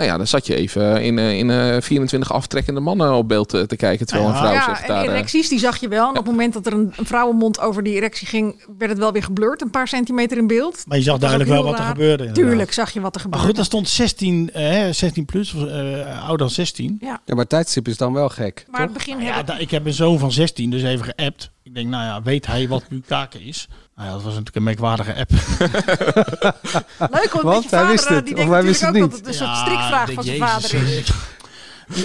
nou 0.00 0.12
ja, 0.12 0.18
dan 0.18 0.26
zat 0.26 0.46
je 0.46 0.54
even 0.54 1.02
in, 1.02 1.18
eh, 1.18 1.38
in 1.38 1.50
eh 1.50 1.80
24 1.80 2.32
aftrekkende 2.32 2.80
mannen 2.80 3.12
op 3.14 3.28
beeld 3.28 3.54
eh, 3.54 3.62
te 3.62 3.76
kijken. 3.76 4.06
Terwijl 4.06 4.28
een 4.28 4.36
vrouw 4.36 4.52
ja, 4.52 4.64
zegt 4.64 4.86
daar... 4.86 5.04
eh, 5.04 5.10
erecties 5.12 5.48
die 5.48 5.58
zag 5.58 5.76
je 5.80 5.88
wel. 5.88 6.02
En 6.04 6.10
op 6.10 6.16
het 6.16 6.26
moment 6.26 6.52
dat 6.52 6.66
er 6.66 6.72
een, 6.72 6.92
een 6.96 7.06
vrouwenmond 7.06 7.60
over 7.60 7.82
die 7.82 7.94
erectie 7.94 8.26
ging, 8.26 8.64
werd 8.78 8.90
het 8.90 9.00
wel 9.00 9.12
weer 9.12 9.22
geblurred. 9.22 9.60
Een 9.62 9.70
paar 9.70 9.88
centimeter 9.88 10.38
in 10.38 10.46
beeld. 10.46 10.84
Maar 10.86 10.96
je 10.96 11.02
zag 11.02 11.12
Dat 11.18 11.20
duidelijk 11.30 11.50
wel 11.50 11.62
wat 11.70 11.78
er 11.78 11.84
gebeurde, 11.84 12.24
inderdaad. 12.24 12.34
Tuurlijk 12.34 12.72
zag 12.72 12.90
je 12.90 13.00
wat 13.00 13.14
er 13.14 13.20
Maar 13.20 13.38
gebeurde. 13.38 13.46
goed, 13.46 13.56
daar 13.56 13.64
stond 13.64 13.88
16, 13.88 14.50
eh, 14.52 14.92
16 14.92 15.24
plus, 15.24 15.54
of, 15.54 15.64
eh, 15.66 16.18
ouder 16.20 16.38
dan 16.38 16.50
16. 16.50 16.96
Ja. 17.00 17.20
Ja, 17.24 17.34
maar 17.34 17.46
tijdstip 17.46 17.88
is 17.88 17.96
dan 17.96 18.12
wel 18.12 18.28
gek. 18.28 18.66
Maar 18.70 18.80
het 18.80 18.92
begin 18.92 19.18
Ja, 19.20 19.24
hebben- 19.24 19.46
da- 19.54 19.58
ik 19.60 19.70
heb 19.70 19.86
een 19.86 19.92
zoon 19.94 20.18
van 20.18 20.32
16, 20.32 20.70
dus 20.70 20.82
even 20.82 21.04
geappt. 21.04 21.50
Ik 21.62 21.74
denk, 21.74 21.88
nou 21.88 22.04
ja, 22.04 22.22
weet 22.22 22.46
hij 22.46 22.68
wat 22.68 22.88
bukkake 22.88 23.42
is? 23.44 23.68
Nou 24.00 24.12
ja, 24.12 24.18
dat 24.18 24.24
was 24.24 24.34
natuurlijk 24.34 24.56
een 24.56 24.62
merkwaardige 24.62 25.14
app. 25.14 25.30
Leuk, 27.16 27.32
want, 27.32 27.42
Want 27.42 27.62
je 27.62 27.68
hij 27.70 27.78
vader, 27.78 27.88
wist 27.88 28.08
het, 28.08 28.24
die 28.24 28.34
of 28.34 28.40
denkt 28.40 28.52
hij 28.52 28.62
wist 28.62 28.80
natuurlijk 28.80 28.94
het 28.94 29.02
ook 29.02 29.10
dat 29.10 29.18
het 29.18 29.26
een 29.28 29.34
soort 29.34 29.56
strikvraag 29.56 30.08
ik 30.08 30.14
van 30.14 30.24
zijn 30.24 30.38
vader 30.38 30.74
is. 30.74 31.10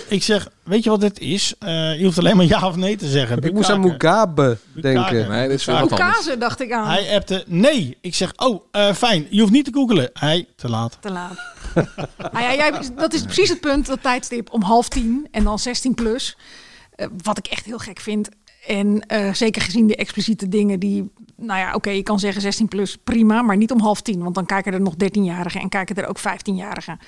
Ik 0.07 0.23
zeg, 0.23 0.47
weet 0.63 0.83
je 0.83 0.89
wat 0.89 1.01
dit 1.01 1.19
is? 1.19 1.53
Eh, 1.59 1.97
je 1.97 2.03
hoeft 2.03 2.17
alleen 2.17 2.37
maar 2.37 2.45
ja 2.45 2.67
of 2.67 2.75
nee 2.75 2.95
te 2.95 3.07
zeggen. 3.07 3.41
Ik 3.41 3.53
moest 3.53 3.69
aan. 3.69 3.79
Mugabe 3.79 4.57
denken. 4.73 5.29
Nee, 5.29 5.47
dit 5.47 5.59
is 5.59 5.65
weer 5.65 5.79
wat 5.79 5.91
anders. 5.91 6.15
Kazen 6.15 6.39
dacht 6.39 6.61
ik 6.61 6.71
aan. 6.71 6.87
Hij 6.87 7.15
appte 7.15 7.43
nee. 7.47 7.97
Ik 8.01 8.15
zeg, 8.15 8.33
oh, 8.35 8.63
eh, 8.71 8.93
fijn. 8.93 9.27
Je 9.29 9.39
hoeft 9.39 9.51
niet 9.51 9.65
te 9.65 9.73
googelen. 9.73 10.09
Hij, 10.13 10.47
te 10.55 10.69
laat. 10.69 10.97
Te 10.99 11.11
laat. 11.11 11.37
nou 12.17 12.43
ja, 12.45 12.53
jij, 12.53 12.73
dat 12.95 13.13
is 13.13 13.21
precies 13.21 13.49
het 13.49 13.59
punt, 13.59 13.85
dat 13.85 14.01
tijdstip 14.01 14.53
om 14.53 14.61
half 14.61 14.89
tien 14.89 15.27
en 15.31 15.43
dan 15.43 15.59
16 15.59 15.93
plus. 15.93 16.37
Eh, 16.95 17.07
wat 17.23 17.37
ik 17.37 17.47
echt 17.47 17.65
heel 17.65 17.79
gek 17.79 17.99
vind. 17.99 18.29
En 18.67 19.01
eh, 19.07 19.33
zeker 19.33 19.61
gezien 19.61 19.87
de 19.87 19.95
expliciete 19.95 20.47
dingen 20.47 20.79
die, 20.79 21.11
nou 21.37 21.59
ja, 21.59 21.73
oké, 21.73 21.89
je 21.89 22.03
kan 22.03 22.19
zeggen 22.19 22.41
16 22.41 22.67
plus, 22.67 22.97
prima, 23.03 23.41
maar 23.41 23.57
niet 23.57 23.71
om 23.71 23.79
half 23.79 24.01
tien, 24.01 24.23
want 24.23 24.35
dan 24.35 24.45
kijken 24.45 24.73
er 24.73 24.81
nog 24.81 24.93
13-jarigen 24.93 25.61
en 25.61 25.69
kijken 25.69 25.95
er 25.95 26.07
ook 26.07 26.19
15-jarigen. 26.19 26.99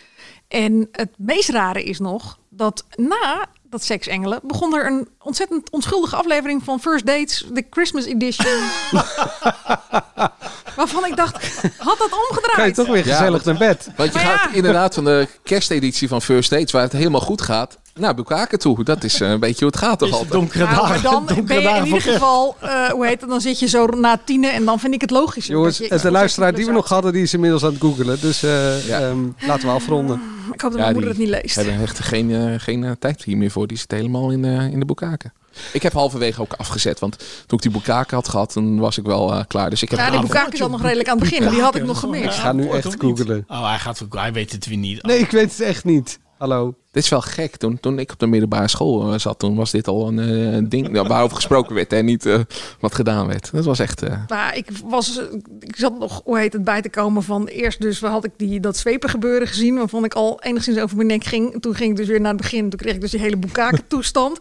En 0.47 0.87
het 0.91 1.09
meest 1.17 1.49
rare 1.49 1.83
is 1.83 1.99
nog 1.99 2.39
dat 2.49 2.85
na 2.95 3.47
dat 3.69 3.83
seksengelen 3.83 4.39
begon 4.43 4.75
er 4.75 4.85
een 4.85 5.07
ontzettend 5.21 5.69
onschuldige 5.69 6.15
aflevering 6.15 6.63
van 6.63 6.79
First 6.79 7.05
Dates, 7.05 7.45
de 7.51 7.65
Christmas 7.69 8.05
edition. 8.05 8.59
waarvan 10.75 11.05
ik 11.05 11.15
dacht, 11.15 11.61
had 11.77 11.97
dat 11.97 12.11
omgedraaid? 12.29 12.75
Je 12.75 12.83
toch 12.83 12.93
weer 12.93 13.07
Ja, 13.07 13.15
gezellig 13.15 13.43
naar 13.43 13.57
bed. 13.57 13.89
Want 13.95 14.13
je 14.13 14.19
Maar 14.19 14.27
ja. 14.27 14.37
gaat 14.37 14.53
inderdaad 14.53 14.93
van 14.93 15.03
de 15.03 15.27
kersteditie 15.43 16.07
van 16.07 16.21
First 16.21 16.49
Dates, 16.49 16.71
waar 16.71 16.81
het 16.81 16.91
helemaal 16.91 17.21
goed 17.21 17.41
gaat, 17.41 17.77
naar 17.99 18.15
Bukake 18.15 18.57
toe. 18.57 18.83
Dat 18.83 19.03
is 19.03 19.21
eh, 19.21 19.29
een 19.29 19.39
beetje 19.39 19.59
hoe 19.65 19.67
het 19.73 19.77
gaat 19.77 19.99
toch 19.99 20.11
altijd. 20.11 20.31
Donkere 20.31 20.63
Nou, 20.63 20.75
maar 20.75 20.87
dagen. 20.87 21.03
dan 21.03 21.11
donkere 21.25 21.41
ben 21.43 21.61
je 21.61 21.69
in 21.69 21.85
ieder 21.85 22.01
geval, 22.01 22.55
eh, 22.59 22.85
hoe 22.89 23.05
heet 23.05 23.21
het, 23.21 23.29
dan 23.29 23.41
zit 23.41 23.59
je 23.59 23.67
zo 23.67 23.85
na 23.85 24.19
tienen 24.25 24.53
en 24.53 24.65
dan 24.65 24.79
vind 24.79 24.93
ik 24.93 25.01
het 25.01 25.11
logisch. 25.11 25.45
Jongens, 25.47 25.77
de 25.77 26.11
luisteraar 26.11 26.53
die 26.53 26.65
we 26.65 26.71
nog 26.71 26.89
hadden, 26.89 27.13
die 27.13 27.21
is 27.23 27.33
inmiddels 27.33 27.63
aan 27.63 27.71
het 27.71 27.81
googelen. 27.81 28.17
Dus 28.21 28.43
eh, 28.43 28.89
ehm, 29.09 29.17
laten 29.47 29.67
we 29.67 29.73
afronden. 29.73 30.21
Ik 30.53 30.61
hoop 30.61 30.71
dat 30.71 30.79
Ja, 30.79 30.85
mijn 30.91 30.93
moeder 30.93 31.09
het 31.09 31.19
niet 31.19 31.29
leest. 31.29 31.55
hebben 31.55 31.81
echt 31.81 31.99
geen, 31.99 32.31
eh, 32.31 32.53
geen 32.57 32.83
eh, 32.83 32.91
tijd 32.99 33.23
hier 33.23 33.37
meer 33.37 33.51
voor. 33.51 33.67
Die 33.67 33.77
zit 33.77 33.91
helemaal 33.91 34.29
in, 34.31 34.45
eh, 34.45 34.65
in 34.71 34.79
de 34.79 34.85
boekaken. 34.85 35.33
Ik 35.73 35.83
heb 35.83 35.93
halverwege 35.93 36.41
ook 36.41 36.53
afgezet, 36.53 36.99
want 36.99 37.17
toen 37.17 37.57
ik 37.57 37.61
die 37.63 37.71
boekaken 37.71 38.15
had 38.15 38.27
gehad, 38.29 38.53
dan 38.53 38.79
was 38.79 38.97
ik 38.97 39.05
wel 39.05 39.33
eh, 39.33 39.43
klaar. 39.47 39.69
Dus 39.69 39.81
ik 39.81 39.89
heb 39.89 39.99
Ja, 39.99 40.09
die 40.11 40.19
boekake 40.19 40.53
is 40.53 40.61
al 40.61 40.69
nog 40.69 40.81
redelijk 40.81 41.09
aan 41.09 41.19
het 41.19 41.29
begin. 41.29 41.49
Die 41.49 41.61
had 41.61 41.75
ik 41.75 41.83
nog 41.85 41.95
Ik 41.95 42.01
gemist. 42.01 42.37
ga 42.39 42.51
nu 42.51 42.69
echt 42.69 42.95
googelen. 42.99 43.45
Oh, 43.47 43.67
hij, 43.69 43.77
gaat, 43.79 44.03
hij 44.09 44.33
weet 44.33 44.51
het 44.51 44.65
weer 44.65 44.77
niet. 44.77 45.03
Nee, 45.03 45.19
ik 45.19 45.31
weet 45.31 45.51
het 45.51 45.61
echt 45.61 45.83
niet. 45.83 46.19
Hallo. 46.37 46.75
Dit 46.91 47.03
is 47.03 47.09
wel 47.09 47.21
gek. 47.21 47.55
Toen, 47.55 47.79
toen 47.79 47.99
ik 47.99 48.11
op 48.11 48.19
de 48.19 48.27
middelbare 48.27 48.67
school 48.67 49.13
eh, 49.13 49.19
zat, 49.19 49.39
toen 49.39 49.55
was 49.55 49.71
dit 49.71 49.87
al 49.87 50.07
een 50.07 50.19
eh, 50.19 50.69
ding 50.69 50.89
nou, 50.89 51.07
waarover 51.07 51.35
gesproken 51.35 51.75
werd 51.75 51.93
en 51.93 52.05
niet 52.05 52.25
eh, 52.25 52.39
wat 52.79 52.95
gedaan 52.95 53.27
werd. 53.27 53.49
Dat 53.51 53.65
was 53.65 53.79
echt... 53.79 54.01
eh, 54.03 54.19
Maar 54.27 54.55
ik, 54.57 54.67
was, 54.85 55.21
ik 55.59 55.75
zat 55.75 55.99
nog, 55.99 56.21
hoe 56.23 56.37
heet 56.37 56.53
het, 56.53 56.63
bij 56.63 56.81
te 56.81 56.89
komen 56.89 57.23
van 57.23 57.47
eerst 57.47 57.81
dus 57.81 57.99
had 57.99 58.23
ik 58.25 58.31
die, 58.37 58.59
dat 58.59 58.77
zwepen 58.77 59.09
gebeuren 59.09 59.47
gezien, 59.47 59.75
waarvan 59.75 60.03
ik 60.03 60.13
al 60.13 60.41
enigszins 60.41 60.79
over 60.79 60.95
mijn 60.95 61.07
nek 61.07 61.23
ging. 61.23 61.61
Toen 61.61 61.75
ging 61.75 61.91
ik 61.91 61.97
dus 61.97 62.07
weer 62.07 62.21
naar 62.21 62.33
het 62.33 62.41
begin, 62.41 62.69
toen 62.69 62.79
kreeg 62.79 62.93
ik 62.93 63.01
dus 63.01 63.11
die 63.11 63.19
hele 63.19 63.37
boekake 63.37 63.87
toestand. 63.87 64.39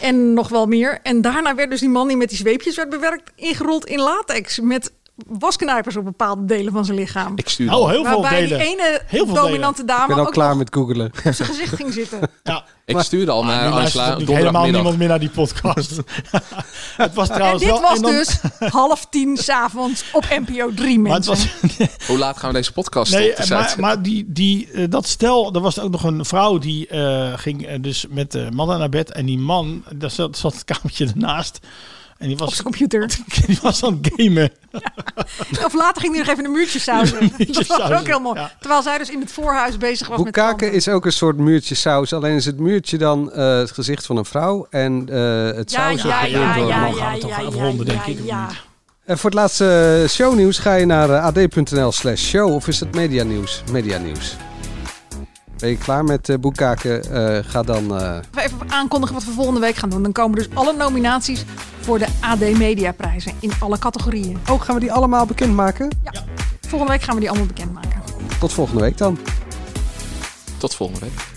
En 0.00 0.34
nog 0.34 0.48
wel 0.48 0.66
meer. 0.66 0.98
En 1.02 1.20
daarna 1.20 1.54
werd 1.54 1.70
dus 1.70 1.80
die 1.80 1.88
man 1.88 2.08
die 2.08 2.16
met 2.16 2.28
die 2.28 2.38
zweepjes 2.38 2.76
werd 2.76 2.90
bewerkt, 2.90 3.30
ingerold 3.34 3.86
in 3.86 4.00
latex. 4.00 4.60
Met 4.60 4.92
wasknijpers 5.26 5.96
op 5.96 6.04
bepaalde 6.04 6.44
delen 6.44 6.72
van 6.72 6.84
zijn 6.84 6.98
lichaam. 6.98 7.32
ik 7.36 7.48
stuur 7.48 7.72
Oh, 7.74 7.88
heel 7.90 8.04
veel 8.04 8.20
Waarbij 8.20 8.40
delen. 8.40 8.58
die 8.58 8.66
ene 8.68 9.00
Heel 9.06 9.26
veel 9.26 9.34
dominante 9.34 9.80
Ik 9.82 9.88
dame 9.88 10.06
ben 10.06 10.16
al 10.16 10.26
ook 10.26 10.32
klaar 10.32 10.56
met 10.56 10.74
googelen. 10.74 11.06
op 11.24 11.32
zijn 11.34 11.48
gezicht 11.48 11.74
ging 11.74 11.92
zitten. 11.92 12.20
Ja. 12.42 12.64
ik 12.84 12.98
stuurde 13.00 13.30
al 13.30 13.40
Ah, 13.40 13.46
naar 13.46 13.70
Angela 13.72 14.16
helemaal 14.16 14.64
niemand 14.70 14.98
meer 14.98 15.08
naar 15.08 15.18
die 15.18 15.28
podcast. 15.30 15.90
het 16.96 17.14
was 17.14 17.28
En 17.28 17.34
trouwens 17.34 17.62
dit 17.62 17.72
wel... 17.72 17.80
was 17.80 17.96
en 17.96 18.02
dan- 18.02 18.12
dus 18.12 18.38
half 18.72 19.06
tien 19.10 19.36
s'avonds 19.46 20.04
op 20.12 20.24
NPO 20.46 20.74
3 20.74 20.98
Maar 20.98 21.12
het 21.14 21.26
mensen. 21.26 21.50
was, 21.78 22.06
Hoe 22.06 22.18
laat 22.18 22.36
gaan 22.36 22.50
we 22.50 22.56
deze 22.56 22.72
podcast 22.72 23.12
Nee, 23.12 23.30
op 23.30 23.36
de 23.36 23.54
maar, 23.54 23.74
maar 23.78 24.02
die, 24.02 24.24
die, 24.28 24.70
eh, 24.72 24.84
dat 24.88 25.06
stel, 25.06 25.54
er 25.54 25.60
was 25.60 25.78
ook 25.80 25.90
nog 25.90 26.04
een 26.04 26.24
vrouw 26.24 26.58
die 26.58 26.86
eh, 26.86 27.32
ging 27.36 27.66
eh, 27.66 27.82
dus 27.82 28.06
met 28.10 28.32
de 28.32 28.48
mannen 28.52 28.78
naar 28.78 28.88
bed. 28.88 29.12
En 29.12 29.26
die 29.26 29.38
man, 29.38 29.84
daar 29.94 30.10
zat, 30.10 30.36
zat 30.38 30.52
het 30.54 30.64
kamertje 30.64 31.06
ernaast. 31.06 31.58
En 32.18 32.26
die 32.26 32.32
op 32.32 32.38
was, 32.38 32.50
zijn 32.50 32.62
computer. 32.62 33.16
die 33.46 33.58
was 33.62 33.84
aan 33.84 33.98
het 34.02 34.12
gamen. 34.16 34.50
Of 35.64 35.74
later 35.74 36.00
ging 36.02 36.14
hij 36.14 36.22
nog 36.22 36.32
even 36.32 36.44
een 36.44 36.52
muurtje 36.52 36.78
sausen. 36.78 37.32
Dat 37.38 37.66
was 37.66 37.90
ook 37.90 38.06
heel 38.06 38.20
mooi. 38.20 38.40
ja. 38.40 38.52
Terwijl 38.60 38.82
zij 38.82 38.98
dus 38.98 39.10
in 39.10 39.20
het 39.20 39.32
voorhuis 39.32 39.76
bezig 39.76 40.08
was 40.08 40.16
met 40.16 40.24
Boekake 40.26 40.56
planten. 40.56 40.76
is 40.76 40.88
ook 40.88 41.04
een 41.04 41.12
soort 41.12 41.36
muurtje 41.36 41.74
saus. 41.74 42.12
Alleen 42.12 42.34
is 42.34 42.44
het 42.44 42.58
muurtje 42.58 42.98
dan 42.98 43.32
eh, 43.32 43.56
het 43.58 43.70
gezicht 43.70 44.06
van 44.06 44.16
een 44.16 44.24
vrouw. 44.24 44.66
En 44.70 45.08
eh, 45.08 45.56
het 45.56 45.70
Ja, 45.70 45.90
saus 45.90 46.02
ja, 46.02 46.24
ja, 46.24 46.38
ja, 46.38 46.56
een 46.56 46.66
ja, 46.66 46.80
man. 46.80 46.94
ja, 46.94 47.10
het 47.12 47.20
toch 47.20 47.30
ja, 47.30 47.36
afronden, 47.44 47.86
ja, 47.86 47.92
denk 47.92 48.18
ik, 48.18 48.24
ja. 48.24 48.48
En 49.04 49.18
voor 49.18 49.30
het 49.30 49.38
laatste 49.38 50.04
shownieuws 50.08 50.58
ga 50.58 50.74
je 50.74 50.86
naar 50.86 51.10
eh, 51.10 51.24
ad.nl 51.24 51.92
slash 51.92 52.22
show. 52.22 52.54
Of 52.54 52.68
is 52.68 52.80
het 52.80 52.94
medianieuws? 52.94 53.62
Medianieuws. 53.72 54.36
Ben 55.58 55.68
je 55.68 55.78
klaar 55.78 56.04
met 56.04 56.28
uh, 56.28 56.36
Boekaken? 56.36 57.02
Uh, 57.12 57.38
ga 57.44 57.62
dan... 57.62 58.00
Uh... 58.00 58.18
Even 58.34 58.70
aankondigen 58.70 59.14
wat 59.14 59.24
we 59.24 59.30
volgende 59.30 59.60
week 59.60 59.74
gaan 59.76 59.90
doen. 59.90 60.02
Dan 60.02 60.12
komen 60.12 60.38
dus 60.38 60.48
alle 60.54 60.72
nominaties 60.72 61.44
voor 61.80 61.98
de 61.98 62.06
AD 62.20 62.40
Media 62.40 62.92
prijzen 62.92 63.32
in 63.40 63.52
alle 63.58 63.78
categorieën. 63.78 64.38
Ook 64.50 64.64
gaan 64.64 64.74
we 64.74 64.80
die 64.80 64.92
allemaal 64.92 65.26
bekendmaken? 65.26 65.90
Ja. 66.04 66.24
Volgende 66.60 66.92
week 66.92 67.02
gaan 67.02 67.14
we 67.14 67.20
die 67.20 67.30
allemaal 67.30 67.46
bekendmaken. 67.46 68.02
Tot 68.40 68.52
volgende 68.52 68.80
week 68.80 68.98
dan. 68.98 69.18
Tot 70.58 70.74
volgende 70.74 71.00
week. 71.00 71.34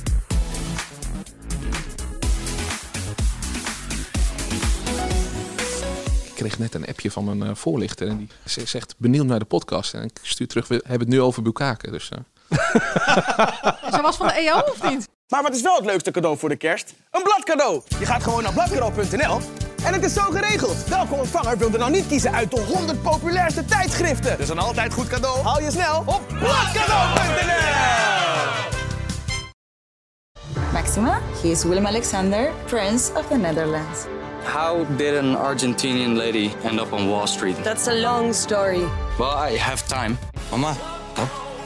Ik 6.23 6.45
kreeg 6.45 6.59
net 6.59 6.73
een 6.73 6.85
appje 6.85 7.11
van 7.11 7.37
mijn 7.37 7.55
voorlichter 7.55 8.07
en 8.07 8.17
die 8.17 8.29
zegt 8.65 8.95
benieuwd 8.97 9.25
naar 9.25 9.39
de 9.39 9.45
podcast. 9.45 9.93
En 9.93 10.03
ik 10.03 10.19
stuur 10.21 10.47
terug, 10.47 10.67
we 10.67 10.75
hebben 10.75 11.07
het 11.07 11.15
nu 11.17 11.21
over 11.21 11.41
Bukaken. 11.41 11.91
Dus, 11.91 12.11
Ze 13.95 13.99
was 14.01 14.17
van 14.17 14.27
de 14.27 14.33
EO 14.33 14.59
of 14.59 14.89
niet? 14.89 15.07
Maar 15.27 15.41
wat 15.41 15.55
is 15.55 15.61
wel 15.61 15.75
het 15.75 15.85
leukste 15.85 16.11
cadeau 16.11 16.37
voor 16.37 16.49
de 16.49 16.55
kerst? 16.55 16.93
Een 17.11 17.23
bladcadeau. 17.23 17.81
Je 17.99 18.05
gaat 18.05 18.23
gewoon 18.23 18.43
naar 18.43 18.53
bladcadeau.nl 18.53 19.41
en 19.83 19.93
het 19.93 20.03
is 20.03 20.13
zo 20.13 20.21
geregeld. 20.21 20.87
Welke 20.87 21.13
ontvanger 21.13 21.57
wil 21.57 21.71
er 21.71 21.79
nou 21.79 21.91
niet 21.91 22.07
kiezen 22.07 22.33
uit 22.33 22.51
de 22.51 22.61
100 22.61 23.01
populairste 23.01 23.65
tijdschriften? 23.65 24.37
Dus 24.37 24.49
een 24.49 24.59
altijd 24.59 24.93
goed 24.93 25.07
cadeau 25.07 25.43
haal 25.43 25.61
je 25.61 25.71
snel 25.71 26.03
op 26.05 26.21
bladcadeau.nl. 26.27 27.59
Maxima, 30.73 31.19
he 31.41 31.47
is 31.49 31.63
Willem 31.63 31.85
Alexander, 31.85 32.51
Prince 32.65 33.11
of 33.13 33.27
the 33.27 33.37
Netherlands. 33.37 34.05
How 34.43 34.97
did 34.97 35.17
an 35.17 35.35
Argentinian 35.35 36.15
lady 36.15 36.51
end 36.63 36.79
up 36.79 36.91
on 36.93 37.07
Wall 37.07 37.27
Street? 37.27 37.63
That's 37.63 37.87
a 37.87 37.93
long 37.93 38.33
story. 38.33 38.83
Well, 39.17 39.51
I 39.51 39.57
have 39.57 39.87
time. 39.87 40.17
Mama, 40.51 40.75